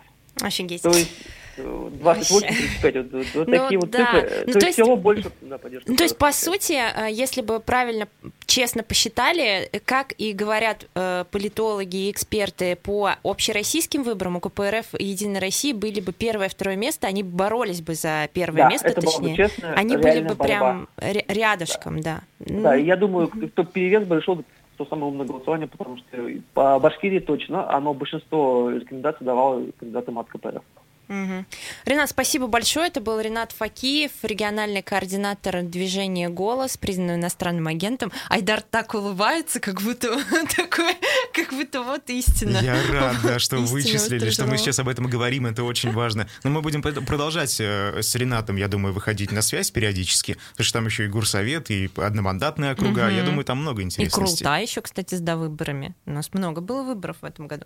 Офигеть. 0.40 0.82
То 0.82 0.88
есть 0.88 1.12
28-35, 1.58 3.10
вот, 3.12 3.26
вот 3.34 3.48
Ну 3.48 3.56
такие 3.56 3.78
вот 3.80 3.90
да. 3.90 3.98
цифры. 3.98 4.30
Ну, 4.46 4.52
то, 4.52 4.58
то 4.60 4.66
есть 4.66 4.78
всего 4.78 4.96
больше 4.96 5.30
да. 5.40 5.58
Ну, 5.86 5.96
то 5.96 6.02
есть, 6.02 6.16
по 6.18 6.32
сути, 6.32 6.72
э, 6.72 7.10
если 7.10 7.42
бы 7.42 7.60
правильно, 7.60 8.08
честно 8.46 8.82
посчитали, 8.82 9.70
как 9.84 10.12
и 10.18 10.32
говорят 10.32 10.86
э, 10.94 11.24
политологи 11.30 12.06
и 12.06 12.10
эксперты 12.10 12.76
по 12.76 13.10
общероссийским 13.22 14.02
выборам, 14.02 14.36
у 14.36 14.40
КПРФ 14.40 14.94
и 14.98 15.04
Единой 15.04 15.40
России 15.40 15.72
были 15.72 16.00
бы 16.00 16.12
первое, 16.12 16.48
второе 16.48 16.76
место, 16.76 17.06
они 17.06 17.22
боролись 17.22 17.80
бы 17.80 17.94
за 17.94 18.28
первое 18.32 18.64
Да, 18.64 18.70
место, 18.70 18.88
была 18.88 19.00
бы 19.00 19.02
точнее. 19.02 19.36
честная, 19.36 19.74
они 19.74 19.96
были 19.96 20.20
бы 20.20 20.34
борьба. 20.34 20.44
прям 20.44 20.88
ря- 20.98 21.24
рядышком, 21.28 22.00
да. 22.00 22.20
Да, 22.38 22.76
и 22.76 22.84
я 22.84 22.96
думаю, 22.96 23.28
кто 23.28 23.64
перевес 23.64 24.06
бы 24.06 24.16
решил 24.16 24.44
то 24.76 24.86
самое 24.86 25.06
умное 25.10 25.26
голосование, 25.26 25.66
потому 25.66 25.96
что 25.96 26.06
по 26.54 26.78
Башкирии 26.78 27.18
точно, 27.18 27.68
оно 27.74 27.94
большинство 27.94 28.70
рекомендаций 28.70 29.26
давало 29.26 29.64
кандидатам 29.80 30.20
от 30.20 30.28
КПРФ. 30.28 30.62
Мгм. 31.08 31.46
Ренат, 31.86 32.10
спасибо 32.10 32.46
большое. 32.46 32.88
Это 32.88 33.00
был 33.00 33.18
Ренат 33.20 33.52
Факиев, 33.52 34.12
региональный 34.22 34.82
координатор 34.82 35.62
движения 35.62 36.28
«Голос», 36.28 36.76
признанный 36.76 37.14
иностранным 37.14 37.66
агентом. 37.66 38.12
Айдар 38.28 38.60
так 38.60 38.94
улыбается, 38.94 39.58
как 39.58 39.80
будто 39.80 40.08
такой, 40.56 40.94
как 41.32 41.50
будто 41.52 41.82
вот 41.82 42.08
истина. 42.10 42.58
Я 42.58 42.76
рад, 42.92 43.16
да, 43.22 43.38
что 43.38 43.56
вычислили, 43.56 44.30
что 44.30 44.46
мы 44.46 44.58
сейчас 44.58 44.78
об 44.78 44.88
этом 44.88 45.06
говорим, 45.06 45.46
это 45.46 45.64
очень 45.64 45.92
важно. 45.92 46.28
Но 46.44 46.50
мы 46.50 46.60
будем 46.60 46.82
пр- 46.82 47.02
продолжать 47.04 47.56
э, 47.58 48.02
с 48.02 48.14
Ренатом, 48.14 48.56
я 48.56 48.68
думаю, 48.68 48.92
выходить 48.92 49.32
на 49.32 49.40
связь 49.40 49.70
периодически, 49.70 50.36
потому 50.52 50.64
что 50.64 50.78
там 50.78 50.86
еще 50.86 51.04
и 51.06 51.08
горсовет, 51.08 51.70
и 51.70 51.90
одномандатные 51.96 52.72
округа, 52.72 53.08
я 53.08 53.22
думаю, 53.22 53.44
там 53.44 53.58
много 53.58 53.80
И 53.80 53.84
интересностей. 53.84 54.44
Крултай 54.44 54.62
еще, 54.62 54.82
кстати, 54.82 55.14
с 55.14 55.20
довыборами. 55.20 55.94
У 56.04 56.10
нас 56.10 56.34
много 56.34 56.60
было 56.60 56.82
выборов 56.82 57.16
в 57.22 57.24
этом 57.24 57.46
году. 57.46 57.64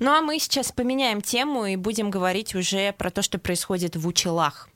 Ну 0.00 0.10
а 0.10 0.20
мы 0.22 0.38
сейчас 0.40 0.72
поменяем 0.72 1.20
тему 1.20 1.66
и 1.66 1.76
будем 1.76 2.10
говорить 2.10 2.54
уже 2.54 2.79
про 2.96 3.10
то, 3.10 3.22
что 3.22 3.38
происходит 3.38 3.96
в 3.96 4.06
Учелах. 4.06 4.68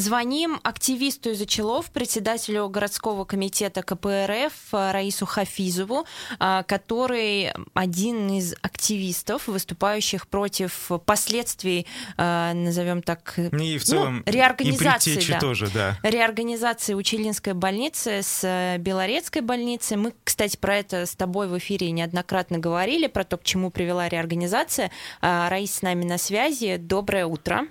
Звоним 0.00 0.60
активисту 0.62 1.28
из 1.28 1.42
Учелов, 1.42 1.90
председателю 1.90 2.66
городского 2.70 3.26
комитета 3.26 3.82
КПРФ 3.82 4.52
э, 4.72 4.92
Раису 4.92 5.26
Хафизову, 5.26 6.06
а, 6.38 6.62
который 6.62 7.52
один 7.74 8.30
из 8.30 8.54
активистов, 8.62 9.46
выступающих 9.46 10.26
против 10.26 10.90
последствий, 11.04 11.86
а, 12.16 12.54
назовем 12.54 13.02
так, 13.02 13.34
И 13.36 13.50
в 13.50 13.52
ну, 13.52 13.78
целом 13.78 14.20
и 14.20 14.30
реорганизации. 14.30 15.16
предтечи 15.16 15.32
да. 15.32 15.38
тоже, 15.38 15.68
да. 15.68 15.98
Реорганизации 16.02 16.94
Учелинской 16.94 17.52
больницы 17.52 18.22
с 18.22 18.40
э, 18.42 18.78
Белорецкой 18.78 19.42
больницей. 19.42 19.98
Мы, 19.98 20.14
кстати, 20.24 20.56
про 20.56 20.78
это 20.78 21.04
с 21.04 21.14
тобой 21.14 21.46
в 21.46 21.58
эфире 21.58 21.90
неоднократно 21.90 22.58
говорили, 22.58 23.06
про 23.06 23.24
то, 23.24 23.36
к 23.36 23.44
чему 23.44 23.70
привела 23.70 24.08
реорганизация. 24.08 24.90
Раис 25.20 25.74
с 25.74 25.82
нами 25.82 26.04
на 26.04 26.16
связи. 26.16 26.78
Доброе 26.78 27.26
утро. 27.26 27.66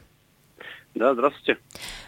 Да, 0.95 1.13
здравствуйте. 1.13 1.57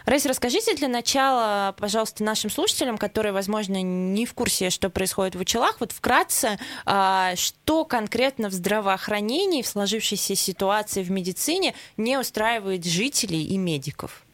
Раис, 0.04 0.26
расскажите 0.26 0.74
для 0.74 0.88
начала, 0.88 1.74
пожалуйста, 1.78 2.24
нашим 2.24 2.50
слушателям, 2.50 2.98
которые, 2.98 3.32
возможно, 3.32 3.80
не 3.80 4.26
в 4.26 4.34
курсе, 4.34 4.70
что 4.70 4.90
происходит 4.90 5.34
в 5.36 5.40
Учелах, 5.40 5.80
вот 5.80 5.92
вкратце, 5.92 6.58
а, 6.84 7.34
что 7.36 7.84
конкретно 7.84 8.48
в 8.48 8.52
здравоохранении, 8.52 9.62
в 9.62 9.66
сложившейся 9.66 10.34
ситуации 10.34 11.02
в 11.02 11.10
медицине 11.10 11.74
не 11.96 12.18
устраивает 12.18 12.84
жителей 12.84 13.44
и 13.44 13.56
медиков? 13.56 14.24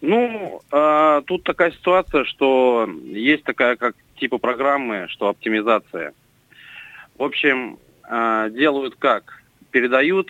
Ну, 0.00 0.60
э, 0.72 1.22
тут 1.26 1.44
такая 1.44 1.70
ситуация, 1.70 2.24
что 2.24 2.88
есть 3.04 3.44
такая 3.44 3.76
как 3.76 3.94
типа 4.16 4.38
программы, 4.38 5.06
что 5.08 5.28
оптимизация. 5.28 6.12
В 7.16 7.22
общем, 7.22 7.78
э, 8.08 8.50
делают 8.50 8.96
как? 8.96 9.42
Передают, 9.70 10.28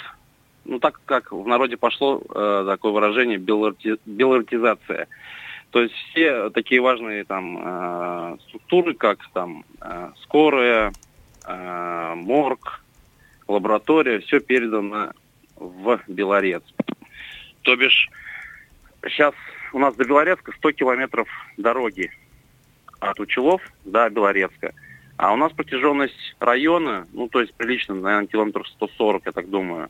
ну 0.65 0.79
так 0.79 1.01
как 1.05 1.33
в 1.33 1.47
народе 1.47 1.77
пошло 1.77 2.23
э, 2.23 2.65
такое 2.67 2.93
выражение 2.93 3.39
белорти- 3.39 4.01
белоротизация. 4.07 5.09
То 5.71 5.83
есть 5.83 5.95
все 5.95 6.51
такие 6.51 6.81
важные 6.81 7.25
там 7.25 7.59
э, 7.59 8.37
структуры, 8.49 8.95
как 8.95 9.19
там 9.33 9.65
э, 9.81 10.11
скорая, 10.23 10.93
э, 11.47 12.15
морг, 12.15 12.83
лаборатория, 13.49 14.21
все 14.21 14.41
передано 14.41 15.13
в 15.57 16.01
Белорец. 16.09 16.63
То 17.63 17.77
бишь 17.77 18.11
сейчас 19.05 19.35
у 19.73 19.79
нас 19.79 19.95
до 19.95 20.05
Белорецка 20.05 20.53
100 20.53 20.73
километров 20.73 21.29
дороги 21.57 22.11
от 23.01 23.19
Учелов 23.21 23.63
до 23.85 24.09
Белорецка. 24.11 24.75
А 25.17 25.33
у 25.33 25.37
нас 25.37 25.53
протяженность 25.53 26.35
района, 26.41 27.07
ну, 27.13 27.29
то 27.29 27.41
есть 27.41 27.55
прилично, 27.55 27.95
наверное, 27.95 28.27
километров 28.27 28.67
140, 28.69 29.27
я 29.27 29.33
так 29.33 29.49
думаю. 29.49 29.89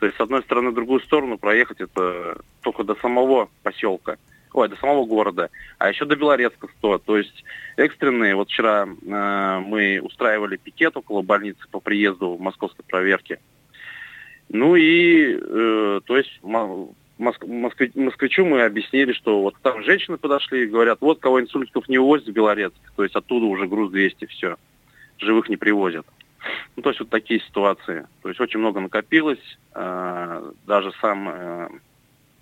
То 0.00 0.06
есть 0.06 0.16
с 0.16 0.20
одной 0.20 0.42
стороны 0.42 0.70
в 0.70 0.74
другую 0.74 1.00
сторону 1.00 1.36
проехать 1.36 1.80
это 1.82 2.38
только 2.62 2.84
до 2.84 2.94
самого 2.96 3.50
поселка, 3.62 4.16
ой, 4.54 4.68
до 4.70 4.76
самого 4.76 5.04
города, 5.04 5.50
а 5.78 5.90
еще 5.90 6.06
до 6.06 6.16
Белорецка 6.16 6.68
100. 6.78 6.98
То 6.98 7.18
есть 7.18 7.44
экстренные, 7.76 8.34
вот 8.34 8.48
вчера 8.48 8.86
э, 8.86 9.60
мы 9.64 10.00
устраивали 10.02 10.56
пикет 10.56 10.96
около 10.96 11.20
больницы 11.20 11.60
по 11.70 11.80
приезду 11.80 12.34
в 12.34 12.40
московской 12.40 12.82
проверке. 12.86 13.40
Ну 14.48 14.74
и, 14.74 15.38
э, 15.38 16.00
то 16.06 16.16
есть, 16.16 16.40
мо- 16.42 16.88
моск- 17.18 17.46
москви- 17.46 17.92
москвичу 17.94 18.46
мы 18.46 18.62
объяснили, 18.62 19.12
что 19.12 19.42
вот 19.42 19.54
там 19.62 19.84
женщины 19.84 20.16
подошли 20.16 20.64
и 20.64 20.66
говорят, 20.66 21.02
вот 21.02 21.20
кого 21.20 21.42
инсультиков 21.42 21.90
не 21.90 21.98
увозят 21.98 22.26
в 22.26 22.32
Белорецк, 22.32 22.80
то 22.96 23.02
есть 23.02 23.14
оттуда 23.14 23.44
уже 23.44 23.68
груз 23.68 23.90
200, 23.90 24.24
все, 24.24 24.56
живых 25.18 25.50
не 25.50 25.58
привозят. 25.58 26.06
Ну, 26.76 26.82
то 26.82 26.90
есть 26.90 27.00
вот 27.00 27.10
такие 27.10 27.40
ситуации. 27.40 28.06
То 28.22 28.28
есть 28.28 28.40
очень 28.40 28.60
много 28.60 28.80
накопилось. 28.80 29.58
Э, 29.74 30.50
даже 30.66 30.92
сам 31.00 31.28
э, 31.28 31.68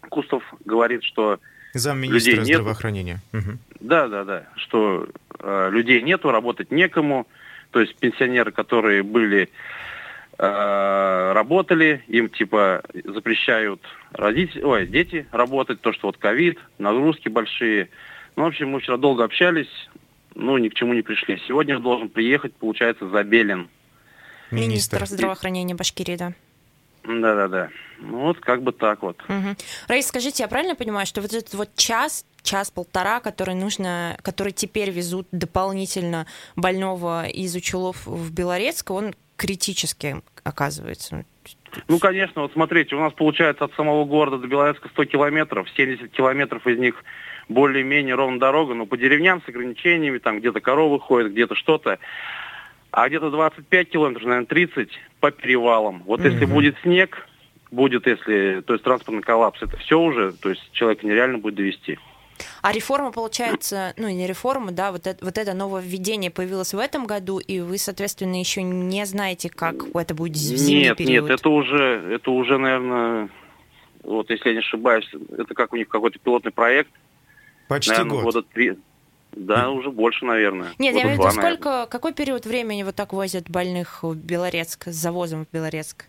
Кустов 0.08 0.42
говорит, 0.64 1.04
что 1.04 1.40
Замминистра 1.74 2.30
людей 2.30 2.34
нету. 2.44 2.62
здравоохранения. 2.62 3.20
Мгм. 3.32 3.58
Да, 3.80 4.08
да, 4.08 4.24
да. 4.24 4.44
Что 4.56 5.08
э, 5.40 5.70
людей 5.70 6.02
нету, 6.02 6.30
работать 6.30 6.70
некому. 6.70 7.26
То 7.70 7.80
есть 7.80 7.96
пенсионеры, 7.96 8.50
которые 8.50 9.02
были, 9.02 9.50
э, 10.38 11.32
работали, 11.34 12.02
им 12.08 12.28
типа 12.28 12.82
запрещают 13.04 13.82
родители, 14.12 14.62
ой, 14.62 14.86
дети 14.86 15.26
работать, 15.32 15.80
то, 15.80 15.92
что 15.92 16.06
вот 16.08 16.16
ковид, 16.16 16.58
нагрузки 16.78 17.28
большие. 17.28 17.90
Ну, 18.36 18.44
в 18.44 18.46
общем, 18.46 18.70
мы 18.70 18.80
вчера 18.80 18.96
долго 18.96 19.24
общались, 19.24 19.68
ну, 20.34 20.56
ни 20.56 20.68
к 20.68 20.74
чему 20.74 20.94
не 20.94 21.02
пришли. 21.02 21.42
Сегодня 21.46 21.78
должен 21.78 22.08
приехать, 22.08 22.54
получается, 22.54 23.08
Забелин. 23.08 23.68
Министр 24.50 25.06
здравоохранения 25.06 25.74
Башкирии, 25.74 26.16
да. 26.16 26.32
Да-да-да. 27.04 27.70
Ну, 28.00 28.18
вот 28.18 28.38
как 28.40 28.62
бы 28.62 28.72
так 28.72 29.02
вот. 29.02 29.18
Мгм. 29.28 29.56
Раис, 29.88 30.06
скажите, 30.08 30.42
я 30.42 30.48
правильно 30.48 30.74
понимаю, 30.74 31.06
что 31.06 31.20
вот 31.20 31.32
этот 31.32 31.54
вот 31.54 31.74
час, 31.74 32.24
час-полтора, 32.42 33.20
который 33.20 33.54
нужно, 33.54 34.18
который 34.22 34.52
теперь 34.52 34.90
везут 34.90 35.26
дополнительно 35.32 36.26
больного 36.54 37.26
из 37.26 37.54
Учелов 37.54 38.06
в 38.06 38.32
Белорецк, 38.32 38.90
он 38.90 39.14
критически 39.36 40.20
оказывается? 40.44 41.24
Ну, 41.86 41.98
конечно, 41.98 42.42
вот 42.42 42.52
смотрите, 42.52 42.94
у 42.94 43.00
нас 43.00 43.12
получается 43.12 43.64
от 43.64 43.74
самого 43.74 44.04
города 44.04 44.38
до 44.38 44.46
Белорецка 44.46 44.88
100 44.88 45.04
километров, 45.06 45.68
70 45.74 46.10
километров 46.10 46.66
из 46.66 46.78
них 46.78 47.02
более-менее 47.48 48.14
ровная 48.14 48.40
дорога, 48.40 48.74
но 48.74 48.86
по 48.86 48.96
деревням 48.96 49.42
с 49.42 49.48
ограничениями, 49.48 50.18
там 50.18 50.40
где-то 50.40 50.60
коровы 50.60 51.00
ходят, 51.00 51.32
где-то 51.32 51.54
что-то. 51.54 51.98
А 52.90 53.08
где-то 53.08 53.30
25 53.30 53.90
километров, 53.90 54.24
наверное, 54.24 54.46
30 54.46 54.88
по 55.20 55.30
перевалам. 55.30 56.02
Вот 56.06 56.24
если 56.24 56.44
Мгм. 56.44 56.54
будет 56.54 56.76
снег, 56.82 57.26
будет, 57.70 58.06
если, 58.06 58.62
то 58.66 58.72
есть 58.72 58.84
транспортный 58.84 59.22
коллапс, 59.22 59.62
это 59.62 59.76
все 59.76 59.98
уже, 60.00 60.32
то 60.32 60.48
есть 60.48 60.62
человека 60.72 61.06
нереально 61.06 61.38
будет 61.38 61.56
довести. 61.56 61.98
А 62.62 62.72
реформа, 62.72 63.10
получается, 63.10 63.94
ну, 63.96 64.08
не 64.08 64.26
реформа, 64.26 64.70
да, 64.70 64.92
вот 64.92 65.06
это, 65.06 65.24
вот 65.24 65.36
это 65.36 65.54
нововведение 65.54 66.30
появилось 66.30 66.72
в 66.72 66.78
этом 66.78 67.04
году, 67.06 67.40
и 67.40 67.60
вы, 67.60 67.78
соответственно, 67.78 68.38
еще 68.38 68.62
не 68.62 69.04
знаете, 69.06 69.50
как 69.50 69.74
это 69.94 70.14
будет 70.14 70.34
в 70.34 70.38
зимний 70.38 70.84
Нет, 70.84 70.96
период. 70.96 71.28
нет, 71.28 71.40
это 71.40 71.48
уже, 71.50 72.10
это 72.14 72.30
уже, 72.30 72.58
наверное, 72.58 73.28
вот 74.04 74.30
если 74.30 74.48
я 74.50 74.54
не 74.54 74.60
ошибаюсь, 74.60 75.08
это 75.36 75.52
как 75.54 75.72
у 75.72 75.76
них 75.76 75.88
какой-то 75.88 76.18
пилотный 76.20 76.52
проект. 76.52 76.90
Почти 77.66 77.90
наверное, 77.90 78.10
год. 78.12 78.22
года 78.24 78.42
три. 78.42 78.74
Да, 79.32 79.70
уже 79.70 79.90
больше, 79.90 80.24
наверное. 80.24 80.72
Нет, 80.78 80.94
я 80.94 81.02
Года 81.02 81.06
имею 81.06 81.08
в 81.08 81.12
виду, 81.12 81.36
наверное. 81.36 81.56
сколько, 81.56 81.86
какой 81.86 82.12
период 82.12 82.46
времени 82.46 82.82
вот 82.82 82.94
так 82.94 83.12
возят 83.12 83.48
больных 83.48 84.02
в 84.02 84.14
Белорецк, 84.14 84.88
с 84.88 84.94
завозом 84.94 85.46
в 85.46 85.54
Белорецк? 85.54 86.06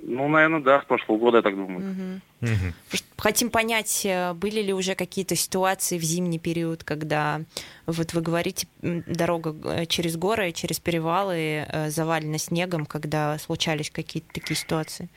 Ну, 0.00 0.28
наверное, 0.28 0.60
да, 0.60 0.80
с 0.80 0.84
прошлого 0.84 1.18
года, 1.18 1.38
я 1.38 1.42
так 1.42 1.56
думаю. 1.56 2.20
Мгм. 2.40 2.74
Хотим 3.16 3.50
понять, 3.50 4.02
э, 4.04 4.32
были 4.32 4.62
ли 4.62 4.72
уже 4.72 4.94
какие-то 4.94 5.34
ситуации 5.34 5.98
в 5.98 6.02
зимний 6.02 6.38
период, 6.38 6.84
когда, 6.84 7.40
вот 7.86 8.14
вы 8.14 8.20
говорите, 8.20 8.68
дорога 8.80 9.54
э, 9.64 9.86
через 9.86 10.16
горы, 10.16 10.52
через 10.52 10.78
перевалы 10.78 11.66
э, 11.68 11.90
завалена 11.90 12.38
снегом, 12.38 12.86
когда 12.86 13.38
случались 13.38 13.90
какие-то 13.90 14.28
такие 14.32 14.56
ситуации? 14.56 15.08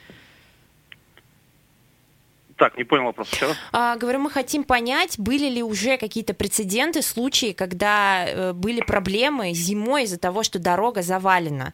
Так, 2.61 2.77
не 2.77 2.83
понял 2.83 3.05
вопрос 3.05 3.33
еще 3.33 3.47
раз. 3.47 3.57
А, 3.71 3.95
говорю, 3.97 4.19
мы 4.19 4.29
хотим 4.29 4.63
понять, 4.63 5.15
были 5.17 5.49
ли 5.49 5.63
уже 5.63 5.97
какие-то 5.97 6.35
прецеденты, 6.35 7.01
случаи, 7.01 7.53
когда 7.53 8.23
э, 8.23 8.53
были 8.53 8.81
проблемы 8.81 9.51
зимой 9.53 10.03
из-за 10.03 10.19
того, 10.19 10.43
что 10.43 10.59
дорога 10.59 11.01
завалена, 11.01 11.73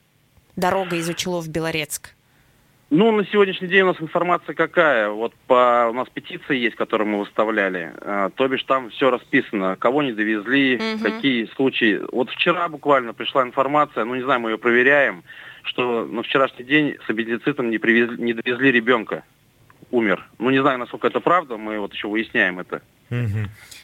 дорога 0.56 0.96
из 0.96 1.10
Учелов 1.10 1.44
в 1.44 1.50
Белорецк. 1.50 2.12
Ну, 2.90 3.12
на 3.12 3.26
сегодняшний 3.26 3.68
день 3.68 3.82
у 3.82 3.88
нас 3.88 3.98
информация 4.00 4.56
какая? 4.56 5.10
Вот 5.10 5.34
по, 5.48 5.88
у 5.90 5.94
нас 5.94 6.08
петиция 6.14 6.56
есть, 6.56 6.78
которую 6.78 7.10
мы 7.10 7.20
выставляли. 7.20 7.92
А, 8.00 8.30
то 8.30 8.48
бишь 8.48 8.64
там 8.64 8.90
все 8.92 9.10
расписано, 9.10 9.76
кого 9.76 10.04
не 10.04 10.14
довезли, 10.14 10.78
Мгм. 10.78 11.04
какие 11.04 11.48
случаи. 11.58 12.00
Вот 12.14 12.30
вчера 12.30 12.70
буквально 12.70 13.14
пришла 13.14 13.44
информация, 13.44 14.06
ну 14.06 14.16
не 14.16 14.24
знаю, 14.24 14.40
мы 14.40 14.52
ее 14.52 14.58
проверяем, 14.58 15.26
что 15.64 16.06
на 16.06 16.24
вчерашний 16.24 16.64
день 16.64 16.96
с 17.06 17.10
аппендицитом 17.10 17.72
не, 17.72 17.78
привезли, 17.78 18.24
не 18.24 18.32
довезли 18.32 18.72
ребенка. 18.72 19.26
Умер. 19.92 20.28
Ну 20.38 20.50
не 20.50 20.62
знаю, 20.62 20.80
насколько 20.80 21.08
это 21.08 21.20
правда, 21.20 21.58
мы 21.58 21.80
вот 21.80 21.94
еще 21.94 22.08
выясняем 22.08 22.60
это. 22.60 22.82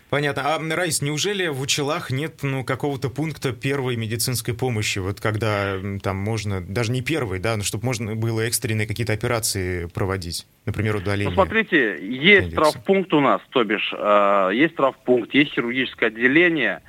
Понятно. 0.10 0.44
А, 0.46 0.76
Раис, 0.76 1.02
неужели 1.02 1.48
в 1.48 1.60
Учелах 1.60 2.12
нет 2.12 2.44
ну, 2.44 2.64
какого-то 2.64 3.10
пункта 3.10 3.52
первой 3.52 3.96
медицинской 3.96 4.54
помощи? 4.54 5.00
Вот 5.00 5.20
когда 5.20 5.78
там 6.04 6.18
можно, 6.18 6.62
даже 6.62 6.92
не 6.92 7.02
первой, 7.02 7.40
да, 7.40 7.58
но 7.58 7.64
чтобы 7.64 7.86
можно 7.86 8.16
было 8.16 8.42
экстренные 8.42 8.86
какие-то 8.86 9.14
операции 9.14 9.88
проводить, 9.88 10.46
например, 10.68 10.98
удаление. 10.98 11.30
Ну, 11.30 11.34
смотрите, 11.34 11.98
есть 12.00 12.54
травпункт 12.54 13.12
у 13.14 13.22
нас, 13.22 13.42
то 13.50 13.64
бишь, 13.64 13.92
э, 13.98 14.52
есть 14.54 14.76
травпункт, 14.76 15.34
есть 15.34 15.54
хирургическое 15.54 16.10
отделение, 16.10 16.84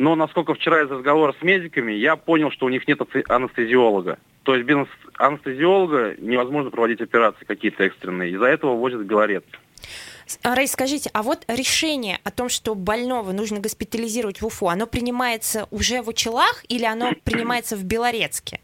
но 0.00 0.14
насколько 0.14 0.54
вчера 0.54 0.82
из 0.82 0.90
разговора 0.90 1.34
с 1.38 1.42
медиками, 1.42 1.92
я 1.92 2.16
понял, 2.16 2.50
что 2.50 2.64
у 2.64 2.70
них 2.70 2.88
нет 2.88 3.00
анестезиолога. 3.28 4.18
То 4.44 4.54
есть 4.54 4.66
без 4.66 4.86
анестезиолога 5.18 6.14
невозможно 6.16 6.70
проводить 6.70 7.02
операции 7.02 7.44
какие-то 7.44 7.84
экстренные. 7.84 8.30
Из-за 8.30 8.46
этого 8.46 8.76
возят 8.76 9.02
в 9.02 9.04
Белорет. 9.04 9.44
С- 10.24 10.38
а, 10.42 10.56
скажите, 10.66 11.10
а 11.12 11.22
вот 11.22 11.44
решение 11.48 12.18
о 12.24 12.30
том, 12.30 12.48
что 12.48 12.74
больного 12.74 13.32
нужно 13.32 13.60
госпитализировать 13.60 14.40
в 14.40 14.46
Уфу, 14.46 14.68
оно 14.68 14.86
принимается 14.86 15.68
уже 15.70 16.00
в 16.00 16.08
Учелах 16.08 16.64
или 16.70 16.86
оно 16.86 17.12
принимается 17.24 17.76
в 17.76 17.84
Белорецке? 17.84 18.60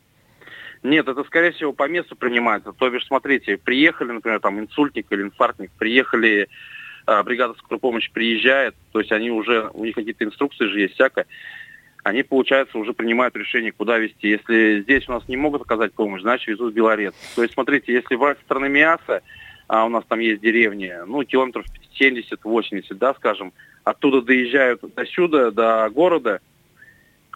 Нет, 0.82 1.06
это, 1.06 1.22
скорее 1.24 1.52
всего, 1.52 1.74
по 1.74 1.86
месту 1.86 2.16
принимается. 2.16 2.72
То 2.72 2.88
бишь, 2.88 3.06
смотрите, 3.06 3.58
приехали, 3.58 4.12
например, 4.12 4.40
там 4.40 4.58
инсультник 4.58 5.06
или 5.10 5.20
инфарктник, 5.20 5.70
приехали, 5.72 6.48
бригада 7.06 7.54
скорой 7.58 7.78
помощи 7.78 8.12
приезжает, 8.12 8.74
то 8.92 9.00
есть 9.00 9.12
они 9.12 9.30
уже, 9.30 9.70
у 9.72 9.84
них 9.84 9.94
какие-то 9.94 10.24
инструкции 10.24 10.66
же 10.66 10.80
есть 10.80 10.94
всякое, 10.94 11.26
они, 12.02 12.22
получается, 12.22 12.78
уже 12.78 12.92
принимают 12.92 13.34
решение, 13.34 13.72
куда 13.72 13.98
везти. 13.98 14.28
Если 14.28 14.82
здесь 14.82 15.08
у 15.08 15.12
нас 15.12 15.26
не 15.26 15.36
могут 15.36 15.62
оказать 15.62 15.92
помощь, 15.92 16.22
значит, 16.22 16.46
везут 16.46 16.72
в 16.72 16.76
Белорет. 16.76 17.16
То 17.34 17.42
есть, 17.42 17.54
смотрите, 17.54 17.92
если 17.92 18.16
со 18.16 18.40
стороны 18.44 18.68
Миаса, 18.68 19.22
а 19.66 19.84
у 19.84 19.88
нас 19.88 20.04
там 20.06 20.20
есть 20.20 20.40
деревни, 20.40 20.92
ну, 21.04 21.24
километров 21.24 21.64
70-80, 21.98 22.94
да, 22.94 23.12
скажем, 23.14 23.52
оттуда 23.82 24.22
доезжают 24.22 24.82
до 24.94 25.04
сюда, 25.06 25.50
до 25.50 25.90
города, 25.90 26.40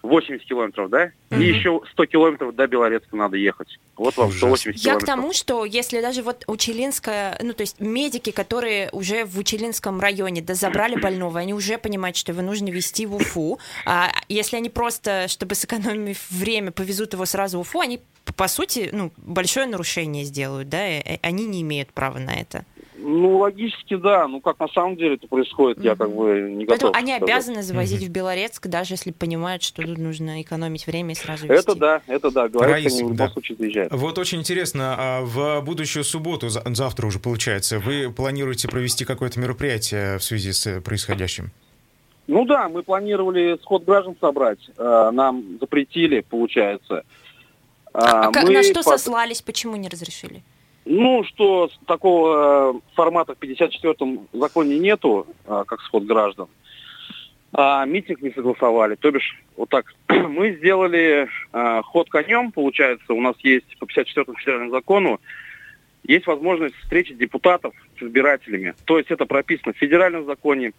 80 0.03 0.45
километров, 0.45 0.89
да? 0.89 1.11
И 1.29 1.43
еще 1.43 1.81
100 1.93 2.05
километров 2.07 2.55
до 2.55 2.67
Белорецка 2.67 3.15
надо 3.15 3.37
ехать. 3.37 3.79
Вот 3.95 4.17
вам 4.17 4.31
180 4.31 4.65
Я 4.67 4.95
к 4.95 4.99
километров. 4.99 5.07
тому, 5.07 5.33
что 5.33 5.65
если 5.65 6.01
даже 6.01 6.23
вот 6.23 6.43
Учелинская, 6.47 7.37
ну 7.41 7.53
то 7.53 7.61
есть 7.61 7.79
медики, 7.79 8.31
которые 8.31 8.89
уже 8.91 9.25
в 9.25 9.37
Учелинском 9.37 9.99
районе 9.99 10.41
да, 10.41 10.55
забрали 10.55 10.95
больного, 11.01 11.39
они 11.39 11.53
уже 11.53 11.77
понимают, 11.77 12.17
что 12.17 12.31
его 12.31 12.41
нужно 12.41 12.69
везти 12.69 13.05
в 13.05 13.15
Уфу. 13.15 13.59
А 13.85 14.11
если 14.27 14.57
они 14.57 14.69
просто, 14.69 15.27
чтобы 15.27 15.55
сэкономив 15.55 16.29
время, 16.31 16.71
повезут 16.71 17.13
его 17.13 17.25
сразу 17.25 17.57
в 17.57 17.61
Уфу, 17.61 17.81
они 17.81 18.01
по 18.37 18.47
сути, 18.47 18.89
ну, 18.93 19.11
большое 19.17 19.65
нарушение 19.65 20.23
сделают, 20.25 20.69
да, 20.69 20.87
и 20.87 21.19
они 21.21 21.45
не 21.45 21.63
имеют 21.63 21.91
права 21.91 22.19
на 22.19 22.31
это. 22.31 22.65
Ну, 23.03 23.37
логически, 23.39 23.95
да. 23.95 24.27
Ну, 24.27 24.41
как 24.41 24.59
на 24.59 24.67
самом 24.67 24.95
деле 24.95 25.15
это 25.15 25.27
происходит, 25.27 25.83
я 25.83 25.95
как 25.95 26.11
бы 26.11 26.41
не 26.51 26.65
Поэтому 26.65 26.91
готов 26.91 26.95
они 26.95 27.13
сказать. 27.15 27.23
обязаны 27.23 27.63
завозить 27.63 28.03
в 28.03 28.09
Белорецк, 28.11 28.67
даже 28.67 28.93
если 28.93 29.11
понимают, 29.11 29.63
что 29.63 29.81
тут 29.81 29.97
нужно 29.97 30.41
экономить 30.41 30.85
время 30.85 31.13
и 31.13 31.15
сразу 31.15 31.47
везти. 31.47 31.59
Это 31.71 31.75
да, 31.75 32.01
это 32.07 32.29
да. 32.31 32.47
Говорят, 32.47 32.71
Раис, 32.73 32.93
они 32.93 32.99
в 33.03 33.05
любом 33.11 33.17
да. 33.17 33.29
случае 33.29 33.57
заезжают. 33.57 33.93
Вот 33.93 34.17
очень 34.17 34.39
интересно, 34.39 34.95
а 34.97 35.21
в 35.21 35.61
будущую 35.61 36.03
субботу, 36.03 36.49
за- 36.49 36.63
завтра 36.75 37.07
уже 37.07 37.19
получается, 37.19 37.79
вы 37.79 38.11
планируете 38.15 38.67
провести 38.67 39.03
какое-то 39.05 39.39
мероприятие 39.39 40.17
в 40.19 40.23
связи 40.23 40.51
с 40.51 40.79
происходящим? 40.81 41.51
Ну 42.27 42.45
да, 42.45 42.69
мы 42.69 42.83
планировали 42.83 43.57
сход 43.63 43.83
граждан 43.83 44.15
собрать. 44.21 44.59
Э, 44.77 45.09
Нам 45.11 45.57
запретили, 45.59 46.21
получается. 46.21 47.03
А 47.93 48.27
А 48.27 48.31
как- 48.31 48.43
мы 48.45 48.51
на 48.51 48.63
что 48.63 48.75
под- 48.75 48.85
сослались, 48.85 49.41
почему 49.41 49.75
не 49.75 49.89
разрешили? 49.89 50.43
Ну, 50.85 51.23
что 51.23 51.69
такого 51.85 52.73
э, 52.75 52.79
формата 52.95 53.35
в 53.35 53.39
54-м 53.39 54.27
законе 54.33 54.79
нету, 54.79 55.27
э, 55.45 55.63
как 55.67 55.81
сход 55.81 56.03
граждан. 56.03 56.47
А 57.53 57.85
митинг 57.85 58.21
не 58.21 58.31
согласовали. 58.31 58.95
То 58.95 59.11
бишь, 59.11 59.39
вот 59.57 59.69
так, 59.69 59.93
мы 60.09 60.53
сделали 60.53 61.27
э, 61.53 61.81
ход 61.83 62.09
конем, 62.09 62.51
получается, 62.51 63.13
у 63.13 63.21
нас 63.21 63.35
есть 63.43 63.77
по 63.77 63.85
54-му 63.85 64.35
федеральному 64.37 64.71
закону, 64.71 65.19
есть 66.03 66.25
возможность 66.25 66.75
встречи 66.77 67.13
депутатов 67.13 67.73
с 67.99 68.03
избирателями. 68.03 68.73
То 68.85 68.97
есть 68.97 69.11
это 69.11 69.25
прописано 69.25 69.73
в 69.73 69.77
федеральном 69.77 70.25
законе, 70.25 70.71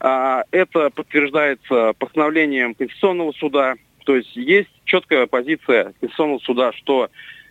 а, 0.00 0.44
это 0.50 0.90
подтверждается 0.90 1.94
постановлением 1.98 2.74
Конституционного 2.74 3.32
суда. 3.32 3.76
То 4.04 4.16
есть 4.16 4.36
есть 4.36 4.70
четкая 4.84 5.26
позиция 5.26 5.94
Конституционного 5.98 6.38
суда, 6.40 6.72
что 6.72 7.08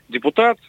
депутат 0.10 0.60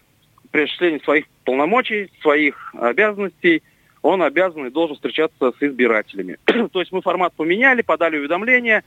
при 0.55 0.62
осуществлении 0.62 1.00
своих 1.00 1.24
полномочий, 1.44 2.12
своих 2.22 2.72
обязанностей, 2.76 3.64
он 4.02 4.22
обязан 4.22 4.64
и 4.66 4.70
должен 4.70 4.94
встречаться 4.94 5.50
с 5.50 5.61
избирателями. 5.61 6.36
То 6.72 6.78
есть 6.78 6.92
мы 6.92 7.02
формат 7.02 7.34
поменяли, 7.34 7.82
подали 7.82 8.18
уведомление, 8.18 8.84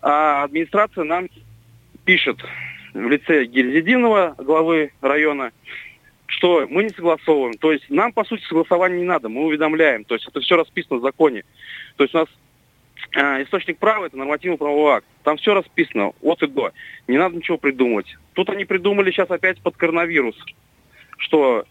а 0.00 0.42
администрация 0.42 1.04
нам 1.04 1.28
пишет 2.04 2.38
в 2.94 3.08
лице 3.08 3.44
Гильзединова, 3.44 4.34
главы 4.38 4.90
района, 5.00 5.52
что 6.26 6.66
мы 6.68 6.82
не 6.82 6.88
согласовываем. 6.88 7.54
То 7.58 7.70
есть 7.70 7.88
нам, 7.88 8.12
по 8.12 8.24
сути, 8.24 8.42
согласования 8.42 8.98
не 8.98 9.04
надо, 9.04 9.28
мы 9.28 9.44
уведомляем. 9.44 10.02
То 10.02 10.16
есть 10.16 10.26
это 10.26 10.40
все 10.40 10.56
расписано 10.56 10.98
в 10.98 11.02
законе. 11.02 11.44
То 11.94 12.02
есть 12.02 12.12
у 12.16 12.18
нас 12.18 12.28
э, 13.14 13.44
источник 13.44 13.78
права– 13.78 14.06
это 14.06 14.18
нормативно-правовой 14.18 14.94
акт. 14.94 15.06
Там 15.22 15.36
все 15.36 15.54
расписано 15.54 16.10
от 16.22 16.42
и 16.42 16.48
до. 16.48 16.72
Не 17.06 17.18
надо 17.18 17.36
ничего 17.36 17.56
придумывать. 17.56 18.16
Тут 18.32 18.50
они 18.50 18.64
придумали 18.64 19.12
сейчас 19.12 19.30
опять 19.30 19.60
под 19.60 19.76
коронавирус, 19.76 20.34
что 21.22 21.64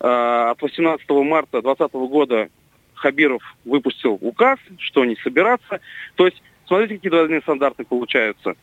э, 0.00 0.06
от 0.06 0.60
18 0.60 1.08
марта 1.10 1.62
2020 1.62 1.92
года 2.10 2.48
Хабиров 2.94 3.42
выпустил 3.64 4.18
указ, 4.20 4.58
что 4.78 5.04
не 5.04 5.16
собираться. 5.16 5.80
То 6.14 6.26
есть, 6.26 6.42
смотрите, 6.66 6.96
какие 6.96 7.10
двойные 7.10 7.40
стандарты 7.40 7.84
получаются. 7.84 8.54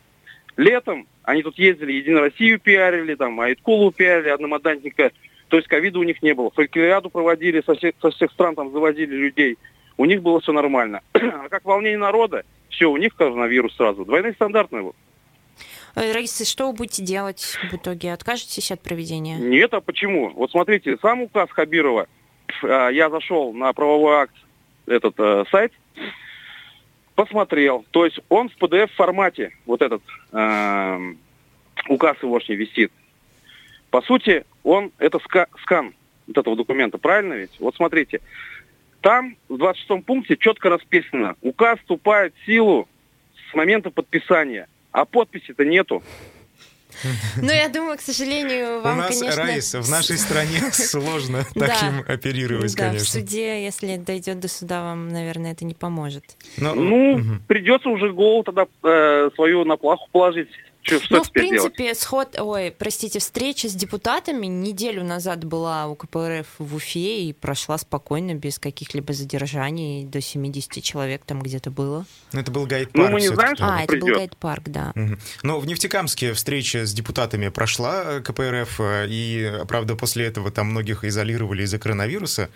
Летом 0.56 1.06
они 1.22 1.42
тут 1.42 1.58
ездили, 1.58 1.92
Единую 1.92 2.22
Россию 2.22 2.58
пиарили, 2.58 3.14
там, 3.14 3.40
Айткулу 3.40 3.92
пиарили, 3.92 4.28
одномандатника. 4.30 5.12
То 5.48 5.56
есть 5.56 5.68
ковида 5.68 5.98
у 5.98 6.04
них 6.04 6.22
не 6.22 6.32
было. 6.32 6.50
Фольклориаду 6.50 7.10
проводили, 7.10 7.62
со 7.64 7.74
всех, 7.74 7.94
со 8.00 8.10
всех 8.10 8.30
стран 8.32 8.54
там 8.54 8.72
завозили 8.72 9.14
людей. 9.14 9.58
У 9.96 10.04
них 10.04 10.22
было 10.22 10.40
все 10.40 10.52
нормально. 10.52 11.00
А 11.12 11.48
как 11.48 11.64
волнение 11.64 11.98
народа, 11.98 12.44
все, 12.68 12.90
у 12.90 12.96
них 12.96 13.14
коронавирус 13.14 13.74
сразу. 13.76 14.04
Двойные 14.04 14.32
стандарты. 14.32 14.92
Э, 15.94 16.12
Раиса, 16.12 16.44
что 16.44 16.68
вы 16.68 16.72
будете 16.74 17.02
делать 17.02 17.58
в 17.70 17.74
итоге? 17.74 18.12
Откажетесь 18.12 18.70
от 18.70 18.80
проведения? 18.80 19.36
Нет, 19.36 19.74
а 19.74 19.80
почему? 19.80 20.30
Вот 20.30 20.50
смотрите, 20.50 20.96
сам 21.02 21.22
указ 21.22 21.50
Хабирова, 21.50 22.06
а, 22.62 22.88
я 22.88 23.10
зашел 23.10 23.52
на 23.52 23.72
правовой 23.72 24.16
акт, 24.16 24.34
этот 24.86 25.14
э, 25.18 25.44
сайт, 25.50 25.72
посмотрел. 27.14 27.84
То 27.90 28.04
есть 28.04 28.18
он 28.28 28.48
в 28.48 28.56
PDF 28.56 28.90
формате, 28.94 29.52
вот 29.66 29.82
этот 29.82 30.02
эм, 30.32 31.18
указ 31.88 32.16
егошний 32.22 32.56
висит. 32.56 32.90
По 33.90 34.02
сути, 34.02 34.44
он, 34.64 34.90
это 34.98 35.18
ска- 35.18 35.48
скан 35.62 35.94
вот 36.26 36.38
этого 36.38 36.56
документа, 36.56 36.98
правильно 36.98 37.34
ведь? 37.34 37.60
Вот 37.60 37.76
смотрите, 37.76 38.20
там 39.00 39.36
в 39.48 39.58
26 39.58 40.04
пункте 40.04 40.36
четко 40.36 40.70
расписано, 40.70 41.36
указ 41.42 41.78
вступает 41.80 42.34
в 42.34 42.46
силу 42.46 42.88
с 43.50 43.54
момента 43.54 43.90
подписания, 43.90 44.66
а 44.92 45.04
подписи-то 45.04 45.64
нету. 45.64 46.02
Ну, 47.36 47.50
я 47.50 47.68
думаю, 47.68 47.96
к 47.96 48.00
сожалению, 48.00 48.82
вам, 48.82 48.98
У 48.98 49.00
нас, 49.00 49.18
конечно... 49.18 49.42
Раиса, 49.42 49.80
в 49.80 49.88
нашей 49.88 50.18
стране 50.18 50.60
сложно 50.72 51.46
Да. 51.54 51.66
таким 51.68 52.04
оперировать, 52.06 52.74
Да, 52.76 52.84
в 52.84 52.86
конечно. 52.88 53.20
суде, 53.20 53.64
если 53.64 53.96
дойдет 53.96 54.40
до 54.40 54.48
суда, 54.48 54.82
вам, 54.82 55.08
наверное, 55.08 55.52
это 55.52 55.64
не 55.64 55.74
поможет. 55.74 56.24
Ну, 56.56 57.20
придется 57.46 57.88
уже 57.88 58.12
голову 58.12 58.42
тогда 58.42 58.66
э, 58.82 59.30
свою 59.34 59.64
на 59.64 59.76
плаху 59.76 60.08
положить 60.12 60.48
Что, 60.82 60.98
что 61.00 61.16
Ну, 61.16 61.22
в 61.24 61.32
делать? 61.32 61.32
принципе, 61.32 61.94
сход, 61.94 62.38
ой, 62.38 62.74
простите, 62.76 63.18
встреча 63.18 63.68
с 63.68 63.74
депутатами 63.74 64.46
неделю 64.46 65.04
назад 65.04 65.44
была 65.44 65.86
у 65.86 65.94
КПРФ 65.94 66.46
в 66.58 66.74
Уфе 66.74 67.24
и 67.24 67.32
прошла 67.34 67.76
спокойно, 67.76 68.34
без 68.34 68.58
каких-либо 68.58 69.12
задержаний, 69.12 70.04
до 70.06 70.20
70 70.20 70.82
человек 70.82 71.22
там 71.26 71.42
где-то 71.42 71.70
было. 71.70 72.06
Ну, 72.32 72.40
это 72.40 72.50
был 72.50 72.62
Ну, 72.62 72.66
гайд-парк. 72.68 73.12
мы 73.12 73.20
не 73.20 73.28
знаем, 73.28 73.56
что 73.56 73.66
А, 73.66 73.82
это 73.82 73.96
был 73.96 74.06
гайд-парк, 74.08 74.68
да. 74.68 74.92
Мгм. 74.94 75.18
Но 75.42 75.60
в 75.60 75.66
Нефтекамске 75.66 76.32
встреча 76.32 76.86
с 76.86 76.92
депутатами 76.94 77.48
прошла 77.48 78.02
э, 78.04 78.20
КПРФ, 78.20 78.80
э, 78.80 79.06
и, 79.08 79.52
правда, 79.68 79.96
после 79.96 80.24
этого 80.26 80.50
там 80.50 80.68
многих 80.68 81.04
изолировали 81.04 81.62
из-за 81.64 81.78
коронавируса. 81.78 82.48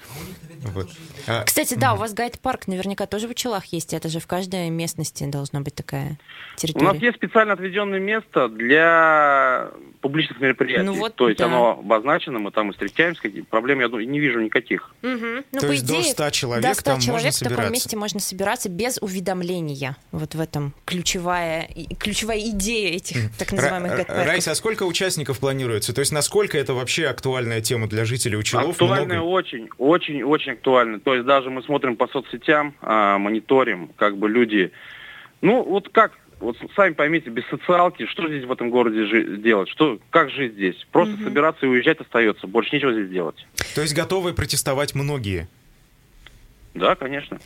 Вот. 0.65 0.89
А, 1.27 1.45
Кстати, 1.45 1.75
да, 1.75 1.95
у 1.95 1.97
вас 1.97 2.15
гайд-парк 2.15 2.67
наверняка 2.67 3.07
тоже 3.07 3.29
в 3.29 3.31
Учелах 3.31 3.67
есть. 3.67 3.93
Это 3.95 4.09
же 4.09 4.21
в 4.21 4.27
каждой 4.27 4.71
местности 4.71 5.25
должна 5.25 5.61
быть 5.61 5.75
такая 5.75 6.19
У 6.57 6.59
территория. 6.61 6.87
нас 6.87 6.97
есть 7.03 7.17
специально 7.17 7.53
отведенное 7.55 8.01
место 8.01 8.49
для 8.49 9.71
публичных 10.01 10.41
мероприятий. 10.41 10.85
Ну 10.85 10.95
вот, 10.95 11.15
То 11.17 11.29
есть 11.29 11.39
да. 11.39 11.47
оно 11.47 11.79
обозначено, 11.81 12.39
мы 12.39 12.51
там 12.51 12.71
и 12.71 12.73
встречаемся, 12.73 13.23
какие 13.23 13.43
проблем 13.43 13.81
я 13.81 13.89
не 13.89 14.21
вижу 14.21 14.41
никаких. 14.41 14.95
Мгм. 15.03 15.45
Ну, 15.53 15.61
То 15.61 15.67
по 15.67 15.73
есть 15.73 15.87
до 15.87 16.01
идее, 16.01 16.13
100 16.13 16.31
человек 16.31 16.63
до 16.65 16.75
100 16.75 16.83
там 16.83 16.93
можно 16.95 17.07
человек 17.07 17.35
в 17.35 17.39
таком 17.39 17.51
собираться? 17.55 17.73
месте 17.73 17.97
можно 17.97 18.21
собираться 18.21 18.69
без 18.69 18.99
уведомления. 19.01 19.97
Вот 20.13 20.35
в 20.35 20.41
этом 20.41 20.75
ключевая, 20.85 21.69
ключевая 21.99 22.41
идея 22.51 22.97
этих 22.97 23.37
так 23.39 23.53
называемых 23.53 23.93
гайд-парков. 23.97 24.27
Райса, 24.27 24.51
а 24.53 24.55
сколько 24.55 24.85
участников 24.85 25.39
планируется? 25.39 25.93
То 25.95 26.01
есть 26.01 26.13
насколько 26.13 26.59
это 26.59 26.75
вообще 26.75 27.07
актуальная 27.07 27.61
тема 27.61 27.89
для 27.89 28.05
жителей 28.05 28.37
Учелов? 28.37 28.71
Актуально 28.71 29.15
Много? 29.15 29.27
очень, 29.29 29.69
очень, 29.79 30.23
очень 30.23 30.54
актуально. 30.55 31.01
То 31.01 31.15
есть 31.15 31.27
даже 31.27 31.51
мы 31.51 31.63
смотрим 31.63 31.97
по 31.97 32.09
соцсетям, 32.09 32.75
а, 32.81 33.19
мониторим, 33.19 33.91
как 33.97 34.17
бы 34.17 34.29
люди... 34.29 34.73
Ну, 35.41 35.63
вот 35.63 35.91
как, 35.91 36.13
вот 36.41 36.57
сами 36.75 36.95
поймите, 36.95 37.31
без 37.31 37.47
социалки, 37.47 38.07
что 38.07 38.27
здесь 38.29 38.45
в 38.45 38.53
этом 38.53 38.71
городе 38.71 39.05
жи- 39.05 39.37
делать? 39.37 39.69
Что, 39.69 39.99
как 40.11 40.31
жить 40.31 40.55
здесь? 40.55 40.77
Просто 40.91 41.17
собираться 41.23 41.67
и 41.67 41.69
уезжать 41.69 42.01
остается. 42.01 42.47
Больше 42.47 42.75
нечего 42.75 42.93
здесь 42.93 43.11
делать. 43.11 43.47
То 43.75 43.83
есть 43.83 43.95
готовы 43.95 44.33
протестовать 44.33 44.95
многие? 44.95 45.49
Да, 46.75 46.95
конечно. 46.95 47.39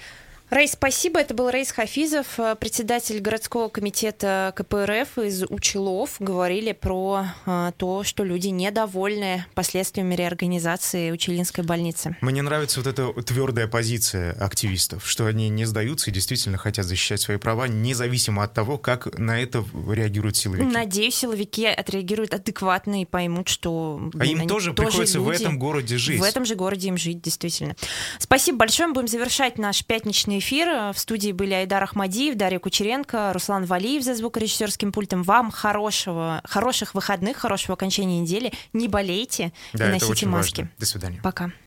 Рейс, 0.51 0.73
спасибо. 0.73 1.21
Это 1.21 1.35
был 1.35 1.51
Рейс 1.51 1.71
Хафизов, 1.73 2.41
э, 2.41 2.57
председатель 2.59 3.21
городского 3.21 3.69
комитета 3.69 4.55
КПРФ 4.57 5.19
из 5.19 5.45
Учелов. 5.51 6.17
Говорили 6.21 6.73
про 6.73 7.27
э, 7.45 7.73
то, 7.77 8.03
что 8.03 8.25
люди 8.25 8.49
недовольны 8.49 9.45
последствиями 9.55 10.15
реорганизации 10.15 11.11
Учелинской 11.11 11.65
больницы. 11.65 12.17
Мне 12.23 12.41
нравится 12.41 12.81
вот 12.81 12.87
эта 12.87 13.13
твердая 13.23 13.69
позиция 13.69 14.33
активистов, 14.33 15.07
что 15.07 15.27
они 15.27 15.51
не 15.51 15.67
сдаются 15.67 16.11
и 16.11 16.15
действительно 16.15 16.57
хотят 16.57 16.87
защищать 16.87 17.21
свои 17.21 17.37
права, 17.37 17.69
независимо 17.69 18.43
от 18.43 18.55
того, 18.55 18.79
как 18.79 19.19
на 19.19 19.39
это 19.39 19.63
реагируют 19.87 20.39
силовики. 20.39 20.65
Надеюсь, 20.65 21.17
силовики 21.17 21.67
отреагируют 21.67 22.33
адекватно 22.33 23.03
и 23.03 23.05
поймут, 23.05 23.49
что... 23.49 24.01
А 24.15 24.17
блин, 24.17 24.33
им 24.33 24.39
они 24.41 24.49
тоже 24.49 24.73
приходится 24.73 25.21
в 25.21 25.31
люди. 25.31 25.43
этом 25.43 25.59
городе 25.59 25.99
жить. 25.99 26.19
В 26.19 26.25
этом 26.25 26.47
же 26.47 26.55
городе 26.55 26.89
им 26.89 26.97
жить, 26.97 27.21
действительно. 27.21 27.77
Спасибо 28.19 28.57
большое. 28.57 28.87
Мы 28.87 28.95
будем 28.95 29.09
завершать 29.09 29.59
наш 29.59 29.85
пятничный 29.85 30.38
эфир. 30.39 30.93
В 30.93 30.99
студии 30.99 31.32
были 31.32 31.55
Айдар 31.55 31.82
Ахмадиев, 31.82 32.36
Дарья 32.36 32.59
Кучеренко, 32.59 33.32
Руслан 33.32 33.64
Валиев 33.64 34.03
за 34.03 34.14
звукорежиссерским 34.14 34.93
пультом. 34.93 35.22
Вам 35.22 35.51
хорошего, 35.51 36.41
хороших 36.45 36.95
выходных, 36.95 37.36
хорошего 37.36 37.74
окончания 37.74 38.20
недели. 38.20 38.53
Не 38.72 38.89
болейте 38.89 39.53
Да, 39.72 39.89
и 39.89 39.93
носите 39.93 40.26
маски. 40.26 40.61
важно. 40.61 40.70
До 40.78 40.86
свидания. 40.86 41.20
Пока. 41.22 41.51